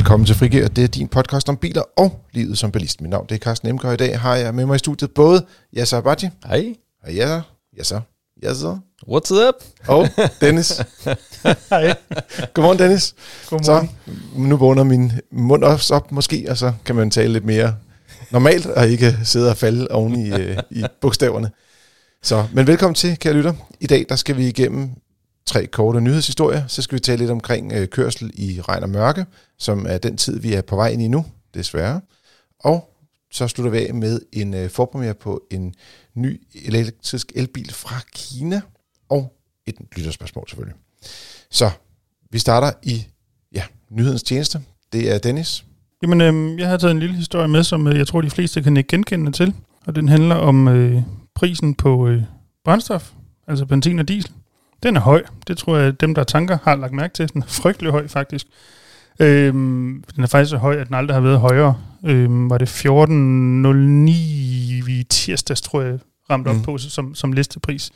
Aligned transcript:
Velkommen 0.00 0.26
til 0.26 0.34
Frigør. 0.36 0.68
Det 0.68 0.84
er 0.84 0.88
din 0.88 1.08
podcast 1.08 1.48
om 1.48 1.56
biler 1.56 1.82
og 1.96 2.24
livet 2.32 2.58
som 2.58 2.72
bilist. 2.72 3.00
Mit 3.00 3.10
navn 3.10 3.26
det 3.28 3.34
er 3.34 3.38
Carsten 3.38 3.68
Emker, 3.68 3.88
og 3.88 3.94
i 3.94 3.96
dag 3.96 4.20
har 4.20 4.36
jeg 4.36 4.54
med 4.54 4.66
mig 4.66 4.74
i 4.74 4.78
studiet 4.78 5.10
både 5.10 5.46
Yasser 5.76 5.98
Abadji. 5.98 6.28
Hej. 6.46 6.74
Hej 7.04 7.14
Yasser. 7.18 7.42
Yasser. 7.78 8.00
Yasser. 8.44 8.78
What's 9.08 9.48
up? 9.48 9.54
Og 9.86 10.08
Dennis. 10.40 10.82
Hej. 11.70 11.94
Godmorgen 12.54 12.78
Dennis. 12.78 13.14
Godmorgen. 13.50 13.64
Så 13.64 13.86
nu 14.36 14.56
vågner 14.56 14.84
min 14.84 15.12
mund 15.32 15.64
også 15.64 15.94
op 15.94 16.12
måske, 16.12 16.46
og 16.48 16.56
så 16.56 16.72
kan 16.84 16.96
man 16.96 17.10
tale 17.10 17.32
lidt 17.32 17.44
mere 17.44 17.74
normalt, 18.30 18.66
og 18.66 18.88
ikke 18.88 19.18
sidde 19.24 19.50
og 19.50 19.56
falde 19.56 19.88
oven 19.90 20.26
i, 20.26 20.30
øh, 20.30 20.58
i 20.70 20.84
bogstaverne. 21.00 21.50
Så, 22.22 22.46
men 22.52 22.66
velkommen 22.66 22.94
til, 22.94 23.18
kære 23.18 23.34
lytter. 23.34 23.52
I 23.80 23.86
dag 23.86 24.06
der 24.08 24.16
skal 24.16 24.36
vi 24.36 24.48
igennem 24.48 24.90
tre 25.46 25.66
korte 25.66 26.00
nyhedshistorier. 26.00 26.66
Så 26.66 26.82
skal 26.82 26.94
vi 26.94 27.00
tale 27.00 27.18
lidt 27.18 27.30
omkring 27.30 27.72
øh, 27.72 27.88
kørsel 27.88 28.30
i 28.34 28.60
regn 28.60 28.82
og 28.82 28.88
mørke, 28.88 29.26
som 29.58 29.86
er 29.88 29.98
den 29.98 30.16
tid, 30.16 30.40
vi 30.40 30.54
er 30.54 30.62
på 30.62 30.76
vej 30.76 30.88
ind 30.88 31.02
i 31.02 31.08
nu, 31.08 31.24
desværre. 31.54 32.00
Og 32.58 32.96
så 33.32 33.48
slutter 33.48 33.70
vi 33.70 33.86
af 33.86 33.94
med 33.94 34.20
en 34.32 34.54
øh, 34.54 34.70
forpremiere 34.70 35.14
på 35.14 35.42
en 35.50 35.74
ny 36.14 36.40
elektrisk 36.64 37.32
elbil 37.34 37.72
fra 37.72 38.00
Kina, 38.12 38.60
og 39.08 39.36
et 39.66 39.74
lytterspørgsmål 39.96 40.48
selvfølgelig. 40.48 40.76
Så 41.50 41.70
vi 42.30 42.38
starter 42.38 42.72
i 42.82 43.06
ja, 43.54 43.62
nyhedens 43.90 44.22
tjeneste. 44.22 44.60
Det 44.92 45.14
er 45.14 45.18
Dennis. 45.18 45.64
Jamen, 46.02 46.20
øh, 46.20 46.60
jeg 46.60 46.68
har 46.68 46.76
taget 46.76 46.92
en 46.92 47.00
lille 47.00 47.16
historie 47.16 47.48
med, 47.48 47.64
som 47.64 47.86
øh, 47.86 47.98
jeg 47.98 48.06
tror, 48.06 48.20
de 48.20 48.30
fleste 48.30 48.62
kan 48.62 48.76
ikke 48.76 48.88
genkende 48.88 49.32
til. 49.32 49.54
Og 49.86 49.96
den 49.96 50.08
handler 50.08 50.34
om 50.34 50.68
øh, 50.68 51.02
prisen 51.34 51.74
på 51.74 52.08
øh, 52.08 52.22
brændstof, 52.64 53.12
altså 53.46 53.66
benzin 53.66 53.98
og 53.98 54.08
diesel. 54.08 54.32
Den 54.82 54.96
er 54.96 55.00
høj. 55.00 55.22
Det 55.46 55.58
tror 55.58 55.76
jeg, 55.76 56.00
dem, 56.00 56.14
der 56.14 56.24
tanker, 56.24 56.58
har 56.64 56.76
lagt 56.76 56.92
mærke 56.92 57.14
til. 57.14 57.32
Den 57.32 57.42
er 57.42 57.46
frygtelig 57.46 57.92
høj, 57.92 58.08
faktisk. 58.08 58.46
Øhm, 59.20 60.04
den 60.14 60.22
er 60.22 60.26
faktisk 60.28 60.50
så 60.50 60.56
høj, 60.56 60.76
at 60.76 60.86
den 60.86 60.94
aldrig 60.94 61.14
har 61.16 61.20
været 61.20 61.40
højere. 61.40 61.76
Øhm, 62.04 62.50
var 62.50 62.58
det 62.58 62.68
14.09 62.68 64.10
i 64.90 65.06
tirsdags, 65.10 65.60
tror 65.60 65.82
jeg, 65.82 65.98
ramt 66.30 66.46
op 66.48 66.54
Mm. 66.56 66.62
på 66.62 66.78
som, 66.78 67.14
som 67.14 67.32
listepris. 67.32 67.90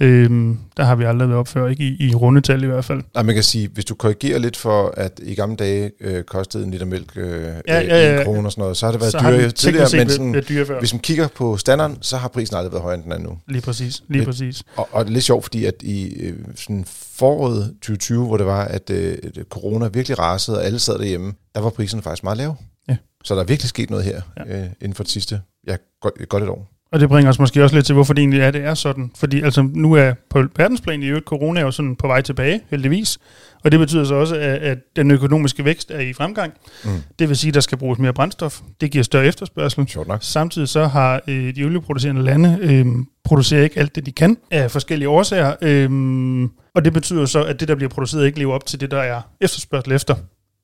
Øhm, 0.00 0.58
der 0.76 0.84
har 0.84 0.94
vi 0.94 1.04
aldrig 1.04 1.28
været 1.28 1.38
op 1.40 1.48
før, 1.48 1.68
ikke 1.68 1.84
i, 1.84 2.08
i 2.08 2.14
rundetal 2.14 2.62
i 2.62 2.66
hvert 2.66 2.84
fald. 2.84 3.02
Nej, 3.14 3.22
man 3.22 3.34
kan 3.34 3.44
sige, 3.44 3.68
hvis 3.68 3.84
du 3.84 3.94
korrigerer 3.94 4.38
lidt 4.38 4.56
for, 4.56 4.94
at 4.96 5.20
i 5.22 5.34
gamle 5.34 5.56
dage 5.56 5.90
øh, 6.00 6.22
kostede 6.24 6.64
en 6.64 6.70
liter 6.70 6.86
mælk 6.86 7.12
øh, 7.16 7.24
Ja, 7.24 7.50
ja, 7.68 7.80
ja, 7.80 8.12
ja. 8.14 8.18
en 8.18 8.24
krone 8.24 8.48
og 8.48 8.52
sådan 8.52 8.62
noget, 8.62 8.76
så 8.76 8.86
har 8.86 8.92
det 8.92 9.00
været 9.00 9.12
så 9.12 9.18
dyrere 9.18 9.50
tidligere, 9.50 9.88
men 9.96 10.10
sådan, 10.10 10.44
dyre 10.48 10.66
før. 10.66 10.78
hvis 10.78 10.92
man 10.94 11.00
kigger 11.00 11.28
på 11.28 11.56
standarden, 11.56 11.98
så 12.00 12.16
har 12.16 12.28
prisen 12.28 12.56
aldrig 12.56 12.72
været 12.72 12.82
højere, 12.82 12.94
end 12.98 13.04
den 13.04 13.12
er 13.12 13.18
nu. 13.18 13.38
Lige 13.48 13.62
præcis, 13.62 14.02
lige 14.08 14.18
Men- 14.18 14.26
præcis. 14.26 14.62
Og, 14.76 14.88
og 14.92 15.04
det 15.04 15.10
er 15.10 15.12
lidt 15.14 15.24
sjovt, 15.24 15.44
fordi 15.44 15.64
at 15.64 15.74
i 15.82 16.14
øh, 16.14 16.34
sådan 16.56 16.84
foråret 17.16 17.64
2020, 17.82 18.26
hvor 18.26 18.36
det 18.36 18.46
var, 18.46 18.64
at 18.64 18.90
øh, 18.90 19.16
corona 19.50 19.88
virkelig 19.88 20.18
rasede, 20.18 20.58
og 20.58 20.64
alle 20.64 20.78
sad 20.78 20.98
derhjemme, 20.98 21.32
der 21.54 21.60
var 21.60 21.70
priserne 21.70 22.02
faktisk 22.02 22.24
meget 22.24 22.36
lave. 22.38 22.56
Ja. 22.88 22.96
Så 23.24 23.34
der 23.34 23.40
er 23.40 23.44
virkelig 23.44 23.68
sket 23.68 23.90
noget 23.90 24.04
her 24.04 24.20
ja. 24.46 24.58
øh, 24.60 24.66
inden 24.80 24.94
for 24.94 25.02
det 25.02 25.12
sidste, 25.12 25.40
ja, 25.68 25.76
godt, 26.00 26.28
godt 26.28 26.42
et 26.42 26.48
år. 26.48 26.70
Og 26.94 27.00
det 27.00 27.08
bringer 27.08 27.30
os 27.30 27.38
måske 27.38 27.62
også 27.64 27.76
lidt 27.76 27.86
til, 27.86 27.94
hvorfor 27.94 28.14
det 28.14 28.20
egentlig 28.20 28.40
er, 28.40 28.50
det 28.50 28.64
er 28.64 28.74
sådan. 28.74 29.10
Fordi 29.16 29.42
altså, 29.42 29.68
nu 29.74 29.92
er 29.92 30.12
på 30.30 30.44
verdensplan 30.56 31.02
i 31.02 31.06
øvrigt, 31.06 31.26
corona 31.26 31.60
er 31.60 31.64
jo 31.64 31.70
sådan 31.70 31.96
på 31.96 32.06
vej 32.06 32.20
tilbage, 32.20 32.60
heldigvis. 32.70 33.18
Og 33.64 33.72
det 33.72 33.80
betyder 33.80 34.04
så 34.04 34.14
også, 34.14 34.34
at, 34.34 34.42
at 34.42 34.78
den 34.96 35.10
økonomiske 35.10 35.64
vækst 35.64 35.90
er 35.90 35.98
i 35.98 36.12
fremgang. 36.12 36.52
Mm. 36.84 36.90
Det 37.18 37.28
vil 37.28 37.36
sige, 37.36 37.48
at 37.48 37.54
der 37.54 37.60
skal 37.60 37.78
bruges 37.78 37.98
mere 37.98 38.12
brændstof. 38.12 38.60
Det 38.80 38.90
giver 38.90 39.04
større 39.04 39.26
efterspørgsel. 39.26 39.88
Sjovt 39.88 40.08
nok. 40.08 40.18
Samtidig 40.22 40.68
så 40.68 40.86
har 40.86 41.20
øh, 41.28 41.56
de 41.56 41.64
olieproducerende 41.64 42.22
lande 42.22 42.58
øh, 42.60 42.86
producerer 43.24 43.62
ikke 43.62 43.80
alt 43.80 43.94
det, 43.94 44.06
de 44.06 44.12
kan 44.12 44.36
af 44.50 44.70
forskellige 44.70 45.08
årsager. 45.08 45.54
Øh, 45.62 46.48
og 46.74 46.84
det 46.84 46.92
betyder 46.92 47.26
så, 47.26 47.44
at 47.44 47.60
det, 47.60 47.68
der 47.68 47.74
bliver 47.74 47.90
produceret, 47.90 48.26
ikke 48.26 48.38
lever 48.38 48.54
op 48.54 48.66
til 48.66 48.80
det, 48.80 48.90
der 48.90 49.00
er 49.00 49.20
efterspørgsel 49.40 49.92
efter. 49.92 50.14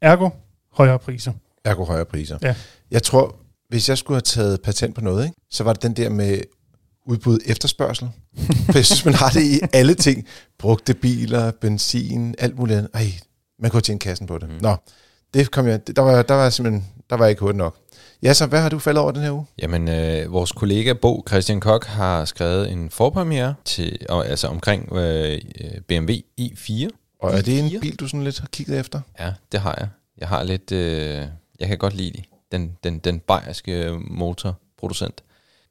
Ergo, 0.03 0.31
højere 0.73 0.99
priser. 0.99 1.33
Ergo 1.65 1.85
højere 1.85 2.05
priser. 2.05 2.39
Ja. 2.43 2.55
Jeg 2.91 3.03
tror, 3.03 3.37
hvis 3.71 3.89
jeg 3.89 3.99
skulle 3.99 4.17
have 4.17 4.21
taget 4.23 4.63
patent 4.63 4.95
på 4.95 5.01
noget, 5.01 5.25
ikke, 5.25 5.37
så 5.51 5.65
var 5.65 5.73
det 5.73 5.83
den 5.83 5.93
der 5.93 6.09
med 6.09 6.41
udbud 7.07 7.39
efterspørgsel. 7.47 8.09
For 8.67 8.79
jeg 8.79 8.87
synes, 8.87 9.05
man 9.05 9.15
har 9.15 9.31
det 9.31 9.43
i 9.43 9.61
alle 9.73 9.95
ting. 9.95 10.27
Brugte 10.59 10.95
biler, 10.95 11.51
benzin, 11.51 12.35
alt 12.39 12.59
muligt 12.59 12.79
andet. 12.79 12.91
Ej, 12.95 13.07
man 13.59 13.71
kunne 13.71 13.83
tjene 13.83 13.99
kassen 13.99 14.27
på 14.27 14.39
det. 14.39 14.49
Mm. 14.49 14.59
Nå, 14.61 14.77
det 15.35 15.51
kom 15.51 15.67
jeg, 15.67 15.97
der 15.97 16.03
var, 16.03 16.23
der 16.23 16.35
var 16.35 16.51
simpelthen, 16.51 16.87
der 17.11 17.17
var 17.17 17.25
jeg 17.25 17.31
ikke 17.31 17.41
hurtigt 17.41 17.59
nok. 17.59 17.77
Ja, 18.23 18.35
så 18.35 18.47
hvad 18.47 18.61
har 18.61 18.69
du 18.69 18.79
faldet 18.79 19.03
over 19.03 19.13
den 19.13 19.23
her 19.23 19.31
uge? 19.31 19.47
Jamen, 19.63 19.89
øh, 19.89 20.33
vores 20.33 20.53
kollega 20.53 20.93
Bo 20.93 21.25
Christian 21.29 21.61
Kok 21.61 21.85
har 21.85 22.25
skrevet 22.25 22.73
en 22.73 22.91
forpremiere 22.91 23.55
til, 23.65 23.99
og, 24.09 24.27
altså 24.29 24.47
omkring 24.47 24.97
øh, 24.97 25.41
BMW 25.89 26.13
i4. 26.41 26.89
Og 27.21 27.35
er 27.35 27.43
det 27.43 27.59
en 27.59 27.81
bil, 27.81 27.97
du 27.97 28.09
sådan 28.09 28.25
lidt 28.25 28.39
har 28.39 28.49
kigget 28.53 28.81
efter? 28.81 29.01
Ja, 29.21 29.33
det 29.53 29.61
har 29.61 29.75
jeg. 29.79 29.89
Jeg 30.19 30.29
har 30.29 30.43
lidt, 30.43 30.73
øh, 30.73 31.27
jeg 31.61 31.69
kan 31.69 31.79
godt 31.79 31.95
lide 31.95 32.23
den, 32.53 32.77
den, 32.85 32.99
den 32.99 33.21
bayerske 33.21 33.99
motorproducent. 34.11 35.23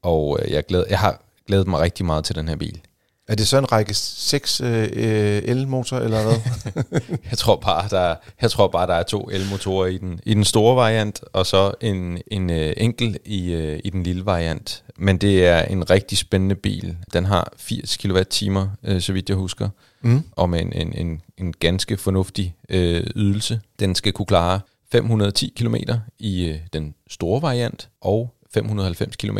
Og 0.02 0.40
øh, 0.42 0.52
jeg, 0.52 0.66
glæder, 0.66 0.86
jeg 0.90 1.00
har 1.00 1.22
glædet 1.48 1.68
mig 1.68 1.80
rigtig 1.80 2.06
meget 2.06 2.26
til 2.26 2.36
den 2.36 2.48
her 2.48 2.56
bil. 2.56 2.82
Er 3.28 3.36
det 3.36 3.48
så 3.48 3.58
en 3.58 3.72
række 3.72 3.94
6 3.94 4.62
øh, 4.62 4.84
øh, 4.94 5.42
elmotor, 5.46 5.98
eller 5.98 6.24
hvad? 6.24 7.02
Jeg 7.30 7.38
tror 7.38 7.56
bare, 7.56 7.90
der, 7.90 8.00
er- 8.00 8.16
jeg 8.42 8.52
tror 8.52 8.68
bare, 8.68 8.88
der 8.88 8.94
er 8.94 9.04
to 9.04 9.30
elmotorer 9.32 9.88
i 9.88 9.98
den, 9.98 10.20
i 10.26 10.34
den 10.34 10.44
store 10.44 10.76
variant, 10.76 11.22
og 11.34 11.46
så 11.46 11.72
en, 11.82 12.22
en 12.32 12.50
øh, 12.50 12.74
enkel 12.78 13.18
i, 13.26 13.52
øh, 13.52 13.80
i 13.84 13.90
den 13.90 14.04
lille 14.04 14.26
variant. 14.26 14.84
Men 14.98 15.18
det 15.18 15.46
er 15.48 15.62
en 15.62 15.90
rigtig 15.90 16.18
spændende 16.18 16.56
bil. 16.56 16.98
Den 17.14 17.26
har 17.26 17.54
80 17.58 17.98
kWh, 17.98 18.68
øh, 18.84 19.02
så 19.02 19.14
vidt 19.14 19.30
jeg 19.30 19.38
husker, 19.38 19.70
mm. 20.02 20.24
og 20.32 20.50
med 20.50 20.60
en, 20.60 20.74
en, 20.74 20.94
en, 20.94 21.22
en 21.38 21.54
ganske 21.54 21.98
fornuftig 21.98 22.56
øh, 22.70 23.04
ydelse. 23.16 23.62
Den 23.80 23.96
skal 23.96 24.14
kunne 24.14 24.26
klare 24.26 24.60
510 24.92 25.54
km 25.56 25.76
i 26.20 26.46
øh, 26.46 26.60
den 26.74 26.96
store 27.08 27.42
variant, 27.42 27.90
og 28.02 28.36
590 28.54 29.16
km 29.16 29.38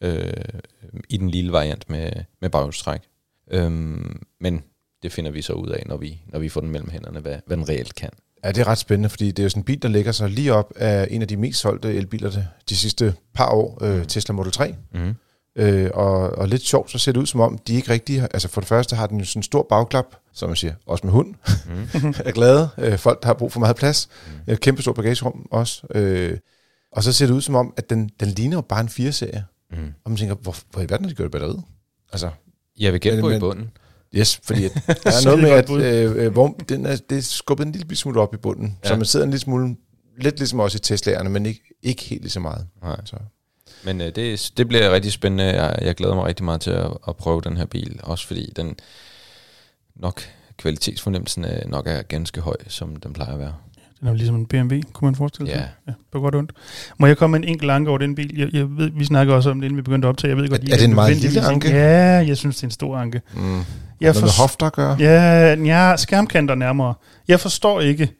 øh, 0.00 0.32
i 1.08 1.16
den 1.16 1.30
lille 1.30 1.52
variant 1.52 1.90
med, 1.90 2.10
med 2.40 2.50
baghjulstræk. 2.50 3.00
Øhm, 3.50 4.22
men 4.40 4.62
det 5.02 5.12
finder 5.12 5.30
vi 5.30 5.42
så 5.42 5.52
ud 5.52 5.68
af, 5.68 5.82
når 5.86 5.96
vi, 5.96 6.20
når 6.26 6.38
vi 6.38 6.48
får 6.48 6.60
den 6.60 6.70
mellem 6.70 6.90
hænderne, 6.90 7.20
hvad, 7.20 7.36
hvad 7.46 7.56
den 7.56 7.68
reelt 7.68 7.94
kan. 7.94 8.10
Ja, 8.44 8.52
det 8.52 8.58
er 8.58 8.66
ret 8.68 8.78
spændende, 8.78 9.08
fordi 9.08 9.26
det 9.26 9.38
er 9.38 9.42
jo 9.42 9.48
sådan 9.48 9.60
en 9.60 9.64
bil, 9.64 9.82
der 9.82 9.88
ligger 9.88 10.12
sig 10.12 10.30
lige 10.30 10.52
op 10.52 10.72
af 10.76 11.08
en 11.10 11.22
af 11.22 11.28
de 11.28 11.36
mest 11.36 11.60
solgte 11.60 11.94
elbiler 11.94 12.30
de, 12.68 12.76
sidste 12.76 13.14
par 13.34 13.50
år, 13.50 13.84
øh, 13.84 14.06
Tesla 14.06 14.34
Model 14.34 14.52
3. 14.52 14.74
Mm. 14.94 15.14
Øh, 15.56 15.90
og, 15.94 16.14
og 16.30 16.48
lidt 16.48 16.62
sjovt, 16.62 16.90
så 16.90 16.98
ser 16.98 17.12
det 17.12 17.20
ud 17.20 17.26
som 17.26 17.40
om, 17.40 17.58
de 17.58 17.74
ikke 17.74 17.90
rigtig 17.92 18.20
har, 18.20 18.28
altså 18.28 18.48
for 18.48 18.60
det 18.60 18.68
første 18.68 18.96
har 18.96 19.06
den 19.06 19.18
jo 19.18 19.24
sådan 19.24 19.38
en 19.38 19.42
stor 19.42 19.66
bagklap, 19.68 20.06
som 20.32 20.48
man 20.48 20.56
siger, 20.56 20.74
også 20.86 21.06
med 21.06 21.12
hund, 21.12 21.34
Mm. 21.66 22.14
er 22.24 22.30
glade, 22.32 22.68
øh, 22.78 22.98
folk 22.98 23.22
der 23.22 23.26
har 23.26 23.34
brug 23.34 23.52
for 23.52 23.60
meget 23.60 23.76
plads, 23.76 24.08
mm. 24.48 24.56
kæmpe 24.56 24.82
stor 24.82 24.92
bagagerum 24.92 25.46
også, 25.50 25.82
øh, 25.94 26.38
og 26.92 27.02
så 27.02 27.12
ser 27.12 27.26
det 27.26 27.34
ud 27.34 27.40
som 27.40 27.54
om, 27.54 27.74
at 27.76 27.90
den, 27.90 28.10
den 28.20 28.28
ligner 28.28 28.56
jo 28.56 28.60
bare 28.60 28.80
en 28.80 28.88
4-serie, 28.88 29.44
Mm. 29.70 29.78
og 30.04 30.10
man 30.10 30.16
tænker, 30.18 30.34
hvor, 30.34 30.56
hvor 30.70 30.82
i 30.82 30.90
verden 30.90 31.04
har 31.04 31.08
de 31.10 31.14
gjort 31.14 31.24
det 31.24 31.32
batteriet? 31.32 31.62
Altså, 32.12 32.30
Jeg 32.78 32.92
vil 32.92 33.00
gætte 33.00 33.20
på 33.20 33.30
i 33.30 33.38
bunden. 33.38 33.70
yes, 34.14 34.40
fordi 34.44 34.64
at, 34.64 34.74
der 35.04 35.10
er 35.10 35.24
noget 35.24 35.38
med, 35.42 35.50
at 35.50 35.70
øh, 35.70 36.24
øh, 36.26 36.32
hvor, 36.32 36.56
den 36.68 36.86
er, 36.86 36.96
det 37.10 37.18
er 37.18 37.22
skubbet 37.22 37.66
en 37.66 37.72
lille 37.72 37.96
smule 37.96 38.20
op 38.20 38.34
i 38.34 38.36
bunden, 38.36 38.78
ja. 38.84 38.88
så 38.88 38.96
man 38.96 39.04
sidder 39.04 39.24
en 39.24 39.30
lille 39.30 39.40
smule, 39.40 39.76
lidt 40.18 40.38
ligesom 40.38 40.60
også 40.60 40.76
i 40.76 40.80
Teslaerne, 40.80 41.30
men 41.30 41.46
ikke, 41.46 41.62
ikke 41.82 42.02
helt 42.02 42.22
lige 42.22 42.30
så 42.30 42.40
meget. 42.40 42.66
Nej. 42.82 43.00
Så. 43.04 43.16
Men 43.84 44.00
øh, 44.00 44.06
det, 44.16 44.50
det 44.56 44.68
bliver 44.68 44.92
rigtig 44.92 45.12
spændende. 45.12 45.44
Jeg, 45.44 45.78
jeg 45.82 45.94
glæder 45.94 46.14
mig 46.14 46.24
rigtig 46.24 46.44
meget 46.44 46.60
til 46.60 46.70
at, 46.70 46.86
at 47.08 47.16
prøve 47.16 47.40
den 47.40 47.56
her 47.56 47.64
bil. 47.66 48.00
Også 48.02 48.26
fordi 48.26 48.52
den 48.56 48.76
nok 49.96 50.22
kvalitetsfornemmelsen 50.56 51.44
er, 51.44 51.68
nok 51.68 51.86
er 51.86 52.02
ganske 52.02 52.40
høj, 52.40 52.56
som 52.68 52.96
den 52.96 53.12
plejer 53.12 53.32
at 53.32 53.38
være. 53.38 53.54
Den 54.00 54.08
er 54.08 54.12
jo 54.12 54.16
ligesom 54.16 54.36
en 54.36 54.46
BMW, 54.46 54.80
kunne 54.92 55.06
man 55.06 55.14
forestille 55.14 55.50
sig. 55.50 55.56
Ja. 55.58 55.92
ja 55.92 55.92
på 56.12 56.20
godt 56.20 56.34
og 56.34 56.38
ondt. 56.38 56.52
Må 56.98 57.06
jeg 57.06 57.16
komme 57.16 57.38
med 57.38 57.48
en 57.48 57.52
enkelt 57.52 57.70
anke 57.70 57.88
over 57.90 57.98
den 57.98 58.14
bil? 58.14 58.38
Jeg, 58.38 58.48
jeg 58.52 58.76
ved, 58.76 58.90
vi 58.90 59.04
snakker 59.04 59.34
også 59.34 59.50
om 59.50 59.60
det, 59.60 59.64
inden 59.66 59.76
vi 59.76 59.82
begyndte 59.82 60.08
at 60.08 60.10
optage. 60.10 60.28
Jeg 60.28 60.36
ved 60.36 60.48
godt, 60.48 60.68
Er- 60.68 60.72
er 60.72 60.76
det 60.76 60.84
en 60.84 60.94
meget 60.94 61.16
lille 61.16 61.40
anke? 61.40 61.68
Ja, 61.70 62.24
jeg 62.26 62.36
synes, 62.36 62.56
det 62.56 62.62
er 62.62 62.66
en 62.66 62.70
stor 62.70 62.96
anke. 62.98 63.20
Mm. 63.34 63.40
Jeg 63.40 63.54
Noget 63.60 63.64
med 64.00 64.12
forst- 64.12 64.38
hofter 64.40 64.66
at 64.66 64.72
gøre? 64.72 64.96
Ja, 65.00 65.54
ja, 65.54 65.96
skærmkanter 65.96 66.54
nærmere. 66.54 66.94
Jeg 67.28 67.40
forstår 67.40 67.80
ikke, 67.80 68.10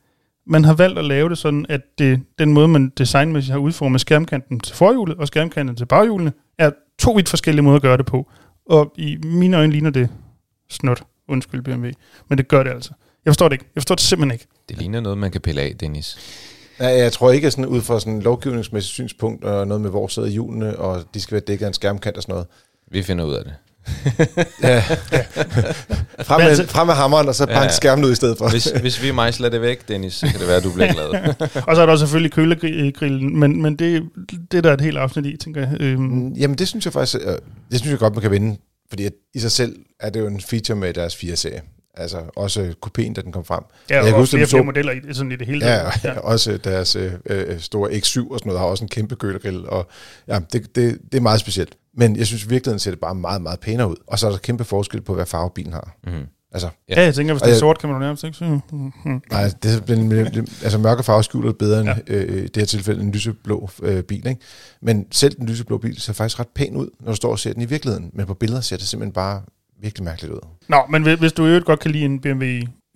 man 0.46 0.64
har 0.64 0.74
valgt 0.74 0.98
at 0.98 1.04
lave 1.04 1.28
det 1.28 1.38
sådan, 1.38 1.66
at 1.68 1.80
det, 1.98 2.20
den 2.38 2.52
måde, 2.52 2.68
man 2.68 2.92
designmæssigt 2.98 3.52
har 3.52 3.58
udformet 3.58 4.00
skærmkanten 4.00 4.60
til 4.60 4.76
forhjulet 4.76 5.16
og 5.16 5.26
skærmkanten 5.26 5.76
til 5.76 5.86
baghjulene, 5.86 6.32
er 6.58 6.70
to 6.98 7.12
vidt 7.12 7.28
forskellige 7.28 7.62
måder 7.62 7.76
at 7.76 7.82
gøre 7.82 7.96
det 7.96 8.06
på. 8.06 8.30
Og 8.66 8.92
i 8.96 9.16
mine 9.24 9.56
øjne 9.56 9.72
ligner 9.72 9.90
det 9.90 10.08
snot. 10.70 11.02
Undskyld 11.28 11.62
BMW. 11.62 11.90
Men 12.28 12.38
det 12.38 12.48
gør 12.48 12.62
det 12.62 12.70
altså. 12.70 12.90
Jeg 13.24 13.30
forstår 13.30 13.48
det 13.48 13.52
ikke. 13.52 13.64
Jeg 13.74 13.80
forstår 13.80 13.94
det 13.94 14.04
simpelthen 14.04 14.32
ikke. 14.32 14.46
Det 14.68 14.78
ligner 14.78 15.00
noget, 15.00 15.18
man 15.18 15.30
kan 15.30 15.40
pille 15.40 15.60
af, 15.60 15.74
Dennis. 15.80 16.18
Ja, 16.80 16.88
jeg 16.88 17.12
tror 17.12 17.30
ikke, 17.32 17.46
at 17.46 17.52
sådan 17.52 17.66
ud 17.66 17.80
fra 17.80 18.00
sådan 18.00 18.12
en 18.12 18.22
lovgivningsmæssigt 18.22 18.92
synspunkt, 18.92 19.44
og 19.44 19.66
noget 19.66 19.80
med, 19.80 19.90
hvor 19.90 20.06
sidder 20.06 20.28
hjulene, 20.28 20.78
og 20.78 21.04
de 21.14 21.20
skal 21.20 21.32
være 21.32 21.42
dækket 21.46 21.64
af 21.64 21.68
en 21.68 21.74
skærmkant 21.74 22.16
og 22.16 22.22
sådan 22.22 22.32
noget. 22.32 22.46
Vi 22.90 23.02
finder 23.02 23.24
ud 23.24 23.34
af 23.34 23.44
det. 23.44 23.54
Ja. 24.62 24.80
frem, 26.24 26.38
Men 26.40 26.44
med, 26.44 26.50
altså- 26.50 26.66
frem 26.66 26.86
med 26.86 26.94
hammeren, 26.94 27.28
og 27.28 27.34
så 27.34 27.46
Ja. 27.48 27.58
bank 27.58 27.70
skærmen 27.70 28.04
ud 28.04 28.12
i 28.12 28.14
stedet 28.14 28.38
for. 28.38 28.48
Hvis, 28.50 28.64
hvis 28.80 29.02
vi 29.02 29.10
mejsler 29.10 29.48
det 29.48 29.60
væk, 29.60 29.88
Dennis, 29.88 30.14
så 30.14 30.26
kan 30.26 30.40
det 30.40 30.48
være, 30.48 30.56
at 30.56 30.62
du 30.64 30.72
bliver 30.72 30.92
glad. 30.92 31.34
Og 31.68 31.76
så 31.76 31.82
er 31.82 31.86
der 31.86 31.92
også 31.92 32.02
selvfølgelig 32.06 32.32
kølegrillen, 32.32 33.38
men, 33.40 33.62
men 33.62 33.76
det, 33.76 34.02
det 34.50 34.58
er 34.58 34.62
der 34.62 34.72
et 34.72 34.80
helt 34.80 34.96
afsnit 34.98 35.26
i, 35.26 35.36
tænker 35.36 35.60
jeg. 35.60 35.80
Øhm, 35.80 36.02
Mm, 36.02 36.32
Jamen, 36.32 36.58
det 36.58 36.68
synes 36.68 36.84
jeg 36.84 36.92
faktisk, 36.92 37.16
øh, 37.26 37.32
det 37.70 37.78
synes 37.80 37.90
jeg 37.90 37.98
godt, 37.98 38.14
man 38.14 38.22
kan 38.22 38.30
vinde. 38.30 38.56
Fordi 38.88 39.04
at 39.04 39.12
i 39.34 39.38
sig 39.38 39.50
selv 39.52 39.76
er 40.00 40.10
det 40.10 40.20
jo 40.20 40.26
en 40.26 40.40
feature 40.40 40.76
med 40.78 40.94
deres 40.94 41.14
4-serie. 41.14 41.60
Altså 41.96 42.18
også 42.36 42.74
kupéen, 42.86 43.12
da 43.12 43.20
den 43.20 43.32
kom 43.32 43.44
frem. 43.44 43.62
Ja, 43.90 44.00
og, 44.00 44.06
Jeg 44.06 44.14
og 44.14 44.20
huske, 44.20 44.36
flere, 44.36 44.46
flere 44.46 44.64
modeller 44.64 44.92
i, 44.92 45.14
sådan 45.14 45.32
i 45.32 45.36
det 45.36 45.46
hele. 45.46 45.66
Ja, 45.66 45.76
taget. 45.76 45.92
ja. 46.04 46.18
også 46.32 46.56
deres 46.64 46.96
øh, 46.96 47.12
øh, 47.26 47.60
store 47.60 47.90
X7 47.90 47.98
og 47.98 48.04
sådan 48.08 48.40
noget 48.44 48.58
har 48.60 48.66
også 48.66 48.84
en 48.84 48.88
kæmpe 48.88 49.16
kølergrill, 49.16 49.66
og 49.68 49.88
ja, 50.28 50.38
det, 50.52 50.76
det, 50.76 50.98
det 51.12 51.18
er 51.18 51.20
meget 51.22 51.40
specielt. 51.40 51.74
Men 51.96 52.16
jeg 52.16 52.26
synes 52.26 52.44
i 52.44 52.48
virkeligheden 52.48 52.78
ser 52.78 52.90
det 52.90 53.00
bare 53.00 53.14
meget, 53.14 53.42
meget 53.42 53.60
pænere 53.60 53.90
ud. 53.90 53.96
Og 54.06 54.18
så 54.18 54.26
er 54.26 54.30
der 54.30 54.38
kæmpe 54.38 54.64
forskel 54.64 55.00
på, 55.00 55.14
hvad 55.14 55.26
farve 55.26 55.50
bilen 55.54 55.72
har. 55.72 55.96
Mm. 56.06 56.26
Altså, 56.52 56.68
Ja, 56.88 57.02
jeg 57.02 57.14
tænker, 57.14 57.34
hvis 57.34 57.42
det 57.42 57.52
er 57.52 57.58
sort, 57.58 57.78
kan 57.78 57.88
man 57.88 57.96
jo 57.96 58.00
nærmest 58.04 58.24
ikke 58.24 58.36
sige. 58.36 58.62
Mm-hmm. 58.72 59.22
nej, 59.30 59.50
det, 59.62 59.74
er 59.74 59.80
det, 60.30 60.36
altså 60.62 60.78
mørke 60.78 61.02
farve 61.02 61.24
skjuler 61.24 61.48
det 61.48 61.58
bedre 61.58 61.80
end 61.80 61.88
Ja. 61.88 61.94
ja. 62.08 62.14
øh, 62.14 62.36
i 62.38 62.46
det 62.46 62.56
her 62.56 62.64
tilfælde 62.64 63.02
en 63.02 63.12
lyseblå 63.12 63.70
øh, 63.82 64.02
bil. 64.02 64.26
Ikke? 64.26 64.40
Men 64.82 65.06
selv 65.10 65.34
den 65.36 65.46
lyseblå 65.46 65.78
bil 65.78 66.00
ser 66.00 66.12
faktisk 66.12 66.40
ret 66.40 66.48
pæn 66.48 66.76
ud, 66.76 66.88
når 67.00 67.12
du 67.12 67.16
står 67.16 67.30
og 67.30 67.38
ser 67.38 67.52
den 67.52 67.62
i 67.62 67.64
virkeligheden. 67.64 68.10
Men 68.12 68.26
på 68.26 68.34
billeder 68.34 68.60
ser 68.60 68.76
det 68.76 68.86
simpelthen 68.86 69.12
bare 69.12 69.42
virkelig 69.80 70.04
mærkeligt 70.04 70.32
ud. 70.34 70.38
Nå, 70.68 70.76
men 70.90 71.02
hvis- 71.18 71.32
du 71.32 71.44
i 71.44 71.48
øvrigt 71.48 71.64
godt 71.66 71.80
kan 71.80 71.90
lide 71.90 72.04
en 72.04 72.20
BMW 72.20 72.44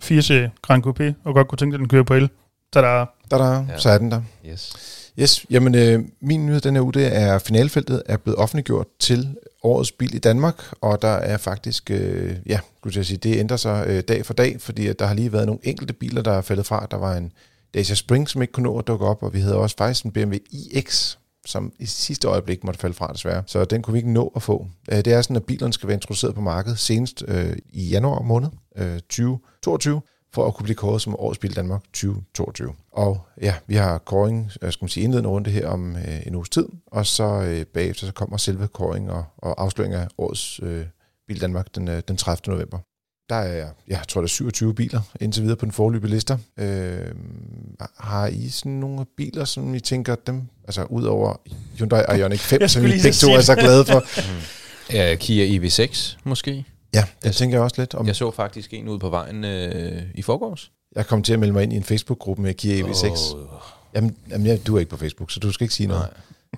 4-serie 0.05 0.51
Grand 0.63 0.87
Coupé, 0.87 1.13
og 1.25 1.35
godt 1.35 1.49
kunne 1.49 1.57
tænke 1.57 1.73
dig, 1.73 1.77
at 1.77 1.81
den 1.81 1.89
kører 1.89 2.03
på 2.03 2.15
el, 2.15 2.29
så 2.75 2.81
der 2.83 3.07
Der, 3.31 3.39
der, 3.39 3.53
Ja. 3.53 3.65
ja. 3.69 3.79
så 3.79 3.91
er 3.91 3.99
den 3.99 4.11
der. 4.11 4.23
Yes. 4.51 4.73
Yes, 5.21 5.47
jamen 5.51 5.75
øh, 5.75 6.05
min 6.21 6.47
nyhed 6.47 6.61
den 6.61 6.75
her 6.75 6.83
uge, 6.83 6.93
det 6.93 7.17
er 7.17 7.39
finalfeltet 7.39 8.03
er 8.07 8.17
blevet 8.17 8.39
offentliggjort 8.39 8.87
til 8.99 9.37
årets 9.63 9.93
bil 9.93 10.15
i 10.15 10.19
Danmark, 10.19 10.63
og 10.81 11.03
der 11.03 11.09
er 11.09 11.37
faktisk, 11.37 11.91
øh, 11.91 12.37
ja, 12.47 12.61
skulle 12.79 12.97
jeg 12.97 13.07
sige, 13.07 13.17
det 13.17 13.39
ændrer 13.39 13.57
sig 13.57 13.85
øh, 13.89 14.03
dag 14.09 14.27
for 14.27 14.35
dag, 14.35 14.61
fordi 14.61 14.87
at 14.87 14.99
der 14.99 15.07
har 15.07 15.15
lige 15.15 15.33
været 15.33 15.47
nogle 15.47 15.61
enkelte 15.63 15.93
biler, 15.93 16.23
der 16.23 16.33
er 16.33 16.41
faldet 16.41 16.67
fra. 16.67 16.87
Der 16.91 16.97
var 16.97 17.17
en 17.17 17.33
Dacia 17.75 17.95
Spring, 17.95 18.29
som 18.29 18.43
ikke 18.43 18.53
kunne 18.53 18.65
nå 18.65 18.79
at 18.79 18.87
dukke 18.87 19.07
op, 19.07 19.23
og 19.23 19.35
vi 19.35 19.41
havde 19.41 19.57
også 19.57 19.77
faktisk 19.79 20.05
en 20.05 20.13
BMW 20.13 20.37
iX, 20.51 21.17
som 21.47 21.73
i 21.79 21.87
sidste 21.87 22.29
øjeblik 22.29 22.65
måtte 22.65 22.81
falde 22.81 22.95
fra 22.95 23.13
desværre. 23.13 23.43
Så 23.47 23.65
den 23.65 23.83
kunne 23.83 23.93
vi 23.93 23.99
ikke 23.99 24.13
nå 24.13 24.33
at 24.37 24.43
få. 24.43 24.67
Øh, 24.93 24.99
Det 24.99 25.07
er 25.07 25.23
sådan, 25.23 25.37
at 25.37 25.45
bilerne 25.45 25.73
skal 25.73 25.87
være 25.87 25.95
introduceret 25.95 26.35
på 26.35 26.41
markedet 26.41 26.79
senest 26.79 27.25
øh, 27.29 27.57
i 27.73 27.89
januar 27.89 28.23
måned 28.23 28.49
øh, 28.77 28.95
2022 29.01 30.01
for 30.33 30.47
at 30.47 30.55
kunne 30.55 30.65
blive 30.65 30.77
kåret 30.77 31.03
som 31.03 31.17
årets 31.19 31.39
bil 31.39 31.57
Danmark 31.57 31.83
2022. 31.83 32.73
Og 32.93 33.27
ja, 33.43 33.55
vi 33.67 33.75
har 33.75 33.99
kåring, 33.99 34.51
jeg 34.63 34.73
skal 34.73 34.85
man 34.85 34.89
sige, 34.89 35.05
indledende 35.05 35.31
runde 35.31 35.51
her 35.51 35.69
om 35.69 35.97
øh, 35.97 36.27
en 36.27 36.35
uges 36.35 36.49
tid, 36.49 36.67
og 36.87 37.07
så 37.07 37.43
øh, 37.43 37.65
bagefter 37.65 38.07
så 38.07 38.13
kommer 38.13 38.37
selve 38.37 38.69
kåring 38.69 39.11
og, 39.11 39.25
og 39.39 39.63
afsløring 39.63 39.95
af 39.95 40.09
årets 40.19 40.61
øh, 40.63 40.87
bil 41.29 41.41
Danmark 41.41 41.75
den, 41.75 41.89
øh, 41.89 42.03
den 42.09 42.17
30. 42.17 42.55
november. 42.55 42.79
Der 43.29 43.37
er, 43.37 43.57
ja, 43.57 43.67
jeg 43.89 44.03
tror, 44.09 44.21
der 44.21 44.27
er 44.27 44.29
27 44.29 44.75
biler 44.75 45.01
indtil 45.21 45.43
videre 45.43 45.57
på 45.57 45.65
den 45.65 45.73
forløbige 45.73 46.11
lister. 46.11 46.39
Øh, 46.59 47.15
har 47.99 48.27
I 48.27 48.49
sådan 48.49 48.73
nogle 48.73 49.07
biler, 49.17 49.45
som 49.45 49.75
I 49.75 49.81
tænker 49.81 50.15
dem, 50.15 50.43
altså 50.65 50.83
ud 50.85 51.05
over 51.05 51.41
Hyundai 51.79 52.19
Ioniq 52.19 52.39
5, 52.41 52.61
Jeg 52.61 52.71
som 52.71 52.85
I 52.85 52.89
begge 52.89 53.13
to 53.13 53.31
er 53.31 53.41
så 53.41 53.55
glade 53.55 53.85
for? 53.85 54.03
Ja, 54.93 55.17
Kia 55.21 55.59
EV6 55.59 56.17
måske. 56.25 56.65
Ja, 56.95 57.05
det 57.25 57.35
tænker 57.37 57.57
jeg 57.57 57.63
også 57.65 57.77
lidt 57.79 57.95
om. 57.95 58.07
Jeg 58.07 58.17
så 58.17 58.31
faktisk 58.31 58.75
en 58.75 58.89
ude 58.89 58.99
på 58.99 59.09
vejen 59.11 59.45
øh, 59.45 60.03
i 60.15 60.23
forgårs. 60.23 60.71
Jeg 60.97 61.07
kom 61.07 61.23
til 61.23 61.33
at 61.33 61.39
melde 61.39 61.53
mig 61.53 61.63
ind 61.63 61.73
i 61.73 61.77
en 61.77 61.83
Facebook-gruppe 61.85 62.43
med 62.43 62.55
Kia 62.55 62.85
EV6. 62.85 63.35
Åh, 63.37 63.41
Jamen, 63.95 64.17
jamen 64.31 64.47
ja, 64.47 64.57
du 64.57 64.77
er 64.77 64.79
ikke 64.81 64.91
på 64.91 64.97
Facebook, 64.97 65.31
så 65.31 65.41
du 65.41 65.53
skal 65.53 65.65
ikke 65.65 65.75
sige 65.75 65.87
noget. 65.87 66.09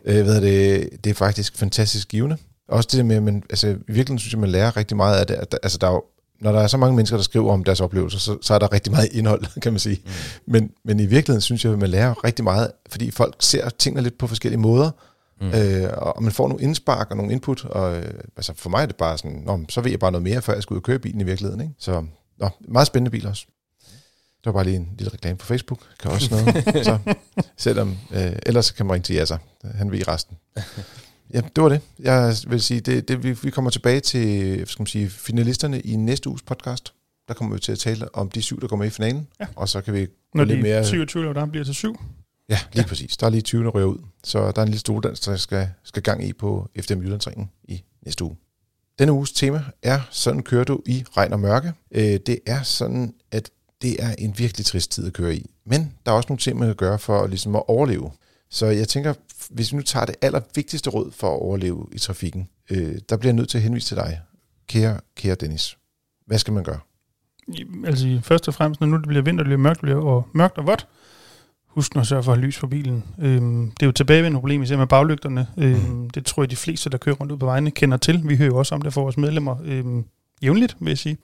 nej. 0.06 0.18
Øh, 0.20 0.26
er 0.26 0.40
det, 0.40 0.88
det 1.04 1.10
er 1.10 1.14
faktisk 1.14 1.56
fantastisk 1.56 2.08
givende. 2.08 2.36
Også 2.68 2.88
det 2.92 2.98
der 2.98 3.04
med, 3.04 3.16
at 3.16 3.22
man, 3.22 3.42
altså, 3.50 3.68
i 3.68 3.72
virkeligheden 3.72 4.18
synes 4.18 4.32
jeg, 4.32 4.40
man 4.40 4.50
lærer 4.50 4.76
rigtig 4.76 4.96
meget 4.96 5.16
af 5.20 5.26
det. 5.26 5.34
At, 5.34 5.52
der- 5.52 5.58
altså, 5.62 5.78
der 5.78 5.86
er 5.86 5.92
jo, 5.92 6.02
når 6.40 6.52
der 6.52 6.60
er 6.60 6.66
så 6.66 6.76
mange 6.76 6.96
mennesker, 6.96 7.16
der 7.16 7.24
skriver 7.24 7.52
om 7.52 7.64
deres 7.64 7.80
oplevelser, 7.80 8.18
så, 8.18 8.36
så 8.42 8.54
er 8.54 8.58
der 8.58 8.72
rigtig 8.72 8.92
meget 8.92 9.08
indhold, 9.12 9.44
kan 9.62 9.72
man 9.72 9.78
sige. 9.80 10.00
Mm. 10.04 10.10
Men, 10.52 10.70
men 10.84 11.00
i 11.00 11.06
virkeligheden 11.06 11.40
synes 11.40 11.64
jeg, 11.64 11.72
at 11.72 11.78
man 11.78 11.88
lærer 11.90 12.24
rigtig 12.24 12.44
meget, 12.44 12.72
fordi 12.90 13.10
folk 13.10 13.36
ser 13.40 13.68
tingene 13.68 14.02
lidt 14.02 14.18
på 14.18 14.26
forskellige 14.26 14.60
måder, 14.60 14.90
Mm. 15.40 15.48
øh, 15.48 15.90
og 15.92 16.22
man 16.22 16.32
får 16.32 16.48
nogle 16.48 16.64
indspark 16.64 17.10
og 17.10 17.16
nogle 17.16 17.32
input, 17.32 17.64
og 17.64 17.96
øh, 17.96 18.14
altså 18.36 18.52
for 18.56 18.70
mig 18.70 18.82
er 18.82 18.86
det 18.86 18.96
bare 18.96 19.18
sådan, 19.18 19.42
Nå, 19.46 19.60
så 19.68 19.80
ved 19.80 19.90
jeg 19.90 20.00
bare 20.00 20.12
noget 20.12 20.22
mere, 20.22 20.42
før 20.42 20.52
jeg 20.52 20.62
skal 20.62 20.74
ud 20.74 20.78
og 20.78 20.82
køre 20.82 20.98
bilen 20.98 21.20
i 21.20 21.24
virkeligheden. 21.24 21.60
Ikke? 21.60 21.74
Så 21.78 22.04
nå, 22.38 22.48
meget 22.68 22.86
spændende 22.86 23.10
bil 23.10 23.26
også. 23.26 23.46
Det 24.38 24.46
var 24.46 24.52
bare 24.52 24.64
lige 24.64 24.76
en 24.76 24.88
lille 24.98 25.12
reklame 25.12 25.38
på 25.38 25.46
Facebook. 25.46 25.80
Kan 26.00 26.10
også 26.10 26.30
noget. 26.30 26.64
så, 26.86 26.98
selvom, 27.56 27.96
øh, 28.14 28.32
ellers 28.46 28.66
så 28.66 28.74
kan 28.74 28.86
man 28.86 28.94
ringe 28.94 29.04
til 29.04 29.14
Jasser. 29.16 29.38
Han 29.74 29.92
ved 29.92 30.08
resten. 30.08 30.36
Ja, 31.34 31.40
det 31.56 31.62
var 31.62 31.68
det. 31.68 31.80
Jeg 31.98 32.36
vil 32.48 32.60
sige, 32.60 32.80
det, 32.80 33.08
det, 33.08 33.22
vi, 33.22 33.32
vi 33.32 33.50
kommer 33.50 33.70
tilbage 33.70 34.00
til 34.00 34.62
skal 34.66 34.80
man 34.82 34.86
sige, 34.86 35.10
finalisterne 35.10 35.80
i 35.80 35.96
næste 35.96 36.28
uges 36.28 36.42
podcast. 36.42 36.94
Der 37.28 37.34
kommer 37.34 37.54
vi 37.54 37.60
til 37.60 37.72
at 37.72 37.78
tale 37.78 38.14
om 38.14 38.30
de 38.30 38.42
syv, 38.42 38.60
der 38.60 38.68
går 38.68 38.76
med 38.76 38.86
i 38.86 38.90
finalen. 38.90 39.28
Ja. 39.40 39.46
Og 39.56 39.68
så 39.68 39.80
kan 39.80 39.94
vi 39.94 40.06
Når 40.34 40.44
lidt 40.44 40.56
de 40.56 40.62
mere... 40.62 40.84
27 40.84 41.22
eller 41.22 41.32
der 41.32 41.46
bliver 41.46 41.64
til 41.64 41.74
7. 41.74 42.00
Ja, 42.48 42.58
lige 42.72 42.82
ja. 42.82 42.88
præcis. 42.88 43.16
Der 43.16 43.26
er 43.26 43.30
lige 43.30 43.40
20, 43.40 43.64
der 43.64 43.70
rører 43.70 43.86
ud. 43.86 43.98
Så 44.24 44.38
der 44.38 44.58
er 44.58 44.62
en 44.62 44.68
lille 44.68 44.80
student, 44.80 45.26
der 45.26 45.36
skal, 45.36 45.68
skal 45.84 46.02
gang 46.02 46.24
i 46.24 46.32
på 46.32 46.68
FDM 46.80 47.00
Jyllandsringen 47.00 47.50
i 47.64 47.82
næste 48.02 48.24
uge. 48.24 48.36
Denne 48.98 49.12
uges 49.12 49.32
tema 49.32 49.64
er, 49.82 50.00
sådan 50.10 50.42
kører 50.42 50.64
du 50.64 50.82
i 50.86 51.04
regn 51.16 51.32
og 51.32 51.40
mørke. 51.40 51.72
Øh, 51.90 52.20
det 52.26 52.38
er 52.46 52.62
sådan, 52.62 53.14
at 53.30 53.50
det 53.82 54.02
er 54.04 54.14
en 54.18 54.38
virkelig 54.38 54.66
trist 54.66 54.90
tid 54.90 55.06
at 55.06 55.12
køre 55.12 55.34
i. 55.34 55.50
Men 55.66 55.94
der 56.06 56.12
er 56.12 56.16
også 56.16 56.26
nogle 56.28 56.38
ting, 56.38 56.58
man 56.58 56.68
kan 56.68 56.76
gøre 56.76 56.98
for 56.98 57.26
ligesom 57.26 57.56
at 57.56 57.62
overleve. 57.68 58.10
Så 58.50 58.66
jeg 58.66 58.88
tænker, 58.88 59.14
hvis 59.50 59.72
vi 59.72 59.76
nu 59.76 59.82
tager 59.82 60.06
det 60.06 60.14
allervigtigste 60.22 60.90
råd 60.90 61.12
for 61.12 61.34
at 61.34 61.40
overleve 61.40 61.86
i 61.92 61.98
trafikken, 61.98 62.48
øh, 62.70 62.98
der 63.08 63.16
bliver 63.16 63.30
jeg 63.30 63.36
nødt 63.36 63.48
til 63.48 63.58
at 63.58 63.62
henvise 63.62 63.88
til 63.88 63.96
dig, 63.96 64.20
kære, 64.68 65.00
kære 65.16 65.34
Dennis. 65.34 65.78
Hvad 66.26 66.38
skal 66.38 66.52
man 66.52 66.64
gøre? 66.64 66.80
Altså 67.84 68.20
først 68.22 68.48
og 68.48 68.54
fremmest, 68.54 68.80
når 68.80 68.86
nu 68.86 68.96
det 68.96 69.06
bliver 69.06 69.22
vinter, 69.22 69.44
det 69.44 69.48
bliver 69.48 69.58
mørkt, 69.58 69.76
det 69.76 69.82
bliver 69.82 70.00
og 70.00 70.28
mørkt 70.34 70.58
og 70.58 70.66
vådt, 70.66 70.86
husk 71.68 71.94
nu 71.94 72.00
at 72.00 72.06
sørge 72.06 72.22
for 72.22 72.32
at 72.32 72.38
have 72.38 72.46
lys 72.46 72.58
på 72.58 72.66
bilen. 72.66 73.04
Øhm, 73.18 73.70
det 73.70 73.82
er 73.82 73.86
jo 73.86 73.92
tilbagevendende 73.92 74.36
problem, 74.40 74.62
især 74.62 74.76
med 74.76 74.86
baglygterne. 74.86 75.46
Øhm, 75.58 75.80
Mm. 75.90 76.10
Det 76.10 76.26
tror 76.26 76.42
jeg, 76.42 76.50
de 76.50 76.56
fleste, 76.56 76.90
der 76.90 76.98
kører 76.98 77.16
rundt 77.16 77.32
ud 77.32 77.38
på 77.38 77.46
vejene, 77.46 77.70
kender 77.70 77.96
til. 77.96 78.20
Vi 78.24 78.36
hører 78.36 78.48
jo 78.48 78.56
også 78.56 78.74
om 78.74 78.82
det 78.82 78.92
for 78.92 79.02
vores 79.02 79.16
medlemmer 79.16 79.56
øhm, 79.64 80.04
jævnligt, 80.42 80.76
vil 80.80 80.90
jeg 80.90 80.98
sige. 80.98 81.16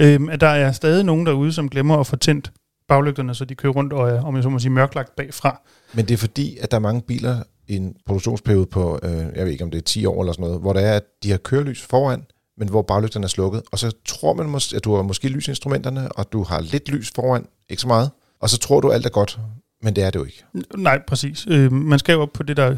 Øhm, 0.00 0.28
at 0.28 0.40
der 0.40 0.48
er 0.48 0.72
stadig 0.72 1.04
nogen 1.04 1.26
derude, 1.26 1.52
som 1.52 1.68
glemmer 1.68 1.96
at 1.96 2.06
få 2.06 2.16
tændt 2.16 2.52
baglygterne, 2.88 3.34
så 3.34 3.44
de 3.44 3.54
kører 3.54 3.72
rundt 3.72 3.92
og 3.92 4.08
er, 4.10 4.22
om 4.22 4.34
jeg 4.34 4.42
så 4.42 4.48
må 4.48 4.58
sige, 4.58 4.70
mørklagt 4.72 5.16
bagfra. 5.16 5.60
Men 5.94 6.04
det 6.04 6.14
er 6.14 6.18
fordi, 6.18 6.58
at 6.60 6.70
der 6.70 6.76
er 6.76 6.80
mange 6.80 7.02
biler 7.02 7.42
i 7.68 7.76
en 7.76 7.94
produktionsperiode 8.06 8.66
på, 8.66 8.98
øh, 9.02 9.10
jeg 9.10 9.44
ved 9.44 9.52
ikke 9.52 9.64
om 9.64 9.70
det 9.70 9.78
er 9.78 9.82
10 9.82 10.06
år 10.06 10.20
eller 10.22 10.32
sådan 10.32 10.42
noget, 10.46 10.60
hvor 10.60 10.72
der 10.72 10.80
er, 10.80 10.96
at 10.96 11.02
de 11.22 11.30
har 11.30 11.38
kørelys 11.38 11.82
foran, 11.82 12.24
men 12.58 12.68
hvor 12.68 12.82
baglygterne 12.82 13.24
er 13.24 13.28
slukket. 13.28 13.62
Og 13.72 13.78
så 13.78 13.92
tror 14.06 14.32
man, 14.34 14.54
at 14.54 14.84
du 14.84 14.94
har 14.94 15.02
måske 15.02 15.28
lysinstrumenterne, 15.28 16.12
og 16.12 16.32
du 16.32 16.42
har 16.42 16.60
lidt 16.60 16.88
lys 16.88 17.12
foran, 17.14 17.46
ikke 17.68 17.82
så 17.82 17.88
meget. 17.88 18.10
Og 18.40 18.50
så 18.50 18.58
tror 18.58 18.80
du, 18.80 18.90
alt 18.90 19.06
er 19.06 19.10
godt, 19.10 19.38
men 19.82 19.96
det 19.96 20.04
er 20.04 20.10
det 20.10 20.18
jo 20.18 20.24
ikke. 20.24 20.44
Nej, 20.76 21.00
præcis. 21.08 21.46
Øh, 21.50 21.72
man 21.72 21.98
skal 21.98 22.12
jo 22.12 22.20
op 22.22 22.32
på 22.32 22.42
det, 22.42 22.56
der 22.56 22.76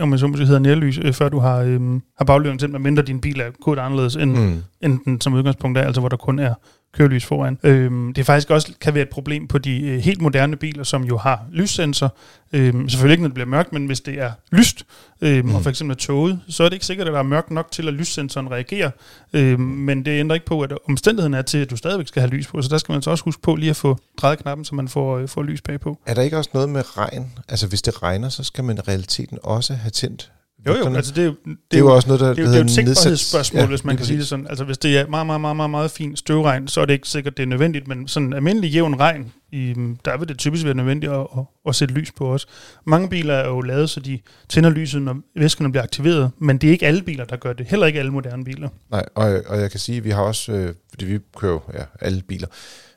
om 0.00 0.10
jeg 0.10 0.18
så 0.18 0.26
må 0.26 0.36
sige, 0.36 0.46
hedder 0.46 0.60
nærlys, 0.60 0.98
øh, 1.02 1.12
før 1.12 1.28
du 1.28 1.38
har, 1.38 1.56
øh, 1.58 1.80
har 2.18 2.24
baglygterne 2.26 2.58
tændt, 2.58 2.72
medmindre 2.72 3.02
din 3.02 3.20
bil 3.20 3.40
er 3.40 3.50
kodet 3.62 3.78
anderledes 3.80 4.16
end, 4.16 4.30
Mm. 4.36 4.62
end 4.82 4.98
den 5.04 5.20
som 5.20 5.34
udgangspunkt 5.34 5.78
er, 5.78 5.82
altså 5.82 6.00
hvor 6.00 6.08
der 6.08 6.16
kun 6.16 6.38
er 6.38 6.54
kørelys 6.96 7.24
foran. 7.24 7.58
Øhm, 7.62 8.14
det 8.14 8.20
er 8.22 8.24
faktisk 8.24 8.50
også 8.50 8.72
kan 8.80 8.94
være 8.94 9.02
et 9.02 9.08
problem 9.08 9.48
på 9.48 9.58
de 9.58 9.80
øh, 9.80 9.98
helt 9.98 10.20
moderne 10.20 10.56
biler, 10.56 10.84
som 10.84 11.04
jo 11.04 11.16
har 11.18 11.44
lyssensor. 11.52 12.16
Øhm, 12.52 12.88
selvfølgelig 12.88 13.12
ikke, 13.12 13.22
når 13.22 13.28
det 13.28 13.34
bliver 13.34 13.46
mørkt, 13.48 13.72
men 13.72 13.86
hvis 13.86 14.00
det 14.00 14.20
er 14.20 14.30
lyst, 14.52 14.86
øhm, 15.20 15.46
Mm. 15.48 15.54
og 15.54 15.62
for 15.62 15.70
eksempel 15.70 15.94
er 15.94 15.98
toget, 15.98 16.40
så 16.48 16.64
er 16.64 16.68
det 16.68 16.74
ikke 16.76 16.86
sikkert, 16.86 17.06
at 17.08 17.12
der 17.12 17.18
er 17.18 17.22
mørkt 17.22 17.50
nok 17.50 17.70
til, 17.70 17.88
at 17.88 17.94
lyssensoren 17.94 18.50
reagerer. 18.50 18.90
Øhm, 19.32 19.60
men 19.60 20.04
det 20.04 20.20
ændrer 20.20 20.34
ikke 20.34 20.46
på, 20.46 20.60
at 20.60 20.72
omstændigheden 20.88 21.34
er 21.34 21.42
til, 21.42 21.58
at 21.58 21.70
du 21.70 21.76
stadigvæk 21.76 22.08
skal 22.08 22.20
have 22.22 22.30
lys 22.30 22.46
på. 22.46 22.62
Så 22.62 22.68
der 22.68 22.78
skal 22.78 22.92
man 22.92 23.02
så 23.02 23.10
også 23.10 23.24
huske 23.24 23.42
på 23.42 23.54
lige 23.54 23.70
at 23.70 23.76
få 23.76 23.98
drejet 24.16 24.38
knappen, 24.38 24.64
så 24.64 24.74
man 24.74 24.88
får, 24.88 25.18
øh, 25.18 25.28
får 25.28 25.42
lys 25.42 25.60
bagpå. 25.62 25.98
Er 26.06 26.14
der 26.14 26.22
ikke 26.22 26.38
også 26.38 26.50
noget 26.54 26.68
med 26.68 26.98
regn? 26.98 27.32
Altså 27.48 27.66
hvis 27.66 27.82
det 27.82 28.02
regner, 28.02 28.28
så 28.28 28.44
skal 28.44 28.64
man 28.64 28.76
i 28.76 28.80
realiteten 28.80 29.38
også 29.42 29.74
have 29.74 29.90
tændt 29.90 30.30
Jo, 30.66 30.74
jo, 30.74 30.94
altså 30.94 31.12
det 31.12 31.22
er 31.22 31.26
jo, 31.26 31.34
det 31.44 31.56
det 31.70 31.76
er 31.76 31.80
jo 31.80 31.94
også 31.94 32.08
noget, 32.08 32.20
der 32.20 32.26
Det 32.26 32.38
er 32.38 32.44
det 32.44 32.54
er 32.54 32.58
jo 32.58 32.64
et 32.64 32.70
sikkerhedsspørgsmål, 32.70 33.60
ja, 33.60 33.66
hvis 33.66 33.84
man 33.84 33.96
kan 33.96 34.06
sige 34.06 34.14
det 34.14 34.20
præcis. 34.20 34.28
sådan. 34.28 34.46
Altså 34.46 34.64
hvis 34.64 34.78
det 34.78 34.98
er 34.98 35.06
meget, 35.06 35.26
meget, 35.26 35.40
meget, 35.40 35.56
meget, 35.56 35.70
meget 35.70 35.90
fin 35.90 36.16
støvregn, 36.16 36.68
så 36.68 36.80
er 36.80 36.84
det 36.84 36.92
ikke 36.92 37.08
sikkert, 37.08 37.36
det 37.36 37.42
er 37.42 37.46
nødvendigt, 37.46 37.88
men 37.88 38.08
sådan 38.08 38.32
almindelig 38.32 38.70
jævn 38.70 39.00
regn, 39.00 39.32
i, 39.52 39.74
der 40.04 40.18
vil 40.18 40.28
det 40.28 40.38
typisk 40.38 40.64
være 40.64 40.74
nødvendigt 40.74 41.12
at, 41.12 41.20
at, 41.20 41.44
at 41.68 41.74
sætte 41.74 41.94
lys 41.94 42.12
på 42.12 42.32
os. 42.32 42.46
Mange 42.84 43.08
biler 43.08 43.34
er 43.34 43.48
jo 43.48 43.60
lavet, 43.60 43.90
så 43.90 44.00
de 44.00 44.18
tænder 44.48 44.70
lyset, 44.70 45.02
når 45.02 45.16
væskerne 45.36 45.72
bliver 45.72 45.82
aktiveret, 45.82 46.30
men 46.38 46.58
det 46.58 46.68
er 46.68 46.72
ikke 46.72 46.86
alle 46.86 47.02
biler, 47.02 47.24
der 47.24 47.36
gør 47.36 47.52
det. 47.52 47.66
Heller 47.66 47.86
ikke 47.86 47.98
alle 47.98 48.12
moderne 48.12 48.44
biler. 48.44 48.68
Nej, 48.90 49.04
og, 49.14 49.42
og 49.46 49.60
jeg 49.60 49.70
kan 49.70 49.80
sige, 49.80 49.98
at 49.98 50.04
vi 50.04 50.10
har 50.10 50.22
også, 50.22 50.52
øh, 50.52 50.74
fordi 50.90 51.04
vi 51.04 51.18
kører 51.36 51.52
jo 51.52 51.60
ja, 51.74 51.84
alle 52.00 52.22
biler, 52.22 52.48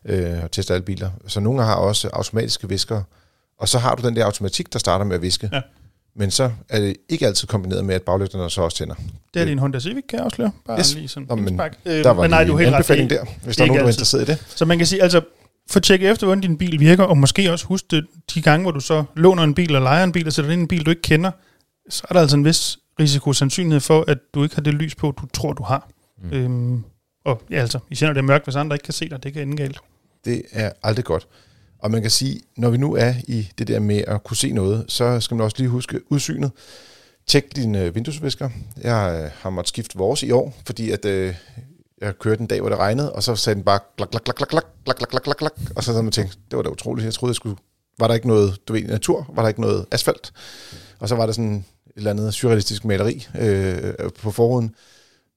øh, 0.06 0.44
og 0.44 0.52
tester 0.52 0.74
alle 0.74 0.86
biler, 0.86 1.10
så 1.28 1.40
nogle 1.40 1.64
har 1.64 1.76
også 1.76 2.10
automatiske 2.14 2.70
viskere, 2.70 3.04
og 3.60 3.70
så 3.70 3.80
har 3.80 3.96
du 3.96 4.08
den 4.08 4.16
der 4.16 4.26
automatik, 4.26 4.74
der 4.74 4.80
starter 4.80 5.06
med 5.06 5.16
at 5.16 5.22
viske. 5.22 5.50
Ja. 5.54 5.62
Men 6.20 6.32
så 6.32 6.52
er 6.70 6.80
det 6.80 6.96
ikke 7.10 7.28
altid 7.28 7.48
kombineret 7.48 7.86
med, 7.86 7.96
at 7.96 8.02
baglygterne 8.02 8.50
så 8.50 8.62
også 8.62 8.78
tænder. 8.78 8.96
Det 9.34 9.42
er 9.42 9.46
en 9.46 9.60
Honda 9.60 9.80
Civic, 9.80 10.04
kan 10.10 10.18
jeg 10.18 10.26
afsløre. 10.26 10.52
Bare 10.66 10.80
Yes. 10.80 10.94
lige 10.96 11.08
sådan 11.08 11.28
Nå, 11.30 11.36
men 11.36 11.58
Der 11.86 12.10
var 12.10 12.22
men 12.22 12.30
nej, 12.30 12.44
du 12.44 12.58
helt 12.58 12.70
ret. 12.70 12.74
anbefaling 12.76 13.10
Det- 13.10 13.20
der, 13.20 13.26
hvis 13.44 13.56
der 13.58 13.64
er 13.64 13.68
nogen, 13.68 13.80
der 13.80 13.86
er 13.86 13.90
interesseret 13.90 14.22
i 14.22 14.26
det. 14.32 14.44
Så 14.56 14.66
man 14.66 14.78
kan 14.78 14.88
sige, 14.88 15.02
altså, 15.04 15.22
få 15.70 15.80
tjekket 15.80 16.12
efter, 16.12 16.26
hvordan 16.26 16.42
din 16.42 16.58
bil 16.58 16.80
virker, 16.80 17.04
og 17.04 17.18
måske 17.18 17.52
også 17.52 17.66
huske 17.66 17.88
det, 17.92 18.06
de 18.34 18.42
gange, 18.42 18.64
hvor 18.64 18.72
du 18.72 18.80
så 18.80 19.04
låner 19.16 19.44
en 19.44 19.54
bil 19.54 19.66
eller 19.66 19.80
lejer 19.80 20.04
en 20.04 20.12
bil 20.12 20.28
og 20.28 20.34
sætter 20.34 20.52
ind 20.52 20.60
i 20.60 20.62
en 20.62 20.68
bil, 20.68 20.86
du 20.86 20.90
ikke 20.90 21.02
kender, 21.02 21.32
så 21.90 22.04
er 22.10 22.14
der 22.14 22.22
altså 22.22 22.38
en 22.38 22.46
vis 22.46 22.80
risiko 23.00 23.34
sandsynlighed 23.34 23.80
for, 23.82 24.06
at 24.08 24.18
du 24.34 24.44
ikke 24.44 24.56
har 24.56 24.62
det 24.62 24.74
lys 24.74 24.96
på, 24.96 25.12
du 25.22 25.26
tror, 25.34 25.54
du 25.54 25.64
har. 25.64 25.90
Mm. 26.24 26.38
Øhm, 26.38 26.84
og 27.26 27.42
ja, 27.52 27.56
altså, 27.62 27.80
især 27.92 28.08
når 28.08 28.14
det 28.14 28.20
er 28.20 28.24
mørkt, 28.26 28.44
hvis 28.46 28.56
andre 28.56 28.76
ikke 28.76 28.84
kan 28.84 28.94
se 28.94 29.10
dig, 29.10 29.24
det 29.24 29.34
kan 29.34 29.42
ende 29.42 29.58
galt. 29.58 29.78
Det 30.26 30.42
er 30.52 30.72
aldrig 30.84 31.06
godt. 31.06 31.28
Og 31.80 31.92
man 31.92 32.02
kan 32.02 32.12
sige, 32.12 32.42
når 32.58 32.70
vi 32.70 32.78
nu 32.78 32.96
er 32.96 33.14
i 33.28 33.50
det 33.58 33.68
der 33.68 33.80
med 33.80 34.04
at 34.08 34.24
kunne 34.24 34.38
se 34.38 34.52
noget, 34.52 34.86
så 34.88 35.20
skal 35.20 35.36
man 35.36 35.44
også 35.44 35.58
lige 35.58 35.70
huske 35.70 36.12
udsynet. 36.12 36.52
Tjek 37.28 37.56
dine 37.56 37.94
vinduesvisker. 37.94 38.50
Jeg 38.82 39.32
har 39.36 39.50
måttet 39.50 39.70
skifte 39.70 39.98
vores 39.98 40.24
i 40.24 40.32
år, 40.32 40.54
fordi 40.66 40.92
at, 40.92 41.06
øh, 41.06 41.36
jeg 42.02 42.20
kørte 42.20 42.42
en 42.42 42.48
dag, 42.48 42.60
hvor 42.60 42.70
det 42.70 42.80
regnede, 42.80 43.14
og 43.14 43.24
så 43.24 43.36
sagde 43.36 43.56
den 43.56 43.64
bare 43.64 43.80
klak, 43.98 44.10
klak, 44.10 44.24
klak, 44.24 44.36
klak, 44.36 44.50
klak, 44.86 44.96
klak, 44.98 45.10
klak, 45.10 45.22
klak, 45.24 45.38
klak, 45.38 45.52
og 45.76 45.84
så 45.84 45.92
havde 45.92 46.04
man 46.04 46.12
tænkt, 46.12 46.40
det 46.52 46.58
var 46.58 46.64
da 46.64 46.70
utroligt, 46.70 47.06
jeg 47.06 47.14
troede, 47.14 47.30
jeg 47.30 47.36
skulle, 47.36 47.56
var 48.00 48.08
der 48.08 48.16
ikke 48.16 48.28
noget, 48.28 48.58
du 48.68 48.74
ved, 48.74 48.84
natur, 48.84 49.32
var 49.34 49.42
der 49.42 49.50
ikke 49.50 49.62
noget 49.62 49.86
asfalt, 49.92 50.34
og 51.00 51.10
så 51.10 51.16
var 51.16 51.26
der 51.26 51.34
sådan 51.34 51.56
et 51.56 51.64
eller 51.96 52.12
andet 52.12 52.34
surrealistisk 52.34 52.86
maleri 52.86 53.28
øh, 53.40 53.94
på 54.20 54.32
forhuden, 54.32 54.76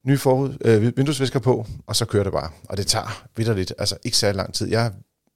nye 0.06 0.18
forud, 0.18 0.56
øh, 0.64 0.96
vinduesvisker 0.96 1.38
på, 1.38 1.66
og 1.86 1.96
så 1.96 2.04
kører 2.04 2.24
det 2.24 2.32
bare. 2.32 2.50
Og 2.68 2.76
det 2.76 2.86
tager 2.86 3.24
vidderligt, 3.36 3.74
altså 3.78 3.96
ikke 4.04 4.16
særlig 4.16 4.36
lang 4.36 4.54
tid. 4.54 4.68
Jeg 4.68 4.92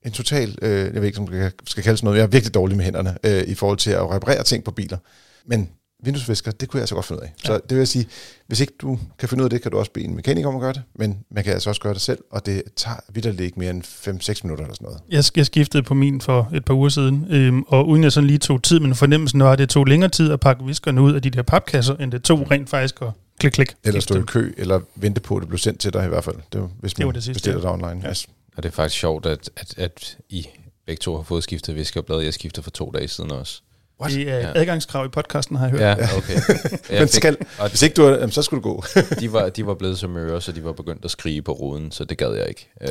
en 0.07 0.13
total, 0.13 0.59
øh, 0.63 0.71
jeg 0.71 0.95
ved 0.95 1.05
ikke, 1.05 1.19
om 1.19 1.27
det 1.27 1.53
skal 1.67 1.83
kaldes 1.83 2.03
noget, 2.03 2.17
jeg 2.17 2.23
er 2.23 2.27
virkelig 2.27 2.55
dårlig 2.55 2.77
med 2.77 2.85
hænderne 2.85 3.17
øh, 3.25 3.43
i 3.47 3.55
forhold 3.55 3.79
til 3.79 3.91
at 3.91 4.11
reparere 4.11 4.43
ting 4.43 4.65
på 4.65 4.71
biler. 4.71 4.99
Men 5.47 5.69
vinduesvisker, 6.05 6.51
det 6.51 6.69
kunne 6.69 6.79
jeg 6.79 6.83
altså 6.83 6.95
godt 6.95 7.07
finde 7.07 7.23
ud 7.23 7.27
af. 7.27 7.33
Ja. 7.45 7.47
Så 7.47 7.55
det 7.55 7.71
vil 7.71 7.79
jeg 7.79 7.89
sige, 7.89 8.07
hvis 8.47 8.61
ikke 8.61 8.73
du 8.81 8.99
kan 9.19 9.29
finde 9.29 9.43
ud 9.43 9.47
af 9.47 9.51
det, 9.51 9.63
kan 9.63 9.71
du 9.71 9.79
også 9.79 9.91
bede 9.91 10.05
en 10.05 10.17
mekaniker 10.17 10.49
om 10.49 10.55
at 10.55 10.61
gøre 10.61 10.73
det, 10.73 10.83
men 10.95 11.19
man 11.31 11.45
kan 11.45 11.53
altså 11.53 11.71
også 11.71 11.81
gøre 11.81 11.95
det 11.95 12.01
selv, 12.01 12.19
og 12.31 12.47
det 12.47 12.63
tager 12.77 12.97
vidderligt 13.13 13.41
ikke 13.41 13.59
mere 13.59 13.71
end 13.71 13.83
5-6 13.85 14.41
minutter 14.43 14.65
eller 14.65 14.75
sådan 14.75 14.85
noget. 14.85 15.01
Jeg, 15.11 15.25
jeg 15.37 15.47
skiftede 15.47 15.83
på 15.83 15.95
min 15.95 16.21
for 16.21 16.51
et 16.55 16.65
par 16.65 16.75
uger 16.75 16.89
siden, 16.89 17.27
øhm, 17.31 17.63
og 17.63 17.89
uden 17.89 18.03
jeg 18.03 18.13
sådan 18.13 18.27
lige 18.27 18.39
tog 18.39 18.63
tid, 18.63 18.81
men 18.81 18.95
fornemmelsen 18.95 19.43
var, 19.43 19.53
at 19.53 19.59
det 19.59 19.69
tog 19.69 19.87
længere 19.87 20.11
tid 20.11 20.33
at 20.33 20.41
pakke 20.41 20.65
viskerne 20.65 21.01
ud 21.01 21.15
af 21.15 21.23
de 21.23 21.31
der 21.31 21.43
papkasser, 21.43 21.97
end 21.97 22.13
det 22.13 22.23
tog 22.23 22.51
rent 22.51 22.71
faktisk 22.71 23.03
at 23.03 23.09
klik, 23.41 23.53
klik. 23.53 23.75
Eller 23.85 24.01
stå 24.01 24.19
i 24.19 24.23
kø, 24.27 24.53
eller 24.57 24.81
vente 24.95 25.21
på, 25.21 25.37
at 25.37 25.41
det 25.41 25.49
blev 25.49 25.59
sendt 25.59 25.81
til 25.81 25.93
dig 25.93 26.05
i 26.05 26.09
hvert 26.09 26.25
fald. 26.25 26.37
Det 26.53 26.61
var, 26.61 26.71
hvis 26.81 26.99
man 26.99 26.99
Det 26.99 27.07
var 27.07 27.13
det 27.13 27.25
sidste, 27.25 27.39
bestiller 27.39 27.61
ja. 27.61 27.73
online. 27.73 28.01
Ja. 28.03 28.11
Yes. 28.11 28.27
Og 28.57 28.63
det 28.63 28.69
er 28.69 28.73
faktisk 28.73 29.01
sjovt, 29.01 29.27
at, 29.27 29.51
at, 29.57 29.75
at 29.79 30.19
I 30.29 30.47
begge 30.87 31.01
to 31.01 31.17
har 31.17 31.23
fået 31.23 31.43
skiftet 31.43 31.75
viskerblad. 31.75 32.21
Jeg 32.21 32.35
skiftede 32.35 32.63
for 32.65 32.71
to 32.71 32.91
dage 32.91 33.09
siden 33.09 33.31
også. 33.31 33.61
What? 34.01 34.13
Det 34.13 34.31
er 34.31 34.39
Ja. 34.39 34.53
adgangskrav 34.55 35.07
i 35.07 35.09
podcasten, 35.09 35.57
har 35.57 35.65
jeg 35.69 35.71
hørt. 35.71 35.81
Ja, 35.81 36.17
okay. 36.17 36.35
Jeg 36.91 36.99
Men 37.01 37.01
fik- 37.01 37.09
skal, 37.09 37.37
og 37.59 37.69
hvis 37.69 37.83
ikke 37.83 37.95
du 37.95 38.03
er, 38.03 38.11
jamen, 38.11 38.31
så 38.31 38.43
skulle 38.43 38.63
du 38.63 38.69
gå. 38.69 38.85
de, 39.21 39.33
var, 39.33 39.49
de 39.49 39.67
var 39.67 39.75
blevet 39.75 39.99
så 39.99 40.09
møre, 40.09 40.41
så 40.41 40.53
de 40.53 40.65
var 40.65 40.73
begyndt 40.73 41.05
at 41.05 41.11
skrige 41.11 41.43
på 41.43 41.53
ruden, 41.53 41.91
så 41.93 42.05
det 42.05 42.19
gad 42.19 42.35
jeg 42.35 42.49
ikke. 42.49 42.69
Øh, 42.81 42.89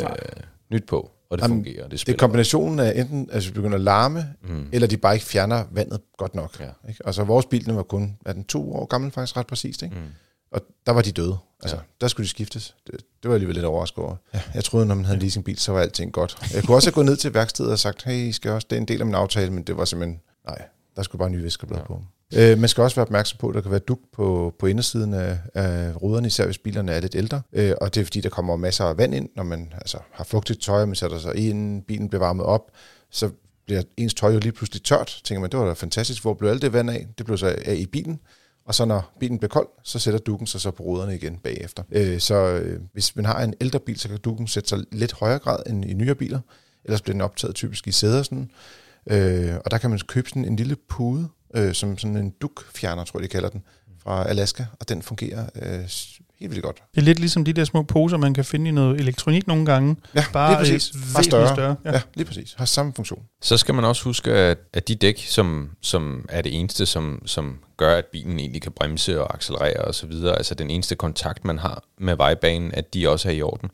nyt 0.72 0.84
på, 0.88 1.12
og 1.30 1.38
det 1.38 1.44
Jamen, 1.44 1.58
fungerer. 1.66 1.88
Det, 1.88 2.00
Det 2.08 2.14
er 2.14 2.18
kombinationen 2.18 2.80
af 2.80 2.94
enten, 3.00 3.30
altså 3.34 3.50
vi 3.50 3.54
begynder 3.54 3.76
at 3.78 3.82
larme, 3.84 4.26
Mm. 4.44 4.68
eller 4.72 4.88
de 4.88 4.98
bare 4.98 5.14
ikke 5.14 5.26
fjerner 5.26 5.64
vandet 5.72 6.00
godt 6.18 6.36
nok. 6.36 6.60
Ja. 6.60 6.66
Ikke? 6.90 7.00
Altså 7.06 7.24
vores 7.24 7.46
bil, 7.46 7.66
den 7.66 7.76
var 7.76 7.84
kun, 7.84 8.18
er 8.26 8.34
den 8.34 8.44
to 8.44 8.74
år 8.74 8.86
gammel 8.86 9.12
faktisk 9.12 9.38
ret 9.38 9.48
præcist, 9.48 9.84
ikke? 9.84 9.96
Mm. 9.96 10.02
Og 10.56 10.62
der 10.86 10.92
var 10.92 11.02
de 11.02 11.12
døde. 11.12 11.38
Altså, 11.62 11.76
Ja. 11.76 11.82
der 12.02 12.08
skulle 12.08 12.24
de 12.26 12.30
skiftes. 12.30 12.76
Det, 12.88 12.94
det 13.24 13.30
var 13.30 13.34
alligevel 13.34 13.56
lidt 13.56 13.66
overrasket 13.66 13.98
over. 14.04 14.16
Ja, 14.34 14.42
jeg 14.54 14.64
troede, 14.64 14.86
når 14.86 14.96
man 14.96 15.06
havde 15.06 15.16
en 15.16 15.22
leasingbil, 15.22 15.58
så 15.60 15.72
var 15.72 15.82
alting 15.82 16.12
godt. 16.14 16.38
Jeg 16.54 16.64
kunne 16.64 16.78
også 16.78 16.88
have 16.90 16.94
gået 16.94 17.06
ned 17.06 17.16
til 17.18 17.34
værkstedet 17.34 17.72
og 17.72 17.80
sagt, 17.80 18.04
hey, 18.04 18.14
I 18.28 18.32
skal 18.32 18.52
også, 18.52 18.68
det 18.70 18.76
er 18.76 18.82
en 18.82 18.88
del 18.88 19.00
af 19.00 19.06
min 19.06 19.16
aftale, 19.16 19.52
men 19.52 19.64
det 19.64 19.78
var 19.78 19.86
simpelthen, 19.86 20.20
nej, 20.48 20.62
der 20.96 21.04
skulle 21.04 21.20
bare 21.20 21.30
nye 21.30 21.44
viskerblad 21.44 21.80
ja. 21.80 21.86
på. 21.86 22.02
Øh, 22.36 22.58
man 22.60 22.70
skal 22.70 22.82
også 22.84 22.96
være 22.96 23.06
opmærksom 23.06 23.38
på, 23.38 23.48
at 23.50 23.56
der 23.56 23.62
kan 23.62 23.72
være 23.72 23.80
duk 23.80 24.00
på, 24.14 24.54
på 24.60 24.68
indersiden 24.68 25.14
af, 25.14 25.38
af 25.54 26.02
ruderne, 26.02 26.28
især 26.28 26.46
hvis 26.46 26.58
bilerne 26.58 26.92
er 26.92 27.00
lidt 27.00 27.16
ældre. 27.16 27.42
Øh, 27.54 27.74
og 27.82 27.96
det 27.96 28.02
er 28.02 28.06
fordi, 28.06 28.22
der 28.22 28.30
kommer 28.30 28.56
masser 28.56 28.86
af 28.86 28.98
vand 28.98 29.16
ind, 29.16 29.30
når 29.36 29.44
man 29.44 29.74
altså, 29.76 29.98
har 30.12 30.24
fugtigt 30.24 30.62
tøj, 30.62 30.82
og 30.82 30.88
man 30.88 30.96
sætter 30.96 31.20
sig 31.20 31.36
ind, 31.36 31.84
bilen 31.84 32.10
bliver 32.10 32.24
varmet 32.24 32.46
op, 32.46 32.72
så 33.12 33.30
bliver 33.66 33.82
ens 33.98 34.14
tøj 34.14 34.34
jo 34.34 34.40
lige 34.40 34.52
pludselig 34.52 34.84
tørt. 34.84 35.22
Tænker 35.24 35.42
man, 35.42 35.50
det 35.50 35.60
var 35.60 35.66
da 35.66 35.74
fantastisk, 35.74 36.22
hvor 36.22 36.34
blev 36.34 36.50
alt 36.50 36.62
det 36.62 36.74
vand 36.74 36.90
af? 36.90 37.08
Det 37.18 37.26
blev 37.26 37.38
så 37.38 37.56
af 37.66 37.76
i 37.76 37.86
bilen. 37.86 38.20
Og 38.66 38.76
så 38.76 38.86
når 38.86 39.16
bilen 39.20 39.38
bliver 39.40 39.50
kold, 39.50 39.68
så 39.84 40.00
sætter 40.00 40.20
dukken 40.20 40.48
sig 40.48 40.62
så 40.62 40.72
på 40.72 40.84
ruderne 40.84 41.16
igen 41.16 41.38
bagefter. 41.38 41.84
Øh, 41.92 42.20
så 42.20 42.36
øh, 42.36 42.80
hvis 42.94 43.16
man 43.16 43.26
har 43.26 43.44
en 43.44 43.54
ældre 43.62 43.80
bil, 43.80 44.00
så 44.00 44.08
kan 44.08 44.18
dukken 44.18 44.48
sætte 44.48 44.70
sig 44.70 44.80
lidt 44.92 45.14
højere 45.14 45.40
grad 45.40 45.60
end 45.68 45.86
i 45.86 45.94
nyere 45.94 46.16
biler. 46.16 46.40
Ellers 46.86 47.02
bliver 47.02 47.14
den 47.14 47.22
optaget 47.22 47.56
typisk 47.56 47.88
i 47.88 47.92
sæder. 47.92 48.24
Sådan. 48.24 48.50
Øh, 49.10 49.56
og 49.66 49.72
der 49.72 49.78
kan 49.78 49.90
man 49.90 50.00
købe 50.08 50.30
sådan 50.30 50.46
en 50.46 50.56
lille 50.56 50.76
pude, 50.90 51.28
øh, 51.56 51.74
som 51.74 51.98
sådan 51.98 52.18
en 52.18 52.30
dukfjerner, 52.30 53.04
tror 53.04 53.20
jeg 53.20 53.24
de 53.24 53.32
kalder 53.32 53.50
den, 53.50 53.64
fra 54.04 54.28
Alaska. 54.30 54.66
Og 54.80 54.90
den 54.90 55.02
fungerer 55.02 55.50
øh, 55.56 55.88
helt 56.40 56.52
vildt 56.52 56.64
godt. 56.64 56.84
Det 56.96 57.02
er 57.02 57.06
lidt 57.06 57.20
ligesom 57.20 57.46
de 57.46 57.54
der 57.54 57.64
små 57.64 57.84
poser, 57.84 58.18
man 58.18 58.34
kan 58.34 58.46
finde 58.46 58.70
i 58.70 58.72
noget 58.72 59.00
elektronik 59.00 59.48
nogle 59.48 59.66
gange. 59.66 59.96
Ja, 60.16 60.26
Bare 60.34 60.50
lige 60.50 60.58
præcis. 60.58 60.96
Bare 61.14 61.24
større. 61.24 61.56
større. 61.56 61.76
Ja. 61.86 61.92
ja, 61.92 62.02
lige 62.14 62.26
præcis. 62.26 62.54
Har 62.58 62.66
samme 62.66 62.94
funktion. 62.96 63.24
Så 63.42 63.58
skal 63.58 63.76
man 63.76 63.86
også 63.86 64.04
huske, 64.04 64.32
at, 64.32 64.58
at 64.74 64.88
de 64.88 64.96
dæk, 64.96 65.26
som, 65.28 65.70
som 65.82 66.26
er 66.30 66.42
det 66.42 66.60
eneste, 66.60 66.86
som, 66.86 67.22
som 67.26 67.60
gør, 67.78 67.98
at 67.98 68.06
bilen 68.06 68.40
egentlig 68.40 68.62
kan 68.62 68.72
bremse 68.72 69.22
og 69.22 69.34
accelerere 69.36 69.82
osv., 69.82 70.12
altså 70.12 70.56
den 70.56 70.70
eneste 70.70 70.96
kontakt, 70.96 71.46
man 71.46 71.60
har 71.60 71.84
med 71.98 72.16
vejbanen, 72.16 72.72
at 72.74 72.94
de 72.94 73.10
også 73.10 73.30
er 73.30 73.34
i 73.34 73.42
orden. 73.42 73.70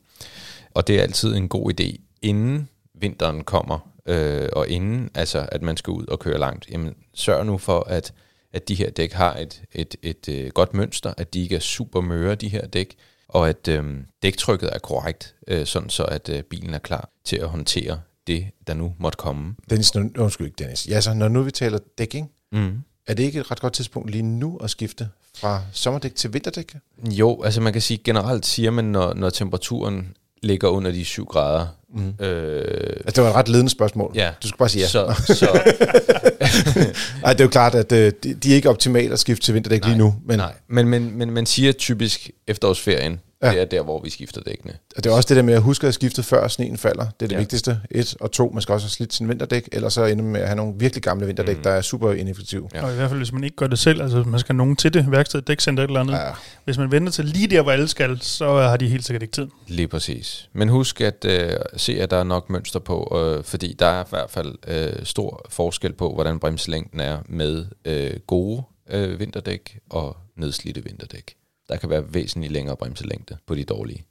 Og 0.74 0.86
det 0.86 0.98
er 0.98 1.02
altid 1.02 1.34
en 1.34 1.48
god 1.48 1.80
idé, 1.80 1.96
inden 2.22 2.68
vinteren 2.94 3.44
kommer, 3.44 3.88
øh, 4.06 4.48
og 4.52 4.68
inden 4.68 5.10
altså, 5.14 5.46
at 5.52 5.62
man 5.62 5.76
skal 5.76 5.90
ud 5.90 6.06
og 6.06 6.18
køre 6.18 6.38
langt, 6.38 6.66
jamen, 6.70 6.94
sørg 7.14 7.46
nu 7.46 7.58
for, 7.58 7.80
at, 7.80 8.12
at 8.52 8.68
de 8.68 8.74
her 8.74 8.90
dæk 8.90 9.12
har 9.12 9.36
et, 9.36 9.62
et, 9.72 9.96
et, 10.02 10.28
øh, 10.28 10.50
godt 10.50 10.74
mønster, 10.74 11.14
at 11.16 11.34
de 11.34 11.40
ikke 11.42 11.56
er 11.56 11.60
super 11.60 12.00
møre, 12.00 12.34
de 12.34 12.48
her 12.48 12.66
dæk, 12.66 12.94
og 13.28 13.48
at 13.48 13.68
øh, 13.68 13.84
dæktrykket 14.22 14.70
er 14.72 14.78
korrekt, 14.78 15.34
øh, 15.48 15.66
sådan 15.66 15.90
så 15.90 16.04
at 16.04 16.28
øh, 16.28 16.42
bilen 16.42 16.74
er 16.74 16.78
klar 16.78 17.08
til 17.24 17.36
at 17.36 17.48
håndtere 17.48 18.00
det, 18.26 18.46
der 18.66 18.74
nu 18.74 18.94
måtte 18.98 19.16
komme. 19.16 19.54
Dennis, 19.70 19.94
når, 19.94 20.10
undskyld 20.18 20.46
ikke 20.46 20.56
Dennis. 20.58 20.88
Ja, 20.88 21.00
så 21.00 21.14
når 21.14 21.28
nu 21.28 21.42
vi 21.42 21.50
taler 21.50 21.78
dækking, 21.98 22.30
Mm. 22.54 22.82
er 23.06 23.14
det 23.14 23.22
ikke 23.22 23.40
et 23.40 23.50
ret 23.50 23.60
godt 23.60 23.72
tidspunkt 23.72 24.10
lige 24.10 24.22
nu 24.22 24.56
at 24.56 24.70
skifte 24.70 25.08
fra 25.36 25.62
sommerdæk 25.72 26.14
til 26.14 26.32
vinterdæk? 26.34 26.74
Jo, 27.10 27.42
altså 27.42 27.60
man 27.60 27.72
kan 27.72 27.82
sige, 27.82 27.98
generelt 28.04 28.46
siger 28.46 28.70
man, 28.70 28.84
når, 28.84 29.14
når 29.14 29.30
temperaturen 29.30 30.14
ligger 30.42 30.68
under 30.68 30.90
de 30.92 31.04
7 31.04 31.24
grader, 31.26 31.66
Mm. 31.94 32.24
øh, 32.24 32.96
Altså, 32.96 33.12
det 33.14 33.22
var 33.24 33.30
et 33.30 33.36
ret 33.36 33.48
ledende 33.48 33.70
spørgsmål. 33.70 34.12
ja, 34.14 34.30
Du 34.42 34.48
skulle 34.48 34.58
bare 34.58 34.68
sige 34.68 34.82
ja. 34.82 34.88
så, 34.88 35.22
så 35.26 35.46
Nej, 37.22 37.32
det 37.32 37.40
er 37.40 37.44
jo 37.44 37.48
klart, 37.48 37.74
at 37.74 37.92
øh, 37.92 38.12
de, 38.24 38.34
de 38.34 38.50
er 38.50 38.54
ikke 38.54 38.68
optimale 38.70 39.12
at 39.12 39.18
skifte 39.18 39.44
til 39.44 39.54
vinterdæk 39.54 39.84
lige 39.84 39.98
nu, 39.98 40.14
men 40.26 40.38
nej, 40.38 40.52
men, 40.68 40.88
men, 40.88 41.18
men 41.18 41.30
man 41.30 41.46
siger 41.46 41.72
typisk 41.72 42.30
efterårsferien, 42.48 43.20
Ja. 43.42 43.50
det 43.52 43.60
er 43.60 43.64
der, 43.64 43.82
hvor 43.82 44.00
vi 44.02 44.10
skifter 44.10 44.40
dækkene. 44.40 44.72
Og 44.96 45.04
det 45.04 45.10
er 45.10 45.14
også 45.16 45.26
det 45.28 45.36
der 45.36 45.42
med 45.42 45.54
at 45.54 45.62
huske 45.62 45.86
at 45.86 45.94
skifte 45.94 46.22
før 46.22 46.48
sneen 46.48 46.78
falder. 46.78 47.04
Det 47.04 47.10
er 47.10 47.28
det 47.28 47.32
Ja. 47.32 47.38
vigtigste. 47.38 47.80
Et 47.90 48.14
og 48.20 48.30
to, 48.32 48.50
man 48.50 48.62
skal 48.62 48.72
også 48.72 48.84
have 48.84 48.90
slidt 48.90 49.14
sin 49.14 49.28
vinterdæk, 49.28 49.68
eller 49.72 49.88
så 49.88 50.04
ender 50.04 50.24
man 50.24 50.32
med 50.32 50.40
at 50.40 50.46
have 50.46 50.56
nogle 50.56 50.74
virkelig 50.78 51.02
gamle 51.02 51.26
vinterdæk, 51.26 51.56
Mm. 51.56 51.62
der 51.62 51.70
er 51.70 51.80
super 51.80 52.12
ineffektive. 52.12 52.68
Ja. 52.74 52.84
Og 52.84 52.92
i 52.92 52.94
hvert 52.96 53.08
fald, 53.08 53.18
hvis 53.20 53.32
man 53.32 53.44
ikke 53.44 53.56
gør 53.56 53.66
det 53.66 53.78
selv, 53.78 54.02
altså 54.02 54.22
man 54.22 54.40
skal 54.40 54.52
have 54.54 54.58
nogen 54.58 54.76
til 54.76 54.94
det, 54.94 55.10
værksted, 55.10 55.42
dækcenter 55.42 55.82
et 55.84 55.88
eller 55.88 56.00
andet. 56.00 56.12
Ja. 56.14 56.26
Ja. 56.26 56.32
Hvis 56.64 56.78
man 56.78 56.90
venter 56.92 57.12
til 57.12 57.24
lige 57.24 57.46
der, 57.46 57.62
hvor 57.62 57.72
alle 57.72 57.88
skal, 57.88 58.18
så 58.20 58.58
har 58.60 58.76
de 58.76 58.88
helt 58.88 59.04
sikkert 59.04 59.22
ikke 59.22 59.32
tid. 59.32 59.46
Lige 59.66 59.88
præcis. 59.88 60.48
Men 60.52 60.68
husk 60.68 61.00
at 61.00 61.24
øh, 61.24 61.52
se, 61.76 62.00
at 62.00 62.10
der 62.10 62.16
er 62.16 62.24
nok 62.24 62.50
mønster 62.50 62.78
på, 62.80 63.18
øh, 63.38 63.44
fordi 63.44 63.76
der 63.78 63.86
er 63.86 64.04
i 64.04 64.06
hvert 64.10 64.30
fald 64.30 64.54
øh, 64.68 65.04
stor 65.04 65.46
forskel 65.48 65.92
på, 65.92 66.14
hvordan 66.14 66.38
bremselængden 66.38 67.00
er 67.00 67.18
med 67.28 67.64
øh, 67.84 68.10
gode 68.26 68.62
øh, 68.90 69.20
vinterdæk 69.20 69.78
og 69.90 70.16
nedslidte 70.36 70.84
vinterdæk. 70.84 71.34
Der 71.68 71.76
kan 71.76 71.90
være 71.90 72.14
væsentligt 72.14 72.52
længere 72.52 72.76
bremselængde 72.76 73.36
på 73.46 73.54
de 73.54 73.64
dårlige. 73.64 74.04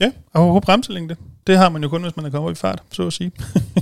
Ja, 0.00 0.12
og 0.32 0.54
på 0.54 0.60
bremselængde. 0.60 1.16
Det 1.46 1.58
har 1.58 1.68
man 1.68 1.82
jo 1.82 1.88
kun, 1.88 2.02
hvis 2.02 2.16
man 2.16 2.24
er 2.26 2.30
kommet 2.30 2.48
op 2.48 2.52
i 2.52 2.58
fart, 2.58 2.82
så 2.92 3.06
at 3.06 3.12
sige. 3.12 3.32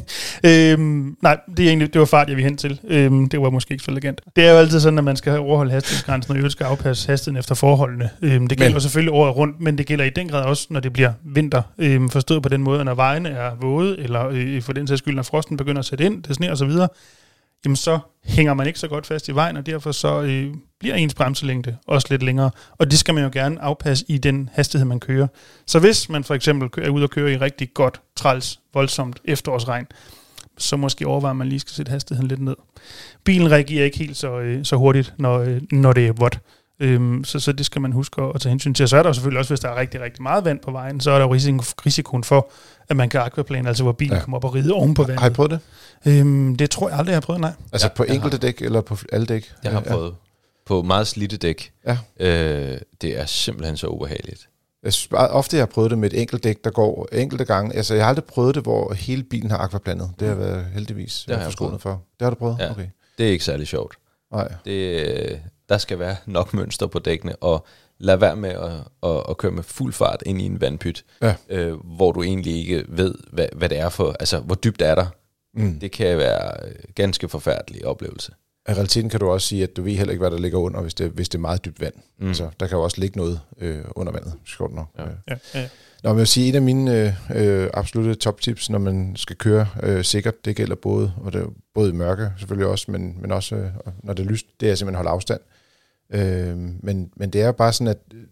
øhm, 0.45 1.17
nej, 1.23 1.39
det, 1.57 1.65
er 1.65 1.69
egentlig, 1.69 1.93
det 1.93 1.99
var 1.99 2.05
fart, 2.05 2.29
jeg 2.29 2.37
vil 2.37 2.45
hen 2.45 2.57
til. 2.57 2.81
Øhm, 2.85 3.29
det 3.29 3.41
var 3.41 3.51
måske 3.51 3.73
ikke 3.73 3.85
så 3.85 3.91
elegant. 3.91 4.21
Det 4.37 4.45
er 4.47 4.51
jo 4.53 4.57
altid 4.59 4.81
sådan, 4.81 4.99
at 4.99 5.05
man 5.05 5.17
skal 5.17 5.39
overholde 5.39 5.73
hastighedsgrænsen, 5.73 6.31
og 6.31 6.37
øvrigt 6.37 6.53
skal 6.53 6.65
afpasse 6.65 7.09
hastigheden 7.09 7.39
efter 7.39 7.55
forholdene. 7.55 8.11
Øhm, 8.23 8.47
det 8.47 8.59
gælder 8.59 8.75
Men- 8.75 8.81
selvfølgelig 8.81 9.13
året 9.13 9.37
rundt, 9.37 9.61
men 9.61 9.79
det 9.79 9.87
gælder 9.87 10.05
i 10.05 10.11
den 10.11 10.29
grad 10.29 10.45
også, 10.45 10.67
når 10.71 10.81
det 10.81 10.93
bliver 10.93 11.13
vinter. 11.25 11.63
Øhm, 11.79 12.09
forstået 12.11 12.43
på 12.43 12.49
den 12.49 12.63
måde, 12.63 12.85
når 12.85 12.95
vejene 12.95 13.29
er 13.29 13.55
våde, 13.61 13.99
eller 13.99 14.29
øh, 14.29 14.63
for 14.63 14.73
den 14.73 14.87
sags 14.87 14.99
skyld, 14.99 15.15
når 15.15 15.23
frosten 15.23 15.57
begynder 15.57 15.79
at 15.79 15.85
sætte 15.87 16.05
ind, 16.05 16.23
det 16.23 16.35
sner 16.37 16.51
og 16.51 16.59
så 16.59 16.65
videre, 16.65 16.89
jamen 17.65 17.77
så 17.77 17.99
hænger 18.25 18.55
man 18.55 18.67
ikke 18.67 18.79
så 18.79 18.89
godt 18.89 19.07
fast 19.07 19.29
i 19.29 19.35
vejen, 19.35 19.57
og 19.57 19.67
derfor 19.67 19.93
så 19.93 20.23
øh, 20.23 20.55
bliver 20.81 20.95
ens 20.95 21.15
bremselængde 21.15 21.77
også 21.87 22.07
lidt 22.11 22.23
længere. 22.23 22.51
Og 22.79 22.91
det 22.91 22.99
skal 22.99 23.15
man 23.15 23.25
jo 23.25 23.31
gerne 23.33 23.61
afpasse 23.61 24.05
i 24.09 24.19
den 24.19 24.51
hastighed, 24.53 24.87
man 24.87 25.01
kører. 25.01 25.27
Så 25.67 25.79
hvis 25.79 26.09
man 26.09 26.25
for 26.25 26.35
eksempel 26.35 26.85
er 26.85 26.91
ude 26.91 27.05
og 27.05 27.11
køre 27.11 27.33
i 27.33 27.37
rigtig 27.37 27.75
godt, 27.75 28.01
træls, 28.17 28.61
voldsomt 28.75 29.21
efterårsregn, 29.25 29.87
så 30.59 30.77
måske 30.77 31.07
overvejer 31.07 31.35
man 31.35 31.49
lige 31.49 31.61
skal 31.61 31.73
sætte 31.73 31.91
hastigheden 31.91 32.29
lidt 32.29 32.41
ned. 32.41 32.57
Bilen 33.25 33.51
reagerer 33.51 33.85
ikke 33.85 33.99
helt 33.99 34.17
så, 34.17 34.39
øh, 34.39 34.65
så 34.65 34.77
hurtigt, 34.77 35.15
når, 35.19 35.39
øh, 35.39 35.61
når 35.73 35.93
det 35.93 36.07
er 36.07 36.13
vådt. 36.13 36.39
Øhm, 36.83 37.25
så, 37.25 37.41
så 37.41 37.53
det 37.53 37.67
skal 37.67 37.81
man 37.83 37.93
huske 37.93 38.23
at, 38.23 38.41
tage 38.41 38.51
hensyn 38.51 38.75
til. 38.75 38.83
Og 38.83 38.89
så 38.89 38.97
er 38.97 39.03
der 39.03 39.09
jo 39.11 39.15
selvfølgelig 39.15 39.39
også, 39.39 39.51
hvis 39.51 39.61
der 39.61 39.69
er 39.69 39.77
rigtig, 39.81 40.01
rigtig 40.01 40.23
meget 40.23 40.45
vand 40.45 40.61
på 40.61 40.71
vejen, 40.71 41.01
så 41.01 41.11
er 41.11 41.19
der 41.19 41.25
jo 41.27 41.33
risiko, 41.33 41.59
risikoen 41.87 42.25
for, 42.25 42.51
at 42.89 42.97
man 42.97 43.09
kan 43.09 43.21
aquaplane, 43.21 43.69
altså 43.69 43.83
hvor 43.83 43.93
bilen 43.93 44.13
ja. 44.13 44.17
Ja. 44.19 44.23
kommer 44.25 44.37
op 44.37 44.45
og 44.45 44.55
ride 44.55 44.73
oven 44.73 44.95
på 44.95 45.03
Har 45.03 45.11
I 45.13 45.17
vandet. 45.17 45.33
prøvet 45.37 45.51
det? 45.51 45.61
Øhm, 46.07 46.57
det 46.57 46.71
tror 46.71 46.89
jeg 46.89 46.99
aldrig, 46.99 47.11
jeg 47.13 47.17
har 47.17 47.21
prøvet, 47.21 47.41
nej. 47.41 47.53
Altså 47.73 47.87
Ja, 47.87 47.95
på 47.97 48.03
enkelte 48.03 48.39
dæk, 48.39 48.63
eller 48.63 48.81
på 48.81 48.97
alle 49.13 49.27
dæk? 49.27 49.53
Jeg 49.65 49.73
har 49.73 49.83
Ja. 49.87 49.93
prøvet 49.93 50.15
på 50.67 50.83
meget 50.83 51.07
slidte 51.07 51.37
dæk. 51.37 51.73
Ja. 51.87 51.99
Øh, 52.21 52.79
det 53.03 53.21
er 53.21 53.27
simpelthen 53.27 53.77
så 53.77 53.87
ubehageligt. 53.87 54.49
Jeg 54.83 54.93
synes 54.93 55.09
bare, 55.09 55.29
ofte 55.29 55.57
jeg 55.57 55.61
har 55.63 55.67
prøvet 55.67 55.91
det 55.91 55.99
med 55.99 56.13
et 56.13 56.21
enkelt 56.21 56.45
dæk, 56.45 56.65
der 56.65 56.71
går 56.71 57.09
enkelte 57.13 57.45
gange. 57.45 57.77
Altså 57.77 57.95
jeg 57.95 58.05
har 58.05 58.09
aldrig 58.09 58.25
prøvet 58.25 58.55
det, 58.55 58.63
hvor 58.63 58.93
hele 58.95 59.23
bilen 59.23 59.51
har 59.51 59.59
aquaplanet. 59.59 60.11
Det 60.21 60.29
har 60.29 60.35
været 60.35 60.65
heldigvis 60.75 61.25
Det 61.29 61.37
har 61.37 61.43
jeg 61.45 61.53
for. 61.81 62.03
Det 62.19 62.25
har 62.25 62.31
du 62.31 62.37
prøvet? 62.37 62.57
Ja. 62.61 62.71
Okay. 62.71 62.87
Det 63.19 63.27
er 63.27 63.31
ikke 63.31 63.45
særlig 63.45 63.67
sjovt. 63.67 63.95
Nej. 64.33 64.53
Det, 64.65 65.07
øh, 65.31 65.39
der 65.73 65.79
skal 65.79 65.99
være 65.99 66.17
nok 66.27 66.55
mønster 66.55 66.87
på 66.87 66.99
dækkene, 66.99 67.37
og 67.37 67.67
lad 67.99 68.17
være 68.17 68.37
med 68.37 68.51
at, 68.51 68.71
at, 69.11 69.23
at 69.29 69.37
køre 69.37 69.53
med 69.53 69.63
fuld 69.63 69.93
fart 69.93 70.23
ind 70.27 70.41
i 70.43 70.45
en 70.47 70.61
vandpyt, 70.61 71.05
Ja. 71.23 71.35
øh, 71.49 71.75
hvor 71.97 72.13
du 72.13 72.23
egentlig 72.23 72.55
ikke 72.55 72.85
ved, 72.89 73.15
hvad, 73.33 73.47
hvad 73.57 73.69
det 73.69 73.79
er 73.79 73.89
for, 73.89 74.17
altså 74.21 74.39
hvor 74.39 74.55
dybt 74.55 74.83
er 74.83 74.95
der. 74.95 75.07
Mm. 75.55 75.81
Det 75.81 75.93
kan 75.93 76.19
være 76.19 76.67
øh, 76.69 76.75
ganske 76.95 77.29
forfærdelig 77.29 77.87
oplevelse. 77.87 78.33
I 78.69 78.73
realiteten 78.73 79.11
kan 79.11 79.21
du 79.21 79.31
også 79.31 79.47
sige, 79.49 79.63
at 79.63 79.77
du 79.77 79.83
ved 79.83 79.93
heller 79.93 80.13
ikke, 80.13 80.21
hvad 80.23 80.31
der 80.31 80.39
ligger 80.39 80.59
under, 80.59 80.81
hvis 80.81 80.95
det, 80.95 81.11
hvis 81.11 81.29
det 81.29 81.39
er 81.39 81.41
meget 81.41 81.65
dybt 81.65 81.81
vand. 81.81 81.95
Mm. 81.95 82.23
Mm. 82.25 82.29
Altså, 82.29 82.49
der 82.61 82.67
kan 82.67 82.77
jo 82.79 82.83
også 82.85 83.01
ligge 83.01 83.19
noget 83.19 83.41
øh, 83.59 83.79
under 83.97 84.13
vandet, 84.13 84.33
sjovt 84.47 84.75
nok. 84.75 84.87
Ja. 84.99 85.03
Ja. 85.03 85.09
Ja, 85.55 85.61
ja. 85.61 85.69
Nå, 86.03 86.09
men 86.11 86.17
jeg 86.17 86.17
vil 86.17 86.27
sige, 86.27 86.49
en 86.49 86.55
af 86.55 86.63
mine 86.63 87.15
øh, 87.31 87.63
øh, 87.63 87.71
absolutte 87.75 88.15
toptips, 88.15 88.71
når 88.71 88.79
man 88.79 89.17
skal 89.17 89.37
køre 89.37 89.67
øh, 89.83 90.05
sikkert, 90.05 90.45
det 90.45 90.57
gælder 90.57 90.75
både, 90.75 91.13
og 91.17 91.33
det 91.33 91.47
både 91.75 91.89
i 91.91 91.93
mørke 91.93 92.31
selvfølgelig 92.39 92.67
også, 92.69 92.91
men, 92.91 93.17
men 93.21 93.33
også 93.33 93.55
øh, 93.57 93.71
når 94.03 94.13
det 94.15 94.25
er 94.27 94.31
lyst, 94.31 94.47
det 94.61 94.71
er 94.71 94.75
simpelthen 94.75 94.95
at 94.95 94.99
holde 94.99 95.11
afstand. 95.11 95.41
Øh, 96.13 96.59
men, 96.59 97.13
men 97.17 97.31
det 97.31 97.43
er 97.43 97.53
bare 97.53 97.73
sådan, 97.73 97.87
at 97.87 97.99
øh, 98.15 98.23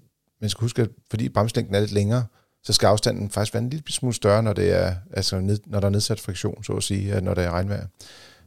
man 0.40 0.50
skal 0.50 0.60
huske, 0.60 0.82
at 0.82 0.88
fordi 1.10 1.28
bremslængden 1.28 1.75
er 1.75 1.80
lidt 1.80 1.92
længere, 1.92 2.25
så 2.62 2.72
skal 2.72 2.87
afstanden 2.87 3.30
faktisk 3.30 3.54
være 3.54 3.62
en 3.62 3.70
lille 3.70 3.92
smule 3.92 4.14
større, 4.14 4.42
når, 4.42 4.52
det 4.52 4.72
er, 4.72 4.94
altså 5.12 5.40
ned, 5.40 5.58
når 5.66 5.80
der 5.80 5.87
er 5.87 5.90
nedsat 5.90 6.20
friktion, 6.20 6.64
så 6.64 6.72
at 6.72 6.82
sige, 6.82 7.20
når 7.20 7.34
der 7.34 7.42
er 7.42 7.50
regnvejr. 7.50 7.87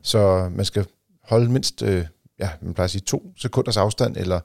Så 0.02 0.50
man 0.56 0.66
skal 0.66 0.86
holde 1.24 1.52
mindst, 1.52 1.82
øh, 1.82 2.06
ja, 2.40 2.50
man 2.62 2.74
plejer 2.74 2.86
at 2.86 2.92
sige 2.92 3.02
to 3.02 3.34
sekunders 3.38 3.78
afstand, 3.78 4.18
eller 4.18 4.40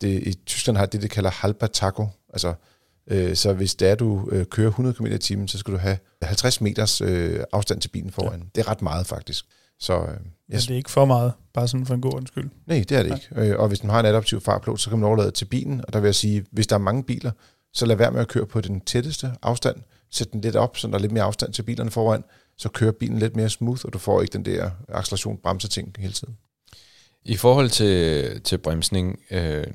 det, 0.00 0.22
i 0.22 0.34
Tyskland 0.46 0.78
har 0.78 0.86
det, 0.86 1.02
det 1.02 1.10
kalder 1.10 1.30
halber 1.30 1.66
taco, 1.66 2.06
altså 2.28 2.54
Øh, 3.10 3.36
Så 3.36 3.52
hvis 3.52 3.74
det 3.74 3.88
er, 3.88 3.94
du 3.94 4.28
øh, 4.32 4.46
kører 4.46 4.68
100 4.68 4.94
km 4.94 5.06
i 5.06 5.18
timen, 5.18 5.48
så 5.48 5.58
skal 5.58 5.74
du 5.74 5.78
have 5.78 5.98
50 6.22 6.60
meters 6.60 7.00
øh, 7.00 7.40
afstand 7.52 7.80
til 7.80 7.88
bilen 7.88 8.10
foran. 8.10 8.40
Ja. 8.40 8.46
Det 8.54 8.66
er 8.66 8.70
ret 8.70 8.82
meget 8.82 9.06
faktisk. 9.06 9.46
Så 9.80 10.00
øh, 10.00 10.08
Ja, 10.52 10.56
det 10.56 10.70
er 10.70 10.74
ikke 10.76 10.90
for 10.90 11.04
meget, 11.04 11.32
bare 11.54 11.68
sådan 11.68 11.86
for 11.86 11.94
en 11.94 12.00
god 12.00 12.14
undskyld. 12.14 12.50
nej, 12.66 12.84
det 12.88 12.98
er 12.98 13.02
det 13.02 13.14
ikke. 13.14 13.50
Øh, 13.50 13.58
Og 13.58 13.68
hvis 13.68 13.82
man 13.82 13.90
har 13.90 14.00
en 14.00 14.06
adaptiv 14.06 14.40
fartplot, 14.40 14.80
så 14.80 14.90
kan 14.90 14.98
man 14.98 15.06
overlade 15.06 15.30
til 15.30 15.44
bilen. 15.44 15.84
Og 15.86 15.92
der 15.92 16.00
vil 16.00 16.08
jeg 16.08 16.14
sige, 16.14 16.44
hvis 16.52 16.66
der 16.66 16.74
er 16.74 16.80
mange 16.80 17.04
biler, 17.04 17.30
så 17.72 17.86
lad 17.86 17.96
være 17.96 18.10
med 18.10 18.20
at 18.20 18.28
køre 18.28 18.46
på 18.46 18.60
den 18.60 18.80
tætteste 18.80 19.32
afstand. 19.42 19.76
Sæt 20.10 20.32
den 20.32 20.40
lidt 20.40 20.56
op, 20.56 20.76
så 20.76 20.88
der 20.88 20.94
er 20.94 20.98
lidt 20.98 21.12
mere 21.12 21.24
afstand 21.24 21.52
til 21.52 21.62
bilerne 21.62 21.90
foran. 21.90 22.24
Så 22.58 22.68
kører 22.68 22.92
bilen 22.92 23.18
lidt 23.18 23.36
mere 23.36 23.48
smooth, 23.48 23.80
og 23.84 23.92
du 23.92 23.98
får 23.98 24.22
ikke 24.22 24.32
den 24.32 24.44
der 24.44 24.70
acceleration 24.88 25.38
bremse 25.42 25.68
ting 25.68 25.94
hele 25.98 26.12
tiden. 26.12 26.36
I 27.24 27.36
forhold 27.36 27.68
til, 27.70 28.40
til 28.42 28.58
bremsning, 28.58 29.18
øh, 29.30 29.66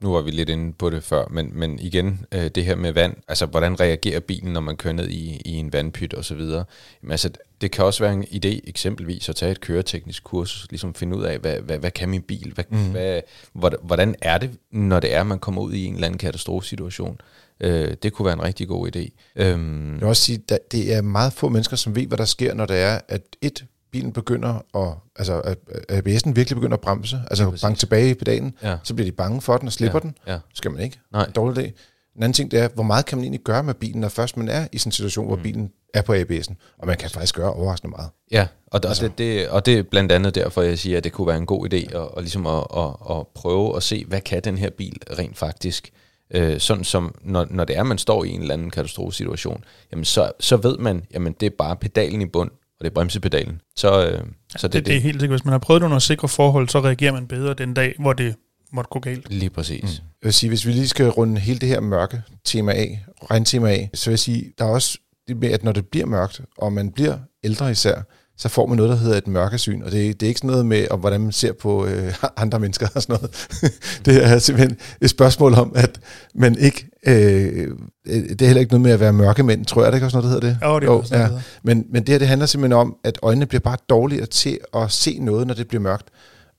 nu 0.00 0.12
var 0.12 0.20
vi 0.20 0.30
lidt 0.30 0.48
inde 0.48 0.72
på 0.72 0.90
det 0.90 1.02
før, 1.02 1.24
men, 1.30 1.50
men 1.54 1.78
igen, 1.78 2.26
øh, 2.32 2.50
det 2.54 2.64
her 2.64 2.76
med 2.76 2.92
vand, 2.92 3.14
altså 3.28 3.46
hvordan 3.46 3.80
reagerer 3.80 4.20
bilen, 4.20 4.52
når 4.52 4.60
man 4.60 4.76
kører 4.76 4.94
ned 4.94 5.08
i, 5.08 5.42
i 5.44 5.52
en 5.52 5.72
vandpyt 5.72 6.14
og 6.14 6.24
så 6.24 6.34
videre. 6.34 6.64
Jamen, 7.02 7.10
altså, 7.10 7.30
det 7.60 7.70
kan 7.70 7.84
også 7.84 8.04
være 8.04 8.12
en 8.12 8.24
idé 8.24 8.60
eksempelvis 8.68 9.28
at 9.28 9.36
tage 9.36 9.52
et 9.52 9.60
køreteknisk 9.60 10.24
kurs, 10.24 10.66
ligesom 10.70 10.94
finde 10.94 11.16
ud 11.16 11.24
af, 11.24 11.38
hvad, 11.38 11.60
hvad, 11.60 11.78
hvad 11.78 11.90
kan 11.90 12.08
min 12.08 12.22
bil, 12.22 12.52
hvad, 12.54 12.64
mm. 12.70 12.90
hvad, 12.90 13.20
hvordan, 13.52 13.78
hvordan 13.82 14.14
er 14.22 14.38
det, 14.38 14.50
når 14.70 15.00
det 15.00 15.14
er, 15.14 15.22
man 15.22 15.38
kommer 15.38 15.62
ud 15.62 15.72
i 15.72 15.84
en 15.84 15.94
eller 15.94 16.06
anden 16.06 16.18
katastrofesituation. 16.18 17.20
Øh, 17.60 17.94
det 18.02 18.12
kunne 18.12 18.26
være 18.26 18.34
en 18.34 18.42
rigtig 18.42 18.68
god 18.68 18.96
idé. 18.96 19.08
Øhm, 19.36 19.92
Jeg 19.92 20.00
vil 20.00 20.08
også 20.08 20.22
sige, 20.22 20.42
at 20.48 20.72
det 20.72 20.94
er 20.94 21.02
meget 21.02 21.32
få 21.32 21.48
mennesker, 21.48 21.76
som 21.76 21.96
ved, 21.96 22.06
hvad 22.06 22.18
der 22.18 22.24
sker, 22.24 22.54
når 22.54 22.66
det 22.66 22.76
er, 22.76 23.00
at 23.08 23.22
et, 23.42 23.64
bilen 23.92 24.12
begynder 24.12 24.54
at, 24.76 24.94
altså 25.16 25.40
at 25.40 25.58
ABS'en 25.92 26.32
virkelig 26.32 26.56
begynder 26.56 26.74
at 26.76 26.80
bremse, 26.80 27.20
altså 27.30 27.44
Ja, 27.44 27.50
præcis. 27.50 27.62
banke 27.62 27.78
tilbage 27.78 28.10
i 28.10 28.14
pedalen, 28.14 28.54
Ja. 28.62 28.76
så 28.84 28.94
bliver 28.94 29.06
de 29.10 29.12
bange 29.12 29.40
for 29.40 29.56
den 29.56 29.66
og 29.66 29.72
slipper 29.72 29.98
ja, 29.98 30.02
den. 30.08 30.16
Ja, 30.26 30.38
skal 30.54 30.70
man 30.70 30.80
ikke. 30.80 30.98
Nej. 31.12 31.30
Dårlig 31.34 31.64
idé. 31.64 31.70
En 32.16 32.22
anden 32.22 32.32
ting, 32.32 32.50
det 32.50 32.60
er, 32.60 32.68
hvor 32.74 32.82
meget 32.82 33.06
kan 33.06 33.18
man 33.18 33.24
egentlig 33.24 33.40
gøre 33.40 33.62
med 33.62 33.74
bilen, 33.74 34.00
når 34.00 34.08
først 34.08 34.36
man 34.36 34.48
er 34.48 34.66
i 34.72 34.78
sådan 34.78 34.88
en 34.88 34.92
situation, 34.92 35.26
hvor 35.26 35.36
bilen 35.36 35.72
er 35.94 36.02
på 36.02 36.14
ABS'en. 36.14 36.54
Og 36.78 36.86
man 36.86 36.96
kan 36.96 37.10
faktisk 37.10 37.34
gøre 37.34 37.52
overraskende 37.52 37.90
meget. 37.96 38.10
Ja, 38.30 38.46
og, 38.66 38.80
altså. 38.84 39.04
Og, 39.04 39.10
det, 39.10 39.18
det, 39.18 39.48
og 39.48 39.66
det 39.66 39.78
er 39.78 39.82
blandt 39.82 40.12
andet 40.12 40.34
derfor, 40.34 40.62
jeg 40.62 40.78
siger, 40.78 40.96
at 40.96 41.04
det 41.04 41.12
kunne 41.12 41.26
være 41.26 41.36
en 41.36 41.46
god 41.46 41.72
idé 41.72 41.76
at, 41.96 42.08
at, 42.16 42.22
ligesom 42.22 42.46
at, 42.46 42.64
at, 42.76 42.88
at 43.10 43.26
prøve 43.34 43.76
at 43.76 43.82
se, 43.82 44.04
hvad 44.08 44.20
kan 44.20 44.40
den 44.44 44.58
her 44.58 44.70
bil 44.70 44.98
rent 45.18 45.38
faktisk. 45.38 45.92
Øh, 46.30 46.60
sådan 46.60 46.84
som, 46.84 47.14
når, 47.22 47.46
når 47.50 47.64
det 47.64 47.76
er, 47.76 47.82
man 47.82 47.98
står 47.98 48.24
i 48.24 48.28
en 48.30 48.40
eller 48.40 48.54
anden 48.54 48.70
katastrofesituation, 48.70 49.64
jamen 49.92 50.04
så, 50.04 50.32
så 50.40 50.56
ved 50.56 50.78
man, 50.78 51.04
jamen 51.14 51.32
det 51.40 51.46
er 51.46 51.50
bare 51.58 51.76
pedalen 51.76 52.22
i 52.22 52.26
bund, 52.26 52.50
og 52.80 52.84
det 52.84 52.90
er 52.90 52.94
bremsepedalen. 52.94 53.60
Så, 53.76 54.06
øh, 54.06 54.24
så 54.56 54.68
Det, 54.68 54.72
det, 54.72 54.72
det, 54.72 54.86
det 54.86 54.96
er 54.96 55.00
helt 55.00 55.20
sikkert. 55.20 55.38
Hvis 55.40 55.44
man 55.44 55.52
har 55.52 55.58
prøvet 55.58 55.80
det 55.80 55.86
under 55.86 55.98
sikre 55.98 56.28
forhold, 56.28 56.68
så 56.68 56.80
reagerer 56.80 57.12
man 57.12 57.26
bedre 57.26 57.54
den 57.54 57.74
dag, 57.74 57.94
hvor 57.98 58.12
det 58.12 58.34
måtte 58.72 58.88
gå 58.88 58.98
galt. 58.98 59.30
lige 59.30 59.50
præcis. 59.50 59.82
Mm. 59.82 59.88
Jeg 60.22 60.26
vil 60.26 60.32
sige, 60.34 60.48
hvis 60.50 60.66
vi 60.66 60.72
lige 60.72 60.88
skal 60.88 61.08
runde 61.08 61.40
hele 61.40 61.58
det 61.58 61.68
her 61.68 61.80
mørke 61.80 62.22
tema 62.44 62.72
af, 62.72 63.04
regntema 63.30 63.70
af, 63.70 63.90
så 63.94 64.10
vil 64.10 64.12
jeg 64.12 64.18
sige, 64.18 64.52
der 64.58 64.64
er 64.64 64.68
også 64.68 64.98
det 65.28 65.36
med, 65.36 65.50
at 65.50 65.64
når 65.64 65.72
det 65.72 65.86
bliver 65.86 66.06
mørkt, 66.06 66.40
og 66.58 66.72
man 66.72 66.92
bliver 66.92 67.18
ældre 67.44 67.70
især, 67.70 68.02
så 68.38 68.48
får 68.48 68.66
man 68.66 68.76
noget, 68.76 68.90
der 68.90 68.96
hedder 68.96 69.16
et 69.16 69.26
mørkesyn. 69.26 69.82
Og 69.82 69.92
det, 69.92 70.20
det 70.20 70.26
er 70.26 70.28
ikke 70.28 70.38
sådan 70.38 70.50
noget 70.50 70.66
med, 70.66 70.86
om, 70.90 71.00
hvordan 71.00 71.20
man 71.20 71.32
ser 71.32 71.52
på 71.52 71.86
øh, 71.86 72.14
andre 72.36 72.60
mennesker 72.60 72.88
og 72.94 73.02
sådan 73.02 73.16
noget. 73.16 73.48
det 74.04 74.24
er 74.24 74.38
simpelthen 74.38 74.78
et 75.00 75.10
spørgsmål 75.10 75.54
om, 75.54 75.72
at 75.74 76.00
man 76.34 76.58
ikke... 76.58 76.88
Øh, 77.06 77.68
det 78.06 78.42
er 78.42 78.46
heller 78.46 78.60
ikke 78.60 78.72
noget 78.72 78.82
med 78.82 78.92
at 78.92 79.00
være 79.00 79.12
mørkemænd, 79.12 79.64
tror 79.64 79.82
jeg. 79.82 79.92
Det 79.92 79.96
ikke 79.96 80.06
også 80.06 80.16
noget, 80.16 80.42
der 80.42 80.48
hedder 80.48 80.48
det? 80.48 80.66
Jo, 80.66 80.80
det 80.80 80.86
er 80.86 80.90
også 80.90 81.14
noget, 81.14 81.28
hedder. 81.28 81.42
Men, 81.62 81.86
men 81.90 82.02
det 82.02 82.08
her, 82.08 82.18
det 82.18 82.28
handler 82.28 82.46
simpelthen 82.46 82.78
om, 82.78 82.96
at 83.04 83.18
øjnene 83.22 83.46
bliver 83.46 83.60
bare 83.60 83.76
dårligere 83.88 84.26
til 84.26 84.58
at 84.76 84.92
se 84.92 85.18
noget, 85.20 85.46
når 85.46 85.54
det 85.54 85.68
bliver 85.68 85.82
mørkt. 85.82 86.08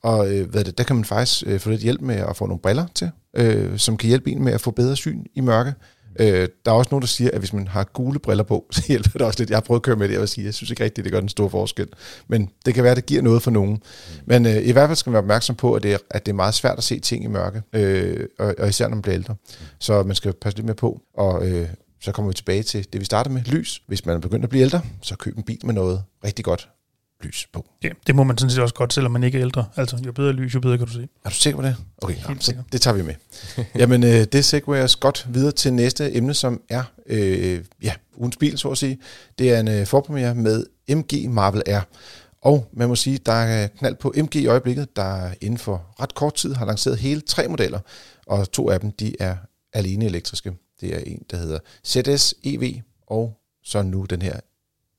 Og 0.04 0.34
øh, 0.34 0.50
hvad 0.50 0.64
det, 0.64 0.78
der 0.78 0.84
kan 0.84 0.96
man 0.96 1.06
faktisk 1.06 1.44
øh, 1.46 1.60
få 1.60 1.70
lidt 1.70 1.82
hjælp 1.82 2.02
med 2.02 2.16
at 2.16 2.38
få 2.38 2.46
nogle 2.46 2.60
briller 2.60 2.86
til, 2.96 3.10
øh, 3.38 3.78
som 3.78 3.98
kan 3.98 4.08
hjælpe 4.08 4.32
en 4.32 4.44
med 4.44 4.54
at 4.54 4.62
få 4.62 4.72
bedre 4.72 4.96
syn 4.96 5.24
i 5.36 5.42
mørke. 5.42 5.74
Øh, 6.20 6.48
der 6.66 6.72
er 6.72 6.76
også 6.76 6.88
nogen, 6.92 7.02
der 7.02 7.08
siger, 7.08 7.32
at 7.34 7.40
hvis 7.40 7.54
man 7.54 7.68
har 7.68 7.84
gule 7.84 8.20
briller 8.20 8.44
på, 8.44 8.66
så 8.72 8.84
hjælper 8.88 9.10
det 9.14 9.22
også 9.22 9.40
lidt. 9.40 9.50
Jeg 9.50 9.56
har 9.56 9.62
prøvet 9.62 9.80
at 9.80 9.84
køre 9.84 9.96
med 9.96 10.08
det, 10.08 10.10
og 10.10 10.14
jeg 10.14 10.22
vil 10.22 10.28
sige, 10.28 10.46
jeg 10.46 10.54
synes 10.54 10.70
ikke 10.70 10.84
rigtigt, 10.84 11.06
det 11.06 11.14
gør 11.14 11.20
den 11.20 11.30
store 11.30 11.50
forskel. 11.50 11.88
Men 12.28 12.50
det 12.66 12.74
kan 12.74 12.84
være, 12.84 12.92
at 12.92 12.98
det 12.98 13.06
giver 13.06 13.22
noget 13.22 13.42
for 13.42 13.52
nogen. 13.52 13.82
Men 14.26 14.46
øh, 14.46 14.68
i 14.68 14.72
hvert 14.72 14.90
fald 14.90 14.96
skal 14.96 15.10
man 15.10 15.14
være 15.14 15.24
opmærksom 15.24 15.56
på, 15.56 15.74
at 15.74 15.84
det 15.84 15.94
er, 15.94 15.98
at 16.10 16.26
det 16.26 16.32
er 16.32 16.36
meget 16.36 16.54
svært 16.54 16.78
at 16.78 16.84
se 16.84 17.00
ting 17.00 17.24
i 17.24 17.28
mørke, 17.28 17.62
øh, 17.74 18.26
og, 18.40 18.56
og 18.60 18.70
især 18.70 18.88
når 18.88 18.96
man 18.96 19.02
bliver 19.02 19.16
ældre. 19.16 19.36
Så 19.80 20.04
man 20.04 20.16
skal 20.16 20.34
passe 20.34 20.58
lidt 20.58 20.66
mere 20.66 20.76
på, 20.76 21.02
og 21.18 21.48
øh, 21.48 21.68
så 22.02 22.12
kommer 22.12 22.32
vi 22.32 22.36
tilbage 22.36 22.64
til 22.64 22.88
det, 22.94 23.02
vi 23.02 23.06
starter 23.06 23.32
med, 23.32 23.42
lys. 23.42 23.82
Hvis 23.88 24.06
man 24.06 24.16
er 24.16 24.20
begyndt 24.20 24.44
at 24.44 24.50
blive 24.50 24.62
ældre, 24.62 24.82
så 25.02 25.16
køb 25.16 25.38
en 25.38 25.44
bil 25.44 25.66
med 25.66 25.74
noget 25.74 26.04
rigtig 26.24 26.46
godt 26.46 26.70
lys 27.24 27.48
på. 27.54 27.66
Ja, 27.84 27.90
det 28.08 28.16
må 28.16 28.24
man 28.24 28.38
sådan 28.38 28.52
set 28.52 28.62
også 28.64 28.76
godt, 28.76 28.94
selvom 28.94 29.12
man 29.12 29.24
ikke 29.24 29.38
er 29.38 29.42
ældre. 29.42 29.66
Altså, 29.76 29.98
jo 30.06 30.12
bedre 30.12 30.34
lys, 30.34 30.56
jo 30.56 30.60
bedre 30.60 30.78
kan 30.78 30.88
du 30.88 30.94
se. 30.94 31.08
Er 31.26 31.30
du 31.30 31.36
sikker 31.36 31.60
på 31.62 31.68
det? 31.68 31.76
Okay, 31.98 32.16
ja, 32.16 32.22
så 32.22 32.36
sikker. 32.40 32.64
det 32.72 32.82
tager 32.82 32.96
vi 32.96 33.02
med. 33.02 33.14
Jamen, 33.80 34.04
øh, 34.04 34.24
det 34.32 34.46
segwayer 34.46 34.84
os 34.84 34.96
godt 34.96 35.28
videre 35.30 35.52
til 35.52 35.74
næste 35.74 36.16
emne, 36.16 36.34
som 36.34 36.62
er 36.70 36.84
øh, 37.06 37.64
ja, 37.84 37.94
ugens 38.18 38.38
bil, 38.38 38.58
så 38.58 38.70
at 38.70 38.78
sige. 38.78 39.00
Det 39.40 39.54
er 39.54 39.60
en 39.60 39.68
øh, 39.68 39.86
forpremiere 39.86 40.36
med 40.36 40.66
MG 40.90 41.30
Marvel 41.30 41.64
R. 41.68 41.82
Og 42.42 42.70
man 42.74 42.88
må 42.88 42.96
sige, 42.96 43.18
der 43.18 43.32
er 43.32 43.68
knald 43.68 43.96
på 43.96 44.14
MG 44.18 44.36
i 44.36 44.48
øjeblikket, 44.48 44.96
der 44.96 45.30
inden 45.42 45.58
for 45.58 45.96
ret 46.00 46.16
kort 46.16 46.34
tid 46.34 46.54
har 46.54 46.66
lanceret 46.66 46.98
hele 46.98 47.22
tre 47.22 47.48
modeller, 47.48 47.80
og 48.28 48.52
to 48.52 48.70
af 48.70 48.80
dem, 48.80 48.92
de 48.92 49.16
er 49.20 49.36
alene 49.74 50.06
elektriske. 50.06 50.54
Det 50.82 50.96
er 50.96 51.00
en, 51.00 51.24
der 51.32 51.38
hedder 51.38 51.60
ZS 51.86 52.36
EV, 52.44 52.74
og 53.08 53.38
så 53.64 53.82
nu 53.82 54.06
den 54.06 54.22
her 54.22 54.40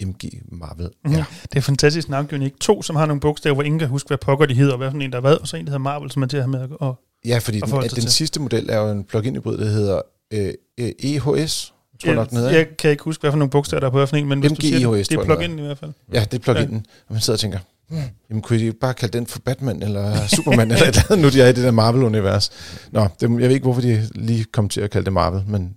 MG 0.02 0.30
Marvel 0.52 0.86
R. 0.86 1.08
Mhm. 1.08 1.16
Det 1.42 1.56
er 1.56 1.60
fantastisk 1.60 2.08
navngivning. 2.08 2.44
Ikke 2.44 2.58
to, 2.58 2.82
som 2.82 2.96
har 2.96 3.06
nogle 3.06 3.20
bogstaver, 3.20 3.54
hvor 3.54 3.62
ingen 3.62 3.78
kan 3.78 3.88
huske, 3.88 4.06
hvad 4.06 4.18
pokker 4.18 4.46
de 4.46 4.54
hedder, 4.54 4.72
og 4.72 4.78
hvad 4.78 4.90
for 4.90 4.98
en, 4.98 5.10
der 5.10 5.16
er 5.16 5.20
hvad, 5.20 5.34
og 5.34 5.48
så 5.48 5.56
en, 5.56 5.64
der 5.64 5.70
hedder 5.70 5.78
Marvel, 5.78 6.10
som 6.10 6.22
er 6.22 6.26
til 6.26 6.36
at 6.36 6.42
have 6.42 6.50
med 6.50 6.60
at 6.60 6.68
og 6.80 7.00
Ja, 7.24 7.38
fordi 7.38 7.60
at 7.62 7.68
den, 7.68 7.78
at 7.78 7.90
den 7.90 8.00
til. 8.00 8.10
sidste 8.12 8.40
model 8.40 8.70
er 8.70 8.78
jo 8.78 8.90
en 8.90 9.04
plug-in 9.04 9.36
hybrid, 9.36 9.58
der 9.58 9.64
hedder 9.64 10.00
øh, 10.32 10.52
øh, 10.80 10.90
EHS, 10.98 11.72
tror 12.02 12.08
jeg 12.10 12.14
nok, 12.14 12.30
den 12.30 12.38
hedder. 12.38 12.52
jeg 12.52 12.66
kan 12.78 12.90
ikke 12.90 13.04
huske, 13.04 13.20
hvad 13.20 13.30
for 13.32 13.38
nogle 13.38 13.50
bogstaver, 13.50 13.80
der 13.80 13.86
er 13.86 13.90
på 13.90 13.96
hvad 13.96 14.06
for 14.06 14.16
en, 14.16 14.28
men 14.28 14.40
hvis 14.40 14.52
du 14.52 14.60
siger 14.60 14.78
det, 14.78 14.88
MGIHS, 14.88 15.08
det 15.08 15.18
er 15.18 15.24
plug-in 15.24 15.58
i 15.58 15.62
hvert 15.62 15.78
fald. 15.78 15.92
Ja, 16.12 16.24
det 16.30 16.34
er 16.34 16.38
plug-in. 16.38 16.70
Ja. 16.70 16.76
Og 17.08 17.12
man 17.12 17.20
sidder 17.20 17.36
og 17.36 17.40
tænker, 17.40 17.58
hmm, 17.88 18.02
jamen 18.30 18.42
kunne 18.42 18.58
I 18.58 18.70
bare 18.70 18.94
kalde 18.94 19.18
den 19.18 19.26
for 19.26 19.38
Batman 19.38 19.82
eller 19.82 20.26
Superman 20.26 20.70
eller 20.72 20.86
et 20.86 20.88
eller 20.88 21.02
andet, 21.12 21.18
nu 21.24 21.28
de 21.28 21.42
er 21.42 21.48
i 21.48 21.52
det 21.52 21.64
der 21.64 21.70
Marvel-univers. 21.70 22.50
Nå, 22.92 23.02
det, 23.20 23.22
jeg 23.22 23.30
ved 23.30 23.50
ikke, 23.50 23.64
hvorfor 23.64 23.80
de 23.80 24.08
lige 24.14 24.44
kom 24.44 24.68
til 24.68 24.80
at 24.80 24.90
kalde 24.90 25.04
det 25.04 25.12
Marvel, 25.12 25.42
men 25.46 25.74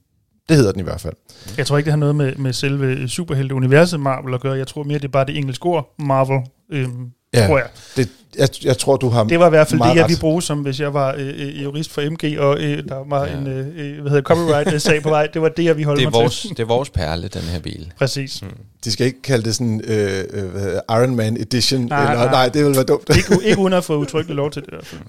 det 0.49 0.57
hedder 0.57 0.71
den 0.71 0.79
i 0.79 0.83
hvert 0.83 1.01
fald. 1.01 1.13
Jeg 1.57 1.67
tror 1.67 1.77
ikke, 1.77 1.85
det 1.85 1.91
har 1.91 1.97
noget 1.99 2.15
med, 2.15 2.35
med 2.35 2.53
selve 2.53 3.07
superhelte-universet 3.07 3.99
Marvel 3.99 4.33
at 4.33 4.41
gøre. 4.41 4.57
Jeg 4.57 4.67
tror 4.67 4.83
mere, 4.83 4.97
det 4.97 5.05
er 5.05 5.09
bare 5.09 5.25
det 5.25 5.37
engelske 5.37 5.65
ord, 5.65 5.95
Marvel, 5.99 6.39
øhm, 6.71 7.11
Ja, 7.33 7.47
tror 7.47 7.57
jeg. 7.57 7.67
Det, 7.95 8.09
jeg, 8.37 8.49
jeg 8.63 8.77
tror, 8.77 8.97
du 8.97 9.09
har... 9.09 9.23
Det 9.23 9.39
var 9.39 9.47
i 9.47 9.49
hvert 9.49 9.67
fald 9.67 9.81
det, 9.81 9.95
jeg 9.95 10.07
ville 10.07 10.19
bruge, 10.19 10.41
som 10.41 10.59
hvis 10.59 10.79
jeg 10.79 10.93
var 10.93 11.15
øh, 11.17 11.27
øh, 11.37 11.63
jurist 11.63 11.91
for 11.91 12.01
MG, 12.11 12.39
og 12.39 12.59
øh, 12.59 12.83
der 12.89 13.09
var 13.09 13.25
Ja. 13.25 13.37
en 13.37 13.47
øh, 13.47 13.67
øh, 13.77 14.01
hvad 14.01 14.09
hedder, 14.11 14.21
copyright-sag 14.21 15.01
på 15.03 15.09
vej. 15.09 15.27
Det 15.33 15.41
var 15.41 15.49
det, 15.49 15.63
jeg 15.65 15.75
ville 15.75 15.85
holde 15.85 15.99
Det, 16.01 16.05
er 16.07 16.11
mig 16.11 16.21
vores, 16.21 16.41
til. 16.41 16.49
det 16.49 16.59
er 16.59 16.65
vores 16.67 16.89
perle, 16.89 17.27
den 17.27 17.41
her 17.41 17.59
bil. 17.59 17.91
Præcis. 17.97 18.43
De 18.83 18.91
skal 18.91 19.05
ikke 19.07 19.21
kalde 19.21 19.43
det 19.43 19.55
sådan 19.55 19.81
øh, 19.87 20.23
øh, 20.33 20.43
Iron 20.89 21.15
Man 21.15 21.37
Edition. 21.41 21.81
Nej, 21.81 21.87
Nej, 22.03 22.11
eller, 22.11 22.23
nej. 22.25 22.31
nej. 22.31 22.49
det 22.49 22.63
ville 22.63 22.75
være 22.75 22.85
dumt. 22.85 23.09
Ikke, 23.15 23.27
u- 23.33 23.41
ikke 23.45 23.59
uden 23.59 23.73
at 23.73 23.83
få 23.83 23.95
udtrykkeligt 23.97 24.35
lov 24.35 24.51
til 24.51 24.61
det. 24.61 24.73
fald. 24.83 25.01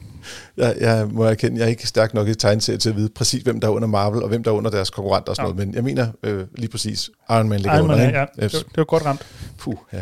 jeg, 0.67 0.75
jeg 0.81 1.07
må 1.11 1.25
erkende, 1.25 1.59
jeg 1.59 1.65
er 1.65 1.69
ikke 1.69 1.87
stærk 1.87 2.15
nok 2.15 2.29
i 2.29 2.35
tegneserie 2.35 2.79
til 2.79 2.89
at 2.91 2.97
vide 2.97 3.09
præcis, 3.15 3.43
hvem 3.43 3.61
der 3.61 3.69
er 3.69 3.73
under 3.73 3.89
Marvel, 3.89 4.23
og 4.23 4.29
hvem 4.29 4.43
der 4.43 4.51
er 4.51 4.55
under 4.55 4.71
deres 4.71 4.91
konkurrenter 4.91 5.31
og 5.31 5.37
sådan 5.37 5.49
Ja. 5.49 5.53
noget. 5.55 5.67
Men 5.69 5.75
jeg 5.75 5.85
mener 5.85 6.07
øh, 6.23 6.45
lige 6.59 6.69
præcis, 6.71 7.11
Iron 7.31 7.49
Man 7.49 7.59
ligger 7.61 7.73
Ej, 7.73 7.81
under. 7.81 8.07
ikke? 8.07 8.19
ja, 8.19 8.25
det, 8.37 8.53
var, 8.53 8.59
det 8.59 8.77
var 8.77 8.85
godt 8.85 9.05
ramt. 9.07 9.21
Puh, 9.59 9.75
ja. 9.93 9.99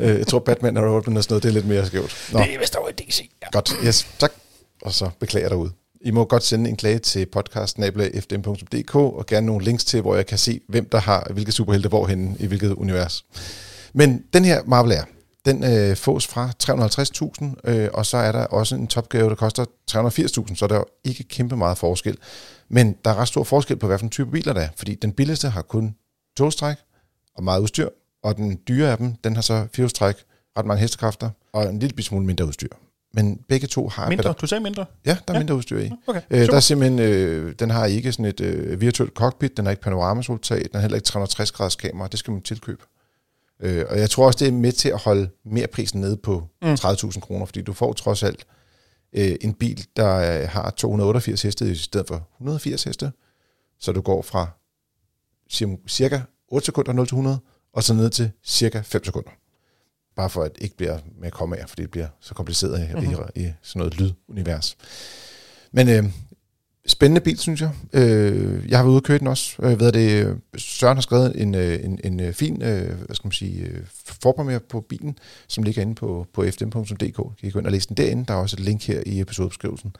øh, 0.00 0.18
jeg 0.18 0.26
tror, 0.26 0.38
Batman 0.38 0.76
og 0.76 0.84
Robin 0.96 1.16
og 1.16 1.22
sådan 1.24 1.32
noget, 1.32 1.42
det 1.42 1.48
er 1.48 1.52
lidt 1.52 1.66
mere 1.68 1.86
skævt. 1.86 2.28
Nå. 2.32 2.38
Det 2.38 2.54
er 2.54 2.58
vist 2.58 2.76
over 2.76 2.88
i 2.88 2.92
DC. 2.92 3.30
Ja. 3.42 3.50
Godt, 3.52 3.72
yes, 3.84 4.06
tak. 4.18 4.32
Og 4.82 4.92
så 4.92 5.10
beklager 5.20 5.48
derude. 5.48 5.72
I 6.00 6.10
må 6.10 6.24
godt 6.24 6.42
sende 6.42 6.70
en 6.70 6.76
klage 6.76 6.98
til 6.98 7.26
podcast.fdm.dk 7.26 8.94
og 8.94 9.26
gerne 9.26 9.46
nogle 9.46 9.64
links 9.64 9.84
til, 9.84 10.00
hvor 10.00 10.16
jeg 10.16 10.26
kan 10.26 10.38
se, 10.38 10.60
hvem 10.68 10.88
der 10.88 10.98
har 10.98 11.26
hvilke 11.30 11.52
superhelte 11.52 11.88
hvorhenne 11.88 12.36
i 12.38 12.46
hvilket 12.46 12.72
univers. 12.72 13.24
Men 13.92 14.24
den 14.32 14.44
her 14.44 14.62
Marvel 14.66 14.92
Air, 14.92 15.04
den 15.44 15.64
øh, 15.64 15.96
fås 15.96 16.26
fra 16.26 16.50
350.000, 17.64 17.70
øh, 17.70 17.88
og 17.94 18.06
så 18.06 18.16
er 18.16 18.32
der 18.32 18.44
også 18.44 18.74
en 18.74 18.86
topgave, 18.86 19.28
der 19.28 19.34
koster 19.34 19.64
380.000, 19.90 20.54
så 20.54 20.66
der 20.66 20.78
er 20.78 20.84
ikke 21.04 21.24
kæmpe 21.24 21.56
meget 21.56 21.78
forskel. 21.78 22.18
Men 22.68 22.96
der 23.04 23.10
er 23.10 23.14
ret 23.14 23.28
stor 23.28 23.44
forskel 23.44 23.76
på, 23.76 23.86
hvad 23.86 23.98
for 23.98 24.04
en 24.04 24.10
type 24.10 24.30
biler 24.30 24.52
der 24.52 24.60
er, 24.60 24.68
fordi 24.76 24.94
den 24.94 25.12
billigste 25.12 25.48
har 25.48 25.62
kun 25.62 25.94
togstræk 26.36 26.76
og 27.34 27.44
meget 27.44 27.60
udstyr, 27.60 27.88
og 28.22 28.36
den 28.36 28.58
dyre 28.68 28.90
af 28.90 28.96
dem, 28.96 29.14
den 29.24 29.34
har 29.34 29.42
så 29.42 29.66
firehjulstræk, 29.74 30.16
ret 30.58 30.66
mange 30.66 30.80
hestekræfter 30.80 31.30
og 31.52 31.64
en 31.68 31.78
lille 31.78 32.02
smule 32.02 32.26
mindre 32.26 32.46
udstyr. 32.46 32.68
men 33.14 33.36
begge 33.48 33.66
to 33.66 33.88
har... 33.88 34.08
Mindre? 34.08 34.34
Du 34.40 34.46
sagde 34.46 34.62
mindre? 34.62 34.86
Ja, 35.06 35.10
der 35.10 35.16
er 35.28 35.32
Ja. 35.32 35.38
mindre 35.38 35.54
udstyr 35.54 35.78
i. 35.78 35.90
Okay, 36.06 36.20
Øh, 36.30 36.46
der 36.46 36.54
er 36.56 36.60
simpelthen, 36.60 36.98
øh, 36.98 37.54
den 37.58 37.70
har 37.70 37.86
ikke 37.86 38.12
sådan 38.12 38.24
et 38.24 38.40
øh, 38.40 38.80
virtuelt 38.80 39.12
cockpit, 39.14 39.56
den 39.56 39.64
har 39.66 39.70
ikke 39.70 39.82
panoramasoltag, 39.82 40.58
den 40.58 40.70
har 40.74 40.80
heller 40.80 40.96
ikke 40.96 41.06
360 41.06 41.52
graders 41.52 41.76
kamera, 41.76 42.08
det 42.08 42.18
skal 42.18 42.32
man 42.32 42.42
tilkøbe. 42.42 42.82
Øh, 43.60 43.84
og 43.88 43.98
jeg 43.98 44.10
tror 44.10 44.26
også, 44.26 44.38
det 44.38 44.48
er 44.48 44.52
med 44.52 44.72
til 44.72 44.88
at 44.88 44.98
holde 44.98 45.30
mere 45.44 45.66
prisen 45.66 46.00
nede 46.00 46.16
på 46.16 46.48
Mm. 46.62 46.68
mm. 46.68 46.74
30.000 46.74 47.20
kroner, 47.20 47.46
fordi 47.46 47.62
du 47.62 47.72
får 47.72 47.92
trods 47.92 48.22
alt 48.22 48.46
øh, 49.12 49.36
en 49.40 49.54
bil, 49.54 49.86
der 49.96 50.40
øh, 50.42 50.48
har 50.48 50.70
288 50.70 51.42
heste 51.42 51.70
i 51.70 51.74
stedet 51.74 52.06
for 52.08 52.28
180 52.40 52.84
heste, 52.84 53.12
så 53.80 53.92
du 53.92 54.00
går 54.00 54.22
fra 54.22 54.46
cir- 55.52 55.88
cirka 55.88 56.20
8 56.48 56.64
sekunder 56.66 56.92
0 56.92 57.06
til 57.06 57.14
100, 57.14 57.38
og 57.72 57.82
så 57.82 57.94
ned 57.94 58.10
til 58.10 58.30
cirka 58.44 58.80
5 58.80 59.04
sekunder. 59.04 59.30
Bare 60.16 60.30
for 60.30 60.42
at 60.42 60.54
det 60.54 60.62
ikke 60.62 60.76
bliver 60.76 60.98
med 61.18 61.26
at 61.26 61.32
komme 61.32 61.58
af, 61.58 61.68
fordi 61.68 61.82
det 61.82 61.90
bliver 61.90 62.06
så 62.20 62.34
kompliceret 62.34 62.78
i, 62.80 62.94
Mhm. 62.94 63.04
mm-hmm. 63.04 63.24
i, 63.36 63.40
i 63.40 63.52
sådan 63.62 63.80
noget 63.80 64.00
lydunivers. 64.00 64.76
Men 65.72 65.88
øh, 65.88 66.04
spændende 66.86 67.20
bil, 67.20 67.38
synes 67.38 67.60
jeg. 67.60 67.70
Øh, 67.92 68.70
jeg 68.70 68.78
har 68.78 68.82
været 68.84 68.90
ude 68.92 68.98
og 68.98 69.02
køre 69.02 69.18
den 69.18 69.26
også. 69.26 69.56
Øh, 69.62 69.80
ved 69.80 69.92
det, 69.92 70.38
Søren 70.56 70.96
har 70.96 71.02
skrevet 71.02 71.42
en, 71.42 71.54
øh, 71.54 71.84
en, 71.84 72.00
en 72.04 72.20
øh, 72.20 72.32
fin 72.34 72.62
øh, 72.62 72.96
hvad 73.06 73.14
skal 73.16 73.26
man 73.26 73.32
sige, 73.32 73.60
øh, 73.64 73.80
forprogrammering 74.04 74.62
på 74.62 74.80
bilen, 74.80 75.18
som 75.48 75.64
ligger 75.64 75.82
inde 75.82 75.94
på, 75.94 76.26
på 76.34 76.42
fdm.dk. 76.50 77.16
Kan 77.40 77.48
I 77.48 77.50
gå 77.50 77.58
ind 77.58 77.66
og 77.66 77.72
læse 77.72 77.88
den 77.88 77.96
derinde. 77.96 78.24
Der 78.28 78.34
er 78.34 78.38
også 78.38 78.56
et 78.56 78.60
link 78.60 78.86
her 78.86 79.02
i 79.06 79.20
episodebeskrivelsen. 79.20 79.96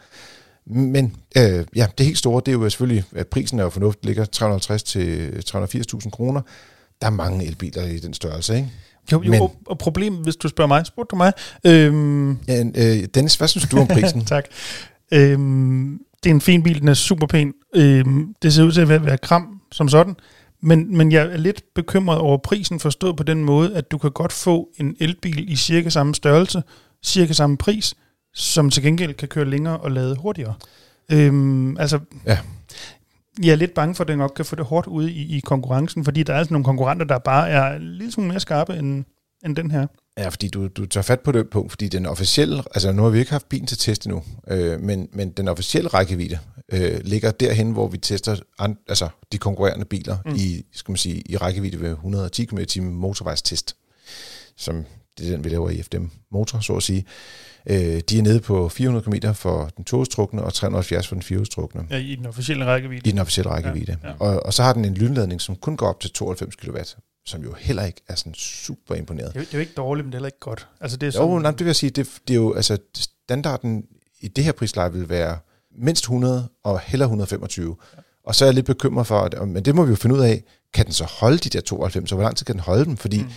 Men 0.67 1.17
øh, 1.37 1.65
ja, 1.77 1.87
det 1.99 2.07
helt 2.07 2.19
store, 2.19 2.43
det 2.47 2.49
er 2.55 2.59
jo 2.59 2.71
selvfølgelig, 2.71 3.05
at 3.15 3.27
prisen 3.29 3.59
er 3.59 3.63
jo 3.63 3.71
fornuftig, 3.71 4.07
ligger 4.07 4.25
350 4.25 4.83
til 4.83 5.29
380.000 5.49 6.11
kroner. 6.11 6.41
Der 7.01 7.07
er 7.07 7.11
mange 7.11 7.47
elbiler 7.47 7.83
i 7.87 7.99
den 7.99 8.15
størrelse, 8.15 8.57
ikke? 8.57 8.71
Jo, 9.13 9.23
jo 9.23 9.31
Men- 9.31 9.41
og, 9.67 9.79
problemet, 9.79 10.21
hvis 10.23 10.37
du 10.37 10.49
spørger 10.49 10.69
mig, 10.69 10.87
spurgte 10.87 11.11
du 11.11 11.17
mig? 11.17 11.33
Øhm, 11.67 12.39
Ja, 12.49 12.65
øh, 12.77 13.05
Dennis, 13.15 13.35
hvad 13.35 13.49
synes 13.49 13.69
du 13.69 13.79
om 13.79 13.87
prisen? 13.89 14.25
tak. 14.35 14.45
Øhm, 15.13 16.01
det 16.25 16.31
er 16.31 16.35
en 16.35 16.41
fin 16.41 16.63
bil, 16.63 16.81
den 16.81 16.89
er 16.89 16.95
super 16.95 17.27
pæn. 17.27 17.53
Øhm, 17.75 18.35
det 18.43 18.53
ser 18.53 18.63
ud 18.65 18.73
til 18.73 18.81
at 18.81 18.89
være, 18.89 19.05
være 19.07 19.19
kram 19.19 19.61
som 19.73 19.89
sådan. 19.89 20.17
Men, 20.61 20.97
men 20.97 21.13
jeg 21.13 21.23
er 21.27 21.37
lidt 21.37 21.63
bekymret 21.75 22.19
over 22.19 22.39
prisen, 22.39 22.81
forstået 22.81 23.17
på 23.17 23.23
den 23.23 23.45
måde, 23.45 23.75
at 23.77 23.91
du 23.91 23.99
kan 23.99 24.11
godt 24.11 24.33
få 24.33 24.69
en 24.79 24.97
elbil 25.01 25.53
i 25.53 25.57
cirka 25.57 25.89
samme 25.91 26.15
størrelse, 26.15 26.63
cirka 27.05 27.33
samme 27.33 27.57
pris, 27.57 27.95
som 28.35 28.71
til 28.71 28.83
gengæld 28.83 29.15
kan 29.15 29.29
køre 29.29 29.45
længere 29.45 29.77
og 29.79 29.91
lade 29.91 30.17
hurtigere. 30.17 30.55
Øhm, 31.13 31.77
altså, 31.79 31.99
Ja. 32.27 32.39
Jeg 33.43 33.53
er 33.53 33.57
lidt 33.57 33.75
bange 33.75 33.95
for, 33.95 34.05
at 34.05 34.09
den 34.09 34.19
nok 34.19 34.33
kan 34.37 34.45
få 34.45 34.57
det 34.57 34.65
hårdt 34.65 34.87
ude 34.87 35.13
i, 35.13 35.37
i 35.37 35.41
konkurrencen, 35.41 36.05
fordi 36.05 36.23
der 36.23 36.35
er 36.35 36.39
altså 36.39 36.55
nogle 36.55 36.65
konkurrenter, 36.65 37.07
der 37.07 37.19
bare 37.19 37.49
er 37.51 37.79
lidt 37.79 38.13
smule 38.13 38.29
mere 38.29 38.41
skarpe 38.41 38.77
end, 38.77 39.05
end 39.45 39.57
den 39.57 39.71
her. 39.71 39.87
Ja, 40.19 40.29
fordi 40.29 40.49
du, 40.49 40.69
du 40.69 40.87
tager 40.87 41.03
fat 41.03 41.21
på 41.21 41.33
det 41.33 41.51
punkt, 41.51 41.73
fordi 41.73 41.89
den 41.89 42.07
officielle, 42.07 42.63
altså 42.75 42.93
nu 42.93 43.03
har 43.03 43.11
vi 43.11 43.19
ikke 43.19 43.31
haft 43.31 43.49
bilen 43.49 43.67
til 43.67 43.79
test 43.79 44.07
endnu, 44.07 44.23
øh, 44.49 44.81
men, 44.81 45.09
men 45.13 45.31
den 45.31 45.49
officielle 45.49 45.89
rækkevidde 45.89 46.39
øh, 46.73 47.01
ligger 47.05 47.31
derhen, 47.31 47.71
hvor 47.73 47.89
vi 47.89 47.99
tester 47.99 48.37
an, 48.59 48.77
altså 48.89 49.09
de 49.33 49.39
konkurrerende 49.39 49.85
biler 49.85 50.17
Mm. 50.27 50.35
i, 50.37 50.63
skal 50.73 50.93
man 50.93 50.97
sige, 50.97 51.23
i 51.31 51.37
rækkevidde 51.37 51.81
ved 51.81 51.91
110 51.91 52.45
km 52.45 52.59
i 52.77 52.81
motorvejstest, 52.81 53.77
som 54.57 54.85
det 55.19 55.27
er 55.27 55.31
den, 55.31 55.45
vi 55.45 55.49
laver 55.49 55.71
i 55.71 55.83
FDM 55.83 56.05
Motor, 56.33 56.61
så 56.61 56.73
at 56.73 56.83
sige. 56.83 57.05
Øh, 57.67 58.01
de 58.09 58.19
er 58.19 58.23
nede 58.23 58.41
på 58.41 58.69
400 58.69 59.05
km 59.05 59.33
for 59.35 59.71
den 59.77 59.85
togestrukne 59.85 60.43
og 60.43 60.55
370 60.55 61.09
for 61.09 61.15
den 61.15 61.23
firehjulstrukne 61.23 61.87
Ja, 61.91 61.97
I 61.97 62.15
den 62.15 62.27
officielle 62.27 62.65
rækkevidde. 62.65 63.09
i 63.09 63.11
den 63.11 63.19
officielle 63.19 63.51
rækkevidde. 63.51 63.97
Ja, 64.03 64.09
Ja. 64.09 64.15
Og, 64.19 64.47
og 64.47 64.55
så 64.55 64.63
har 64.63 64.73
den 64.73 64.85
en 64.85 64.95
lynladning, 64.95 65.41
som 65.41 65.57
kun 65.57 65.77
går 65.77 65.87
op 65.89 66.01
til 66.01 66.11
92 66.11 66.57
kW, 66.57 66.77
som 67.27 67.43
jo 67.43 67.55
heller 67.59 67.85
ikke 67.85 68.01
er 68.09 68.15
sådan 68.15 68.35
super 68.35 68.95
imponeret. 68.95 69.29
Det 69.35 69.37
er, 69.37 69.41
jo- 69.41 69.45
det 69.47 69.55
er 69.55 69.59
jo 69.59 69.61
ikke 69.61 69.73
dårligt, 69.77 70.05
men 70.07 70.13
det 70.13 70.17
er 70.17 70.19
heller 70.19 70.29
ikke 70.29 70.41
godt. 70.41 70.69
Altså, 70.81 70.97
det 70.97 71.07
er 71.07 71.21
Jo, 71.21 71.29
sådan, 71.29 71.43
nej, 71.43 71.51
det 71.51 71.61
vil 71.61 71.67
jeg 71.67 71.77
sige, 71.77 71.91
det, 71.91 72.09
det 72.29 72.35
er 72.35 72.39
jo, 72.41 72.55
altså, 72.55 72.79
standarden 73.27 73.85
i 74.21 74.29
det 74.29 74.45
her 74.45 74.53
prisleje 74.53 74.93
vil 74.93 75.09
være 75.09 75.39
mindst 75.79 76.03
100 76.05 76.49
og 76.65 76.81
heller 76.81 77.07
125. 77.07 77.77
Ja. 77.97 78.01
Og 78.25 78.35
så 78.35 78.45
er 78.45 78.47
jeg 78.47 78.55
lidt 78.55 78.67
bekymret 78.67 79.07
for, 79.07 79.19
at, 79.21 79.49
men 79.49 79.65
det 79.65 79.75
må 79.75 79.85
vi 79.85 79.91
jo 79.91 79.97
finde 79.97 80.15
ud 80.17 80.21
af, 80.21 80.43
kan 80.75 80.85
den 80.85 80.93
så 80.93 81.05
holde 81.05 81.39
de 81.39 81.49
der 81.49 81.61
92, 81.61 82.13
og 82.13 82.17
hvor 82.17 82.25
lang 82.25 82.37
tid 82.37 82.47
kan 82.47 82.53
den 82.55 82.61
holde 82.61 82.85
dem? 82.85 82.97
Fordi 82.97 83.23
Mm. 83.23 83.29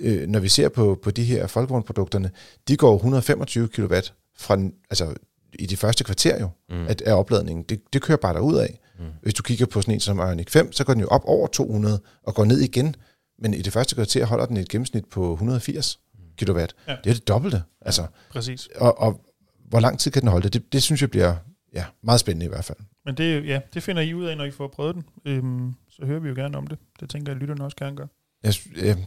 Mm. 0.00 0.06
øh, 0.06 0.28
når 0.28 0.40
vi 0.40 0.48
ser 0.48 0.68
på, 0.68 0.98
på 1.02 1.10
de 1.10 1.24
her 1.24 1.46
folkevognprodukterne, 1.46 2.30
de 2.68 2.76
går 2.76 2.94
125 2.94 3.68
kW 3.68 3.94
fra, 4.36 4.58
altså, 4.90 5.14
i 5.58 5.66
de 5.66 5.76
første 5.76 6.04
kvarter 6.04 6.40
jo, 6.40 6.48
Mm. 6.70 6.76
mm. 6.76 6.86
at, 6.88 7.00
af 7.02 7.12
opladningen. 7.14 7.62
Det, 7.68 7.80
det 7.92 8.02
kører 8.02 8.18
bare 8.18 8.34
derud 8.34 8.56
af. 8.56 8.80
Mm. 8.98 9.04
Mm. 9.04 9.10
Hvis 9.22 9.34
du 9.34 9.42
kigger 9.42 9.66
på 9.66 9.80
sådan 9.82 9.94
en 9.94 10.00
som 10.00 10.18
Ioniq 10.18 10.50
5, 10.50 10.72
så 10.72 10.84
går 10.84 10.92
den 10.92 11.00
jo 11.02 11.08
op 11.08 11.22
over 11.24 11.46
200 11.46 12.00
og 12.22 12.34
går 12.34 12.44
ned 12.44 12.60
igen. 12.60 12.94
Men 13.38 13.54
i 13.54 13.62
det 13.62 13.72
første 13.72 13.94
kvarter 13.94 14.24
holder 14.26 14.46
den 14.46 14.56
et 14.56 14.68
gennemsnit 14.68 15.04
på 15.06 15.32
180 15.32 16.00
kW. 16.42 16.58
Ja. 16.58 16.66
Ja. 16.88 16.96
Det 17.04 17.10
er 17.10 17.14
det 17.14 17.28
dobbelte. 17.28 17.62
Altså, 17.80 18.06
Præcis. 18.30 18.68
og, 18.76 18.98
og 19.00 19.20
hvor 19.68 19.80
lang 19.80 19.98
tid 19.98 20.10
kan 20.10 20.22
den 20.22 20.28
holde 20.28 20.44
det? 20.44 20.52
Det, 20.54 20.72
det 20.72 20.82
synes 20.82 21.00
jeg 21.00 21.10
bliver 21.10 21.36
ja, 21.74 21.84
meget 22.02 22.20
spændende 22.20 22.46
i 22.46 22.48
hvert 22.48 22.64
fald. 22.64 22.78
Men 23.04 23.14
det, 23.14 23.46
ja, 23.46 23.60
det 23.74 23.82
finder 23.82 24.02
I 24.02 24.14
ud 24.14 24.24
af, 24.24 24.36
når 24.36 24.44
I 24.44 24.50
får 24.50 24.68
prøvet 24.68 24.94
den. 24.94 25.04
Øhm, 25.24 25.74
så 25.88 26.06
hører 26.06 26.20
vi 26.20 26.28
jo 26.28 26.34
gerne 26.34 26.58
om 26.58 26.66
det. 26.66 26.78
Det 27.00 27.10
tænker 27.10 27.32
jeg, 27.32 27.36
at 27.36 27.40
lytterne 27.40 27.64
også 27.64 27.76
gerne 27.76 27.96
gør. 27.96 28.06
Jeg, 28.44 28.54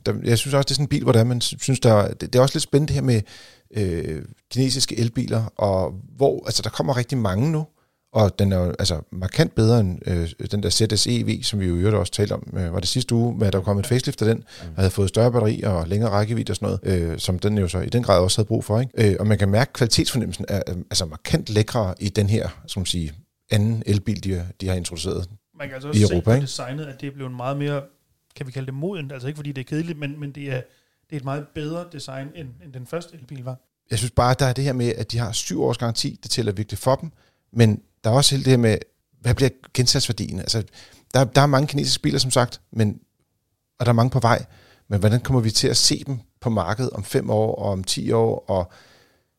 der, 0.05 0.13
jeg 0.23 0.37
synes 0.37 0.53
også, 0.53 0.65
det 0.67 0.71
er 0.71 0.75
sådan 0.75 0.83
en 0.83 0.89
bil, 0.89 1.03
hvor 1.03 1.11
der, 1.11 1.19
er, 1.19 1.23
man 1.23 1.41
synes, 1.41 1.79
der, 1.79 2.07
det, 2.07 2.21
det 2.21 2.35
er 2.35 2.41
også 2.41 2.55
lidt 2.55 2.63
spændende 2.63 2.87
det 2.87 2.95
her 2.95 3.01
med 3.01 3.21
øh, 3.77 4.21
kinesiske 4.51 4.99
elbiler, 4.99 5.43
og 5.55 5.93
hvor, 6.15 6.45
altså 6.45 6.61
der 6.61 6.69
kommer 6.69 6.97
rigtig 6.97 7.17
mange 7.17 7.51
nu, 7.51 7.65
og 8.13 8.39
den 8.39 8.51
er 8.51 8.57
jo 8.57 8.75
altså 8.79 9.01
markant 9.11 9.55
bedre 9.55 9.79
end 9.79 9.99
øh, 10.07 10.29
den 10.51 10.63
der 10.63 10.69
ZS-EV, 10.69 11.43
som 11.43 11.59
vi 11.59 11.65
jo 11.65 11.75
i 11.75 11.77
øvrigt 11.77 11.95
også 11.95 12.11
talte 12.11 12.33
om, 12.33 12.53
øh, 12.53 12.73
var 12.73 12.79
det 12.79 12.89
sidste 12.89 13.15
uge, 13.15 13.37
med 13.37 13.47
at 13.47 13.53
der 13.53 13.61
kom 13.61 13.79
et 13.79 13.87
facelift 13.87 14.21
af 14.21 14.27
den, 14.35 14.43
og 14.61 14.75
havde 14.75 14.91
fået 14.91 15.09
større 15.09 15.31
batteri 15.31 15.61
og 15.61 15.87
længere 15.87 16.09
rækkevidde 16.09 16.51
og 16.51 16.55
sådan 16.55 16.77
noget, 16.83 17.11
øh, 17.11 17.19
som 17.19 17.39
den 17.39 17.57
jo 17.57 17.67
så 17.67 17.79
i 17.79 17.89
den 17.89 18.03
grad 18.03 18.19
også 18.19 18.37
havde 18.37 18.47
brug 18.47 18.65
for. 18.65 18.79
Ikke? 18.79 19.11
Øh, 19.11 19.15
og 19.19 19.27
man 19.27 19.37
kan 19.37 19.49
mærke, 19.49 19.69
at 19.69 19.73
kvalitetsfornemmelsen 19.73 20.45
er 20.47 20.61
øh, 20.69 20.75
altså 20.75 21.05
markant 21.05 21.49
lækre 21.49 21.93
i 21.99 22.09
den 22.09 22.29
her, 22.29 22.49
som 22.67 22.79
man 22.79 22.85
sige, 22.85 23.13
anden 23.51 23.83
elbil, 23.85 24.23
de, 24.23 24.47
de 24.61 24.67
har 24.67 24.75
introduceret. 24.75 25.29
Man 25.59 25.67
kan 25.67 25.75
altså 25.75 25.87
I 25.87 25.89
også 25.89 26.07
se 26.07 26.21
på 26.21 26.31
ikke? 26.31 26.41
designet, 26.41 26.85
at 26.85 27.01
det 27.01 27.07
er 27.07 27.13
blevet 27.13 27.31
meget 27.31 27.57
mere, 27.57 27.81
kan 28.35 28.47
vi 28.47 28.51
kalde 28.51 28.65
det 28.65 28.73
modent, 28.73 29.11
altså 29.11 29.27
ikke 29.27 29.37
fordi 29.37 29.51
det 29.51 29.61
er 29.61 29.65
kedeligt, 29.65 29.99
men, 29.99 30.19
men 30.19 30.31
det, 30.31 30.43
er, 30.43 30.61
det 31.09 31.15
er 31.15 31.17
et 31.17 31.23
meget 31.23 31.47
bedre 31.55 31.85
design, 31.91 32.27
end, 32.35 32.49
end 32.63 32.73
den 32.73 32.87
første 32.87 33.17
elbil 33.17 33.43
var. 33.43 33.57
jeg 33.89 33.97
synes 33.97 34.11
bare, 34.11 34.35
der 34.39 34.45
er 34.45 34.53
det 34.53 34.63
her 34.63 34.73
med, 34.73 34.93
at 34.95 35.11
de 35.11 35.17
har 35.17 35.31
syv 35.31 35.63
års 35.63 35.77
garanti, 35.77 36.19
det 36.23 36.31
tæller 36.31 36.51
virkelig 36.51 36.77
for 36.77 36.95
dem, 36.95 37.11
men 37.53 37.81
der 38.03 38.09
er 38.09 38.13
også 38.13 38.35
hele 38.35 38.43
det 38.43 38.51
her 38.51 38.57
med, 38.57 38.77
hvad 39.21 39.35
bliver 39.35 39.49
gensatsværdien? 39.73 40.39
Altså, 40.39 40.63
der, 41.13 41.23
der 41.23 41.41
er 41.41 41.45
mange 41.45 41.67
kinesiske 41.67 42.01
biler, 42.01 42.19
som 42.19 42.31
sagt, 42.31 42.61
men, 42.71 42.99
og 43.79 43.85
der 43.85 43.91
er 43.91 43.95
mange 43.95 44.09
på 44.09 44.19
vej, 44.19 44.45
men 44.87 44.99
hvordan 44.99 45.19
kommer 45.19 45.41
vi 45.41 45.51
til 45.51 45.67
at 45.67 45.77
se 45.77 46.03
dem 46.07 46.19
på 46.39 46.49
markedet 46.49 46.89
om 46.89 47.03
fem 47.03 47.29
år 47.29 47.55
og 47.55 47.71
om 47.71 47.83
10 47.83 48.11
år? 48.11 48.45
Og 48.47 48.71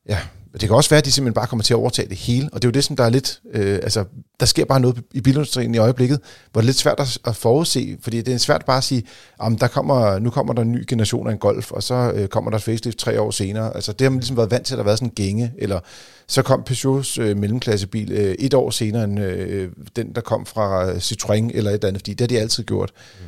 ja, 0.09 0.19
det 0.61 0.69
kan 0.69 0.75
også 0.75 0.89
være, 0.89 0.97
at 0.97 1.05
de 1.05 1.11
simpelthen 1.11 1.33
bare 1.33 1.47
kommer 1.47 1.63
til 1.63 1.73
at 1.73 1.77
overtage 1.77 2.09
det 2.09 2.17
hele, 2.17 2.49
og 2.53 2.61
det 2.61 2.67
er 2.67 2.69
jo 2.69 2.71
det, 2.71 2.83
som 2.83 2.95
der 2.95 3.03
er 3.03 3.09
lidt, 3.09 3.41
øh, 3.53 3.75
altså, 3.75 4.05
der 4.39 4.45
sker 4.45 4.65
bare 4.65 4.79
noget 4.79 5.01
i 5.13 5.21
bilindustrien 5.21 5.75
i 5.75 5.77
øjeblikket, 5.77 6.19
hvor 6.51 6.61
det 6.61 6.65
er 6.65 6.67
lidt 6.67 6.77
svært 6.77 6.99
at, 6.99 7.17
at 7.25 7.35
forudse, 7.35 7.97
fordi 8.01 8.21
det 8.21 8.33
er 8.33 8.37
svært 8.37 8.65
bare 8.65 8.77
at 8.77 8.83
sige, 8.83 9.03
om 9.39 9.57
der 9.57 9.67
kommer, 9.67 10.19
nu 10.19 10.29
kommer 10.29 10.53
der 10.53 10.61
en 10.61 10.71
ny 10.71 10.85
generation 10.87 11.27
af 11.27 11.31
en 11.31 11.37
Golf, 11.37 11.71
og 11.71 11.83
så 11.83 12.11
øh, 12.15 12.27
kommer 12.27 12.51
der 12.51 12.57
et 12.57 12.63
facelift 12.63 12.97
tre 12.97 13.21
år 13.21 13.31
senere. 13.31 13.75
Altså 13.75 13.91
det 13.91 14.01
har 14.01 14.09
man 14.09 14.19
ligesom 14.19 14.37
været 14.37 14.51
vant 14.51 14.65
til, 14.65 14.73
at 14.73 14.77
der 14.77 14.83
har 14.83 14.87
været 14.87 14.99
sådan 14.99 15.09
en 15.09 15.15
gænge, 15.15 15.53
eller 15.57 15.79
så 16.27 16.41
kom 16.41 16.63
Peugeots 16.63 17.17
øh, 17.17 17.37
mellemklassebil 17.37 18.11
øh, 18.11 18.35
et 18.39 18.53
år 18.53 18.69
senere 18.69 19.03
end 19.03 19.19
øh, 19.19 19.69
den, 19.95 20.15
der 20.15 20.21
kom 20.21 20.45
fra 20.45 20.89
øh, 20.89 20.95
Citroën 20.95 21.49
eller 21.53 21.71
et 21.71 21.73
eller 21.73 21.87
andet, 21.87 22.01
fordi 22.01 22.11
det 22.11 22.21
har 22.21 22.27
de 22.27 22.39
altid 22.39 22.63
gjort. 22.63 22.91
Mm. 23.19 23.25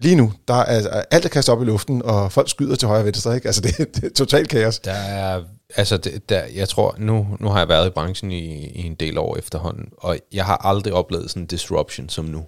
Lige 0.00 0.16
nu, 0.16 0.32
der 0.48 0.54
er 0.54 0.64
altså, 0.64 0.88
alt 0.88 1.24
er 1.24 1.28
kastet 1.28 1.52
op 1.52 1.62
i 1.62 1.64
luften, 1.64 2.02
og 2.02 2.32
folk 2.32 2.50
skyder 2.50 2.76
til 2.76 2.88
højre 2.88 3.00
og 3.00 3.06
venstre, 3.06 3.34
ikke? 3.34 3.46
Altså 3.46 3.60
det, 3.60 3.94
det 3.96 4.04
er 4.04 4.10
totalt 4.10 4.48
kaos. 4.48 4.78
Der 4.78 4.92
er, 4.92 5.42
altså, 5.76 5.96
det, 5.96 6.28
der, 6.28 6.44
jeg 6.44 6.68
tror, 6.68 6.94
nu, 6.98 7.36
nu 7.40 7.48
har 7.48 7.58
jeg 7.58 7.68
været 7.68 7.86
i 7.86 7.90
branchen 7.90 8.30
i, 8.30 8.66
i 8.66 8.86
en 8.86 8.94
del 8.94 9.18
år 9.18 9.36
efterhånden, 9.36 9.88
og 9.98 10.18
jeg 10.32 10.44
har 10.44 10.56
aldrig 10.56 10.92
oplevet 10.92 11.30
sådan 11.30 11.42
en 11.42 11.46
disruption 11.46 12.08
som 12.08 12.24
nu. 12.24 12.44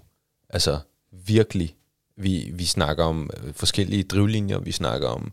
Altså, 0.50 0.79
virkelig. 1.26 1.74
Vi, 2.18 2.50
vi 2.52 2.64
snakker 2.64 3.05
om 3.05 3.31
øh, 3.37 3.55
forskellige 3.55 4.02
drivlinjer, 4.02 4.59
vi 4.59 4.72
snakker 4.72 5.09
om 5.09 5.33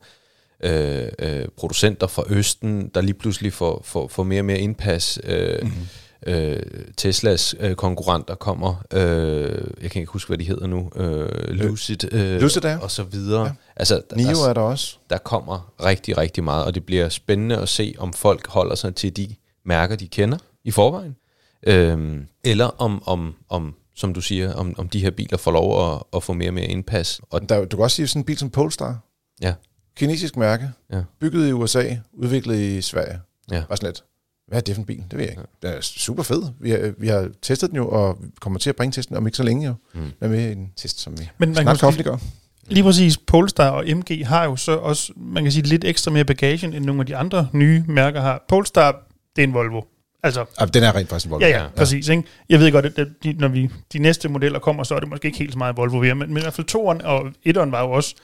øh, 0.63 1.08
øh, 1.19 1.46
producenter 1.58 2.08
fra 2.08 2.24
Østen, 2.30 2.91
der 2.96 3.02
lige 3.02 3.13
pludselig 3.13 3.54
får, 3.54 3.82
får, 3.84 4.08
får 4.08 4.24
mere 4.24 4.41
og 4.41 4.46
mere 4.46 4.60
indpas. 4.60 5.19
Øh, 5.24 5.62
mm-hmm 5.62 5.88
øh, 6.27 6.62
Teslas 6.97 7.55
øh, 7.59 7.75
konkurrenter 7.75 8.36
kommer, 8.36 8.83
øh, 8.93 9.62
jeg 9.81 9.91
kan 9.91 9.99
ikke 10.01 10.12
huske, 10.12 10.27
hvad 10.29 10.38
de 10.38 10.43
hedder 10.43 10.67
nu, 10.67 10.91
øh, 10.95 11.29
Lucid, 11.49 12.13
øh, 12.13 12.41
Lucid, 12.41 12.65
ja. 12.65 12.77
og 12.77 12.91
så 12.91 13.03
videre. 13.03 13.43
Ja. 13.45 13.51
Altså, 13.75 14.01
der- 14.09 14.15
Nio 14.15 14.27
der, 14.27 14.49
er 14.49 14.53
der 14.53 14.62
også. 14.62 14.97
der 15.09 15.17
kommer 15.17 15.73
rigtig, 15.83 16.17
rigtig 16.17 16.43
meget, 16.43 16.65
og 16.65 16.75
det 16.75 16.86
bliver 16.86 17.09
spændende 17.09 17.57
at 17.57 17.69
se, 17.69 17.95
om 17.97 18.13
folk 18.13 18.47
holder 18.47 18.75
sig 18.75 18.95
til 18.95 19.17
de 19.17 19.36
mærker, 19.65 19.95
de 19.95 20.07
kender 20.07 20.38
i 20.63 20.71
forvejen, 20.71 21.15
øhm, 21.67 22.27
eller 22.43 22.65
om, 22.81 23.03
om, 23.07 23.36
om, 23.49 23.75
som 23.95 24.13
du 24.13 24.21
siger, 24.21 24.53
om, 24.53 24.75
om 24.77 24.89
de 24.89 24.99
her 24.99 25.12
biler 25.12 25.38
får 25.38 25.51
lov 25.51 25.93
at, 25.93 26.03
at 26.15 26.23
få 26.23 26.33
mere 26.33 26.49
og 26.49 26.53
mere 26.53 26.65
indpas. 26.65 27.21
Og 27.29 27.49
Der, 27.49 27.65
du 27.65 27.77
kan 27.77 27.83
også 27.83 27.95
sige 27.95 28.07
sådan 28.07 28.19
en 28.19 28.25
bil 28.25 28.38
som 28.38 28.49
Polestar. 28.49 28.99
ja, 29.41 29.53
Kinesisk 29.97 30.38
mærke, 30.38 30.69
Ja. 30.93 31.01
bygget 31.19 31.49
i 31.49 31.51
USA, 31.51 31.95
udviklet 32.13 32.59
i 32.59 32.81
Sverige. 32.81 33.19
Ja. 33.51 33.63
Bare 33.67 33.77
sådan 33.77 33.88
lidt. 33.88 34.03
Hvad 34.47 34.58
er 34.58 34.62
det 34.62 34.75
for 34.75 34.82
en 34.82 34.86
bil? 34.86 35.03
Det 35.12 35.19
ved 35.19 35.19
jeg 35.25 35.29
ikke. 35.29 35.43
Den 35.62 35.69
er 35.73 35.82
super 35.82 36.23
fed. 36.23 36.43
Vi 36.60 36.69
har, 36.69 36.93
vi 36.97 37.08
har 37.08 37.29
testet 37.41 37.69
den 37.69 37.77
jo, 37.77 37.89
og 37.89 38.17
vi 38.21 38.27
kommer 38.41 38.60
til 38.60 38.69
at 38.69 38.75
bringe 38.75 38.91
testen 38.91 39.15
om 39.15 39.25
ikke 39.27 39.38
så 39.38 39.43
længe 39.43 39.67
jo. 39.67 39.73
Mm. 39.93 40.01
Den 40.01 40.12
er 40.21 40.27
med 40.27 40.51
en 40.51 40.71
test, 40.77 40.99
som 40.99 41.19
vi 41.19 41.29
Men 41.38 41.49
man 41.49 41.56
kan 41.56 41.63
snart 41.63 41.79
kan 41.79 41.88
offentliggøre. 41.88 42.19
Lige 42.67 42.84
præcis, 42.84 43.17
Polestar 43.17 43.69
og 43.69 43.86
MG 43.97 44.27
har 44.27 44.43
jo 44.43 44.56
så 44.56 44.71
også, 44.77 45.13
man 45.15 45.43
kan 45.43 45.51
sige, 45.51 45.63
lidt 45.63 45.84
ekstra 45.86 46.12
mere 46.12 46.25
bagage, 46.25 46.65
end 46.67 46.86
nogle 46.86 47.01
af 47.01 47.06
de 47.06 47.15
andre 47.15 47.47
nye 47.53 47.84
mærker 47.88 48.21
har. 48.21 48.45
Polestar 48.49 49.08
det 49.36 49.41
er 49.41 49.47
en 49.47 49.53
Volvo. 49.53 49.82
Altså, 50.23 50.45
Ja, 50.60 50.65
den 50.65 50.84
er 50.84 50.95
rent 50.95 51.10
faktisk 51.10 51.25
en 51.25 51.32
Volvo. 51.32 51.45
ja, 51.45 51.62
ja, 51.62 51.67
præcis. 51.75 52.08
Ikke? 52.10 52.23
Jeg 52.49 52.60
ved 52.60 52.71
godt, 52.71 52.86
at 52.86 53.08
de, 53.23 53.34
når 53.34 53.47
vi, 53.47 53.69
de 53.93 53.99
næste 53.99 54.29
modeller 54.29 54.60
kommer, 54.60 54.84
så 54.84 54.95
er 54.95 54.99
det 54.99 55.10
måske 55.10 55.25
ikke 55.25 55.38
helt 55.38 55.51
så 55.51 55.58
meget 55.58 55.77
Volvo 55.77 55.99
mere, 56.01 56.15
men, 56.15 56.27
men 56.29 56.38
i 56.38 56.41
hvert 56.41 56.53
fald 56.53 56.67
toeren 56.67 57.01
og 57.01 57.32
etteren 57.43 57.71
var 57.71 57.82
jo 57.82 57.91
også, 57.91 58.15